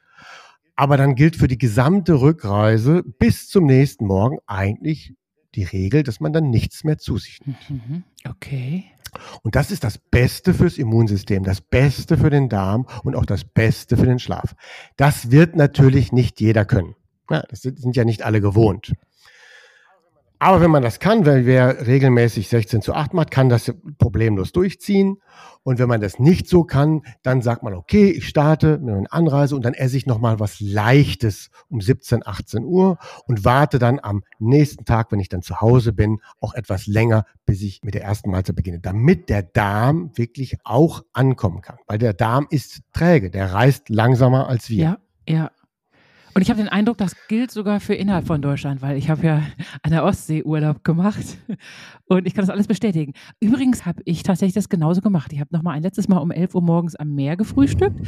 Aber 0.75 0.97
dann 0.97 1.15
gilt 1.15 1.35
für 1.35 1.47
die 1.47 1.57
gesamte 1.57 2.21
Rückreise 2.21 3.03
bis 3.03 3.47
zum 3.47 3.65
nächsten 3.65 4.05
Morgen 4.05 4.37
eigentlich 4.45 5.13
die 5.55 5.63
Regel, 5.63 6.03
dass 6.03 6.19
man 6.19 6.33
dann 6.33 6.49
nichts 6.49 6.83
mehr 6.83 6.97
zu 6.97 7.17
sich 7.17 7.39
nimmt. 7.45 7.69
Mhm. 7.69 8.03
Okay. 8.29 8.85
Und 9.41 9.55
das 9.55 9.71
ist 9.71 9.83
das 9.83 9.97
Beste 9.97 10.53
fürs 10.53 10.77
Immunsystem, 10.77 11.43
das 11.43 11.61
Beste 11.61 12.17
für 12.17 12.29
den 12.29 12.49
Darm 12.49 12.87
und 13.03 13.15
auch 13.15 13.25
das 13.25 13.43
Beste 13.43 13.97
für 13.97 14.05
den 14.05 14.19
Schlaf. 14.19 14.55
Das 14.95 15.31
wird 15.31 15.55
natürlich 15.55 16.11
nicht 16.11 16.39
jeder 16.41 16.65
können. 16.65 16.95
Ja, 17.29 17.43
das 17.49 17.61
sind 17.61 17.95
ja 17.95 18.05
nicht 18.05 18.23
alle 18.23 18.41
gewohnt. 18.41 18.93
Aber 20.39 20.61
wenn 20.61 20.69
man 20.69 20.83
das 20.83 20.99
kann, 20.99 21.25
wenn 21.25 21.45
wer 21.45 21.87
regelmäßig 21.87 22.47
16 22.47 22.81
zu 22.81 22.93
8 22.93 23.13
macht, 23.13 23.31
kann 23.31 23.49
das 23.49 23.73
problemlos 23.97 24.51
durchziehen. 24.51 25.17
Und 25.63 25.79
wenn 25.79 25.89
man 25.89 25.99
das 25.99 26.19
nicht 26.19 26.47
so 26.47 26.63
kann, 26.63 27.01
dann 27.23 27.41
sagt 27.41 27.63
man, 27.63 27.73
okay, 27.73 28.09
ich 28.09 28.27
starte 28.27 28.77
mit 28.77 28.95
einer 28.95 29.11
Anreise 29.11 29.55
und 29.55 29.65
dann 29.65 29.73
esse 29.73 29.97
ich 29.97 30.05
nochmal 30.05 30.39
was 30.39 30.61
Leichtes 30.61 31.49
um 31.69 31.81
17, 31.81 32.25
18 32.25 32.63
Uhr 32.63 32.97
und 33.25 33.43
warte 33.43 33.79
dann 33.79 33.99
am 33.99 34.23
nächsten 34.39 34.85
Tag, 34.85 35.11
wenn 35.11 35.19
ich 35.19 35.27
dann 35.27 35.41
zu 35.41 35.59
Hause 35.59 35.91
bin, 35.91 36.19
auch 36.39 36.53
etwas 36.53 36.87
länger, 36.87 37.25
bis 37.45 37.61
ich 37.63 37.81
mit 37.83 37.95
der 37.95 38.03
ersten 38.03 38.29
Mahlzeit 38.29 38.55
beginne, 38.55 38.79
damit 38.79 39.29
der 39.29 39.43
Darm 39.43 40.11
wirklich 40.15 40.57
auch 40.63 41.03
ankommen 41.13 41.61
kann. 41.61 41.77
Weil 41.87 41.97
der 41.97 42.13
Darm 42.13 42.47
ist 42.49 42.81
träge, 42.93 43.29
der 43.29 43.53
reist 43.53 43.89
langsamer 43.89 44.47
als 44.47 44.69
wir. 44.69 44.83
Ja, 44.83 44.97
ja. 45.27 45.51
Und 46.37 46.43
ich 46.43 46.51
habe 46.51 46.59
den 46.59 46.69
Eindruck, 46.69 46.99
das 46.99 47.15
gilt 47.27 47.49
sogar 47.49 47.79
für 47.79 47.95
innerhalb 47.95 48.27
von 48.27 48.43
Deutschland, 48.43 48.83
weil 48.83 48.95
ich 48.95 49.09
habe 49.09 49.25
ja 49.25 49.41
an 49.81 49.89
der 49.89 50.03
Ostsee 50.03 50.43
Urlaub 50.43 50.83
gemacht 50.83 51.25
und 52.05 52.27
ich 52.27 52.35
kann 52.35 52.43
das 52.45 52.51
alles 52.51 52.67
bestätigen. 52.67 53.13
Übrigens 53.39 53.87
habe 53.87 54.03
ich 54.05 54.21
tatsächlich 54.21 54.53
das 54.53 54.69
genauso 54.69 55.01
gemacht. 55.01 55.33
Ich 55.33 55.39
habe 55.39 55.49
noch 55.51 55.63
mal 55.63 55.71
ein 55.71 55.81
letztes 55.81 56.07
Mal 56.07 56.19
um 56.19 56.29
11 56.29 56.53
Uhr 56.53 56.61
morgens 56.61 56.95
am 56.95 57.15
Meer 57.15 57.37
gefrühstückt 57.37 57.99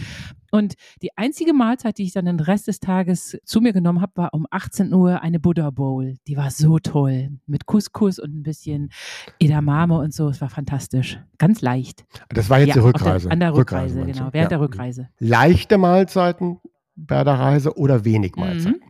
und 0.52 0.76
die 1.02 1.10
einzige 1.18 1.54
Mahlzeit, 1.54 1.98
die 1.98 2.04
ich 2.04 2.14
dann 2.14 2.26
den 2.26 2.40
Rest 2.40 2.68
des 2.68 2.80
Tages 2.80 3.36
zu 3.46 3.62
mir 3.62 3.74
genommen 3.74 4.00
habe, 4.00 4.12
war 4.14 4.34
um 4.36 4.46
18 4.52 4.94
Uhr 4.94 5.24
eine 5.24 5.40
Buddha 5.40 5.72
Bowl. 5.72 6.14
Die 6.28 6.38
war 6.38 6.52
so 6.52 6.78
toll 6.78 7.32
mit 7.48 7.66
Couscous 7.66 8.20
und 8.20 8.36
ein 8.36 8.44
bisschen 8.44 8.92
Edamame 9.40 9.98
und 9.98 10.14
so. 10.14 10.30
Es 10.30 10.40
war 10.40 10.50
fantastisch, 10.52 11.20
ganz 11.40 11.62
leicht. 11.62 12.06
Das 12.30 12.48
war 12.52 12.60
jetzt 12.60 12.68
Ja, 12.68 12.74
die 12.76 12.80
auf 12.82 12.94
der- 12.94 12.94
Rückreise. 13.08 13.32
An 13.32 13.40
der 13.40 13.56
Rückreise, 13.56 14.00
meinst 14.02 14.20
genau, 14.20 14.30
während 14.34 14.52
Ja. 14.52 14.58
der 14.58 14.60
Rückreise. 14.60 15.10
Leichte 15.18 15.80
Mahlzeiten 15.80 16.60
bei 17.08 17.24
der 17.24 17.36
Reise 17.36 17.78
oder 17.78 18.06
wenig 18.06 18.36
Mhm. 18.36 18.42
Mahlzeiten. 18.42 18.82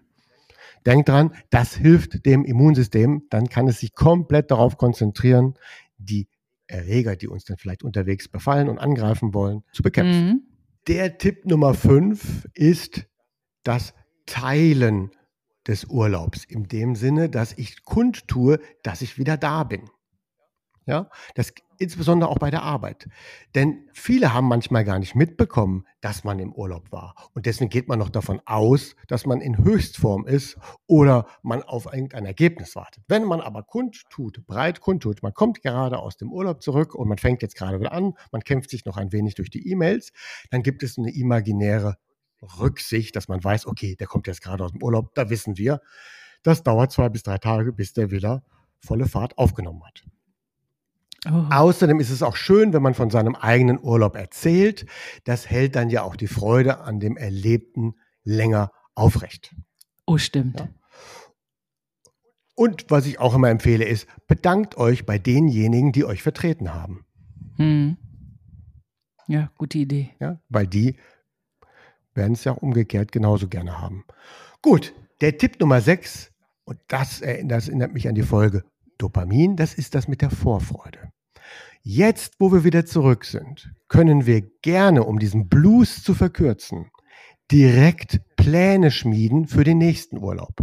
Denkt 0.85 1.09
dran, 1.09 1.33
das 1.49 1.75
hilft 1.75 2.25
dem 2.25 2.45
Immunsystem. 2.45 3.23
Dann 3.29 3.47
kann 3.49 3.67
es 3.67 3.79
sich 3.79 3.93
komplett 3.93 4.49
darauf 4.51 4.77
konzentrieren, 4.77 5.55
die 5.97 6.27
Erreger, 6.67 7.15
die 7.15 7.27
uns 7.27 7.45
dann 7.45 7.57
vielleicht 7.57 7.83
unterwegs 7.83 8.27
befallen 8.27 8.69
und 8.69 8.77
angreifen 8.77 9.33
wollen, 9.33 9.63
zu 9.73 9.83
bekämpfen. 9.83 10.27
Mhm. 10.27 10.41
Der 10.87 11.17
Tipp 11.17 11.45
Nummer 11.45 11.73
fünf 11.73 12.47
ist 12.53 13.07
das 13.63 13.93
Teilen 14.25 15.11
des 15.67 15.85
Urlaubs. 15.85 16.45
In 16.45 16.67
dem 16.67 16.95
Sinne, 16.95 17.29
dass 17.29 17.53
ich 17.57 17.83
kundtue, 17.83 18.59
dass 18.83 19.01
ich 19.01 19.17
wieder 19.17 19.35
da 19.35 19.63
bin. 19.63 19.89
Ja, 20.85 21.09
das 21.35 21.53
insbesondere 21.79 22.29
auch 22.29 22.37
bei 22.37 22.51
der 22.51 22.61
Arbeit. 22.61 23.09
Denn 23.55 23.87
viele 23.93 24.33
haben 24.33 24.47
manchmal 24.47 24.83
gar 24.83 24.99
nicht 24.99 25.15
mitbekommen, 25.15 25.85
dass 26.01 26.23
man 26.23 26.37
im 26.39 26.53
Urlaub 26.53 26.91
war. 26.91 27.15
Und 27.33 27.45
deswegen 27.45 27.69
geht 27.69 27.87
man 27.87 27.97
noch 27.97 28.09
davon 28.09 28.41
aus, 28.45 28.95
dass 29.07 29.25
man 29.25 29.41
in 29.41 29.57
Höchstform 29.57 30.27
ist 30.27 30.57
oder 30.87 31.25
man 31.41 31.63
auf 31.63 31.85
irgendein 31.85 32.25
Ergebnis 32.25 32.75
wartet. 32.75 33.03
Wenn 33.07 33.23
man 33.23 33.41
aber 33.41 33.63
kundtut, 33.63 34.45
breit 34.45 34.81
kundtut, 34.81 35.23
man 35.23 35.33
kommt 35.33 35.61
gerade 35.61 35.97
aus 35.97 36.17
dem 36.17 36.31
Urlaub 36.31 36.61
zurück 36.61 36.93
und 36.93 37.07
man 37.07 37.17
fängt 37.17 37.41
jetzt 37.41 37.55
gerade 37.55 37.79
wieder 37.79 37.93
an, 37.93 38.13
man 38.31 38.43
kämpft 38.43 38.69
sich 38.69 38.85
noch 38.85 38.97
ein 38.97 39.11
wenig 39.11 39.35
durch 39.35 39.49
die 39.49 39.71
E-Mails, 39.71 40.11
dann 40.51 40.63
gibt 40.63 40.83
es 40.83 40.97
eine 40.97 41.11
imaginäre 41.11 41.97
Rücksicht, 42.59 43.15
dass 43.15 43.27
man 43.27 43.43
weiß, 43.43 43.65
okay, 43.65 43.95
der 43.95 44.07
kommt 44.07 44.27
jetzt 44.27 44.41
gerade 44.41 44.63
aus 44.63 44.71
dem 44.71 44.83
Urlaub, 44.83 45.15
da 45.15 45.29
wissen 45.29 45.57
wir, 45.57 45.81
das 46.43 46.63
dauert 46.63 46.91
zwei 46.91 47.09
bis 47.09 47.23
drei 47.23 47.37
Tage, 47.37 47.73
bis 47.73 47.93
der 47.93 48.11
wieder 48.11 48.43
volle 48.79 49.07
Fahrt 49.07 49.37
aufgenommen 49.37 49.83
hat. 49.85 50.03
Oh. 51.27 51.45
Außerdem 51.49 51.99
ist 51.99 52.11
es 52.11 52.23
auch 52.23 52.35
schön, 52.35 52.71
wenn 52.71 52.81
man 52.81 52.93
von 52.93 53.09
seinem 53.09 53.35
eigenen 53.35 53.79
Urlaub 53.81 54.15
erzählt. 54.15 54.85
Das 55.25 55.49
hält 55.49 55.75
dann 55.75 55.89
ja 55.89 56.03
auch 56.03 56.15
die 56.15 56.27
Freude 56.27 56.79
an 56.79 56.99
dem 56.99 57.17
Erlebten 57.17 57.95
länger 58.23 58.71
aufrecht. 58.95 59.55
oh, 60.05 60.17
stimmt. 60.17 60.59
Ja. 60.59 60.69
Und 62.55 62.85
was 62.89 63.05
ich 63.05 63.19
auch 63.19 63.35
immer 63.35 63.49
empfehle, 63.49 63.85
ist, 63.85 64.05
bedankt 64.27 64.75
euch 64.77 65.05
bei 65.05 65.17
denjenigen, 65.17 65.93
die 65.93 66.03
euch 66.03 66.21
vertreten 66.21 66.73
haben. 66.73 67.05
Hm. 67.55 67.95
Ja, 69.27 69.49
gute 69.57 69.77
Idee. 69.77 70.09
Ja, 70.19 70.41
weil 70.49 70.67
die 70.67 70.97
werden 72.13 72.33
es 72.33 72.43
ja 72.43 72.51
umgekehrt 72.51 73.13
genauso 73.13 73.47
gerne 73.47 73.79
haben. 73.79 74.03
Gut, 74.61 74.93
der 75.21 75.37
Tipp 75.37 75.59
Nummer 75.61 75.79
6, 75.79 76.33
und 76.65 76.79
das, 76.87 77.21
das 77.45 77.67
erinnert 77.69 77.93
mich 77.93 78.09
an 78.09 78.15
die 78.15 78.23
Folge 78.23 78.65
Dopamin, 78.97 79.55
das 79.55 79.73
ist 79.73 79.95
das 79.95 80.07
mit 80.07 80.21
der 80.21 80.29
Vorfreude. 80.29 81.08
Jetzt, 81.81 82.35
wo 82.39 82.51
wir 82.51 82.63
wieder 82.63 82.85
zurück 82.85 83.23
sind, 83.25 83.73
können 83.87 84.25
wir 84.25 84.41
gerne, 84.61 85.03
um 85.03 85.17
diesen 85.17 85.47
Blues 85.47 86.03
zu 86.03 86.13
verkürzen, 86.13 86.91
direkt 87.51 88.21
Pläne 88.35 88.91
schmieden 88.91 89.47
für 89.47 89.63
den 89.63 89.77
nächsten 89.77 90.17
Urlaub. 90.17 90.55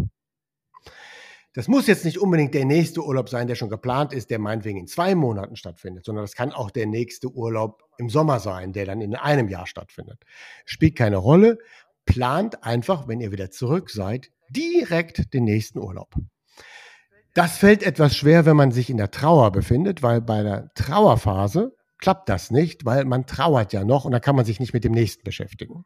Das 1.54 1.68
muss 1.68 1.86
jetzt 1.86 2.04
nicht 2.04 2.18
unbedingt 2.18 2.52
der 2.52 2.66
nächste 2.66 3.02
Urlaub 3.02 3.30
sein, 3.30 3.46
der 3.46 3.54
schon 3.54 3.70
geplant 3.70 4.12
ist, 4.12 4.28
der 4.28 4.38
meinetwegen 4.38 4.78
in 4.78 4.86
zwei 4.86 5.14
Monaten 5.14 5.56
stattfindet, 5.56 6.04
sondern 6.04 6.22
das 6.22 6.34
kann 6.34 6.52
auch 6.52 6.70
der 6.70 6.84
nächste 6.84 7.28
Urlaub 7.28 7.82
im 7.96 8.10
Sommer 8.10 8.40
sein, 8.40 8.74
der 8.74 8.84
dann 8.84 9.00
in 9.00 9.14
einem 9.14 9.48
Jahr 9.48 9.66
stattfindet. 9.66 10.22
Spielt 10.66 10.96
keine 10.96 11.16
Rolle. 11.16 11.56
Plant 12.04 12.62
einfach, 12.62 13.08
wenn 13.08 13.22
ihr 13.22 13.32
wieder 13.32 13.50
zurück 13.50 13.88
seid, 13.88 14.30
direkt 14.50 15.32
den 15.32 15.44
nächsten 15.44 15.78
Urlaub. 15.78 16.14
Das 17.36 17.58
fällt 17.58 17.82
etwas 17.82 18.16
schwer, 18.16 18.46
wenn 18.46 18.56
man 18.56 18.72
sich 18.72 18.88
in 18.88 18.96
der 18.96 19.10
Trauer 19.10 19.52
befindet, 19.52 20.02
weil 20.02 20.22
bei 20.22 20.42
der 20.42 20.72
Trauerphase 20.72 21.76
klappt 21.98 22.30
das 22.30 22.50
nicht, 22.50 22.86
weil 22.86 23.04
man 23.04 23.26
trauert 23.26 23.74
ja 23.74 23.84
noch 23.84 24.06
und 24.06 24.12
da 24.12 24.20
kann 24.20 24.36
man 24.36 24.46
sich 24.46 24.58
nicht 24.58 24.72
mit 24.72 24.84
dem 24.84 24.92
nächsten 24.92 25.22
beschäftigen. 25.22 25.84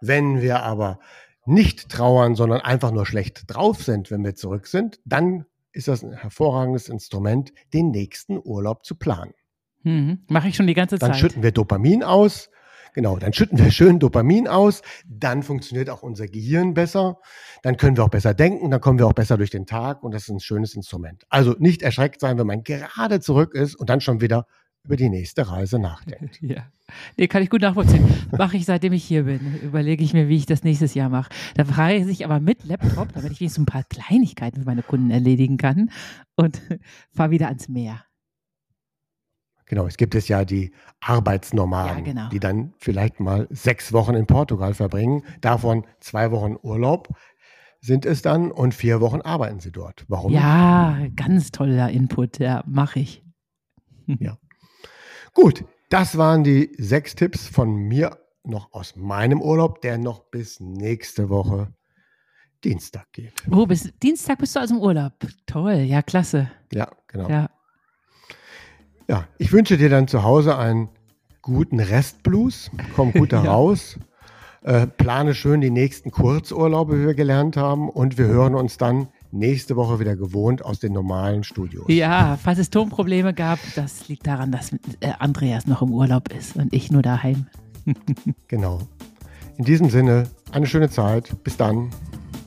Wenn 0.00 0.40
wir 0.40 0.62
aber 0.62 1.00
nicht 1.44 1.90
trauern, 1.90 2.34
sondern 2.34 2.62
einfach 2.62 2.92
nur 2.92 3.04
schlecht 3.04 3.44
drauf 3.46 3.82
sind, 3.82 4.10
wenn 4.10 4.24
wir 4.24 4.36
zurück 4.36 4.66
sind, 4.66 5.00
dann 5.04 5.44
ist 5.72 5.88
das 5.88 6.02
ein 6.02 6.14
hervorragendes 6.14 6.88
Instrument, 6.88 7.52
den 7.74 7.90
nächsten 7.90 8.40
Urlaub 8.42 8.86
zu 8.86 8.94
planen. 8.94 9.34
Mhm. 9.82 10.20
Mache 10.28 10.48
ich 10.48 10.56
schon 10.56 10.66
die 10.66 10.72
ganze 10.72 10.96
Dann 10.96 11.12
Zeit. 11.12 11.20
schütten 11.20 11.42
wir 11.42 11.52
Dopamin 11.52 12.02
aus. 12.02 12.48
Genau, 12.94 13.18
dann 13.18 13.32
schütten 13.32 13.58
wir 13.58 13.70
schön 13.70 13.98
Dopamin 13.98 14.48
aus. 14.48 14.80
Dann 15.06 15.42
funktioniert 15.42 15.90
auch 15.90 16.02
unser 16.02 16.28
Gehirn 16.28 16.74
besser. 16.74 17.18
Dann 17.62 17.76
können 17.76 17.96
wir 17.96 18.04
auch 18.04 18.08
besser 18.08 18.34
denken. 18.34 18.70
Dann 18.70 18.80
kommen 18.80 18.98
wir 18.98 19.06
auch 19.06 19.12
besser 19.12 19.36
durch 19.36 19.50
den 19.50 19.66
Tag. 19.66 20.02
Und 20.02 20.14
das 20.14 20.22
ist 20.22 20.30
ein 20.30 20.40
schönes 20.40 20.74
Instrument. 20.74 21.24
Also 21.28 21.56
nicht 21.58 21.82
erschreckt 21.82 22.20
sein, 22.20 22.38
wenn 22.38 22.46
man 22.46 22.62
gerade 22.62 23.20
zurück 23.20 23.54
ist 23.54 23.74
und 23.74 23.90
dann 23.90 24.00
schon 24.00 24.20
wieder 24.20 24.46
über 24.84 24.96
die 24.96 25.08
nächste 25.08 25.50
Reise 25.50 25.78
nachdenkt. 25.78 26.40
Ja, 26.42 26.66
nee, 27.16 27.26
kann 27.26 27.42
ich 27.42 27.48
gut 27.48 27.62
nachvollziehen. 27.62 28.06
Mache 28.36 28.58
ich, 28.58 28.66
seitdem 28.66 28.92
ich 28.92 29.02
hier 29.02 29.24
bin. 29.24 29.58
Überlege 29.62 30.04
ich 30.04 30.12
mir, 30.12 30.28
wie 30.28 30.36
ich 30.36 30.46
das 30.46 30.62
nächstes 30.62 30.92
Jahr 30.94 31.08
mache. 31.08 31.30
Da 31.54 31.64
reise 31.64 32.10
ich 32.10 32.24
aber 32.24 32.38
mit 32.38 32.64
Laptop, 32.64 33.12
damit 33.14 33.32
ich 33.32 33.40
wenigstens 33.40 33.62
ein 33.62 33.66
paar 33.66 33.84
Kleinigkeiten 33.84 34.60
für 34.60 34.66
meine 34.66 34.82
Kunden 34.82 35.10
erledigen 35.10 35.56
kann 35.56 35.90
und 36.36 36.60
fahre 37.10 37.30
wieder 37.30 37.48
ans 37.48 37.68
Meer. 37.68 38.04
Genau, 39.66 39.86
es 39.86 39.96
gibt 39.96 40.14
es 40.14 40.28
ja 40.28 40.44
die 40.44 40.72
Arbeitsnomaden, 41.00 41.98
Ja, 41.98 42.12
genau. 42.12 42.28
die 42.28 42.40
dann 42.40 42.74
vielleicht 42.78 43.18
mal 43.20 43.46
sechs 43.50 43.92
Wochen 43.92 44.14
in 44.14 44.26
Portugal 44.26 44.74
verbringen. 44.74 45.22
Davon 45.40 45.86
zwei 46.00 46.30
Wochen 46.30 46.56
Urlaub 46.62 47.08
sind 47.80 48.04
es 48.06 48.22
dann 48.22 48.50
und 48.50 48.74
vier 48.74 49.00
Wochen 49.00 49.20
arbeiten 49.20 49.60
sie 49.60 49.72
dort. 49.72 50.04
Warum? 50.08 50.32
nicht? 50.32 50.40
Ja, 50.40 50.98
ganz 51.16 51.50
toller 51.50 51.90
Input. 51.90 52.38
Ja, 52.38 52.62
mache 52.66 53.00
ich. 53.00 53.22
Gut, 55.34 55.64
das 55.90 56.16
waren 56.16 56.44
die 56.44 56.74
sechs 56.78 57.14
Tipps 57.14 57.48
von 57.48 57.74
mir 57.74 58.18
noch 58.44 58.72
aus 58.72 58.96
meinem 58.96 59.40
Urlaub, 59.40 59.80
der 59.80 59.98
noch 59.98 60.24
bis 60.30 60.60
nächste 60.60 61.28
Woche 61.28 61.72
Dienstag 62.62 63.10
geht. 63.12 63.32
Oh, 63.50 63.66
bis 63.66 63.92
Dienstag 64.02 64.38
bist 64.38 64.54
du 64.56 64.60
also 64.60 64.74
im 64.76 64.80
Urlaub. 64.80 65.12
Toll, 65.46 65.74
ja, 65.80 66.02
klasse. 66.02 66.50
Ja, 66.72 66.88
genau. 67.08 67.28
Ja, 67.28 67.50
Ja, 69.08 69.24
ich 69.38 69.52
wünsche 69.52 69.76
dir 69.76 69.88
dann 69.90 70.08
zu 70.08 70.22
Hause 70.22 70.56
einen 70.56 70.88
guten 71.42 71.80
Restblues. 71.80 72.70
Komm 72.96 73.12
gut 73.12 73.32
da 73.32 73.44
Ja. 73.44 73.52
raus. 73.52 73.98
Äh, 74.62 74.86
plane 74.86 75.34
schön 75.34 75.60
die 75.60 75.70
nächsten 75.70 76.10
Kurzurlaube, 76.10 76.98
wie 77.02 77.06
wir 77.06 77.14
gelernt 77.14 77.56
haben. 77.58 77.90
Und 77.90 78.16
wir 78.16 78.26
hören 78.26 78.54
uns 78.54 78.78
dann 78.78 79.08
nächste 79.30 79.76
Woche 79.76 80.00
wieder 80.00 80.16
gewohnt 80.16 80.64
aus 80.64 80.78
den 80.78 80.94
normalen 80.94 81.44
Studios. 81.44 81.84
Ja, 81.88 82.38
falls 82.42 82.58
es 82.58 82.70
Tonprobleme 82.70 83.34
gab, 83.34 83.58
das 83.74 84.08
liegt 84.08 84.26
daran, 84.26 84.52
dass 84.52 84.72
äh, 85.00 85.12
Andreas 85.18 85.66
noch 85.66 85.82
im 85.82 85.92
Urlaub 85.92 86.32
ist 86.32 86.56
und 86.56 86.72
ich 86.72 86.90
nur 86.90 87.02
daheim. 87.02 87.46
genau. 88.48 88.78
In 89.58 89.64
diesem 89.66 89.90
Sinne, 89.90 90.24
eine 90.50 90.66
schöne 90.66 90.88
Zeit. 90.88 91.36
Bis 91.44 91.58
dann. 91.58 91.90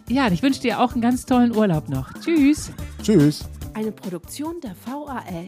Ja, 0.09 0.27
ich 0.31 0.41
wünsche 0.41 0.61
dir 0.61 0.79
auch 0.81 0.93
einen 0.93 1.01
ganz 1.01 1.25
tollen 1.27 1.55
Urlaub 1.55 1.87
noch. 1.89 2.11
Tschüss. 2.13 2.71
Tschüss. 3.03 3.47
Eine 3.75 3.91
Produktion 3.91 4.55
der 4.63 4.71
VAL. 4.85 5.47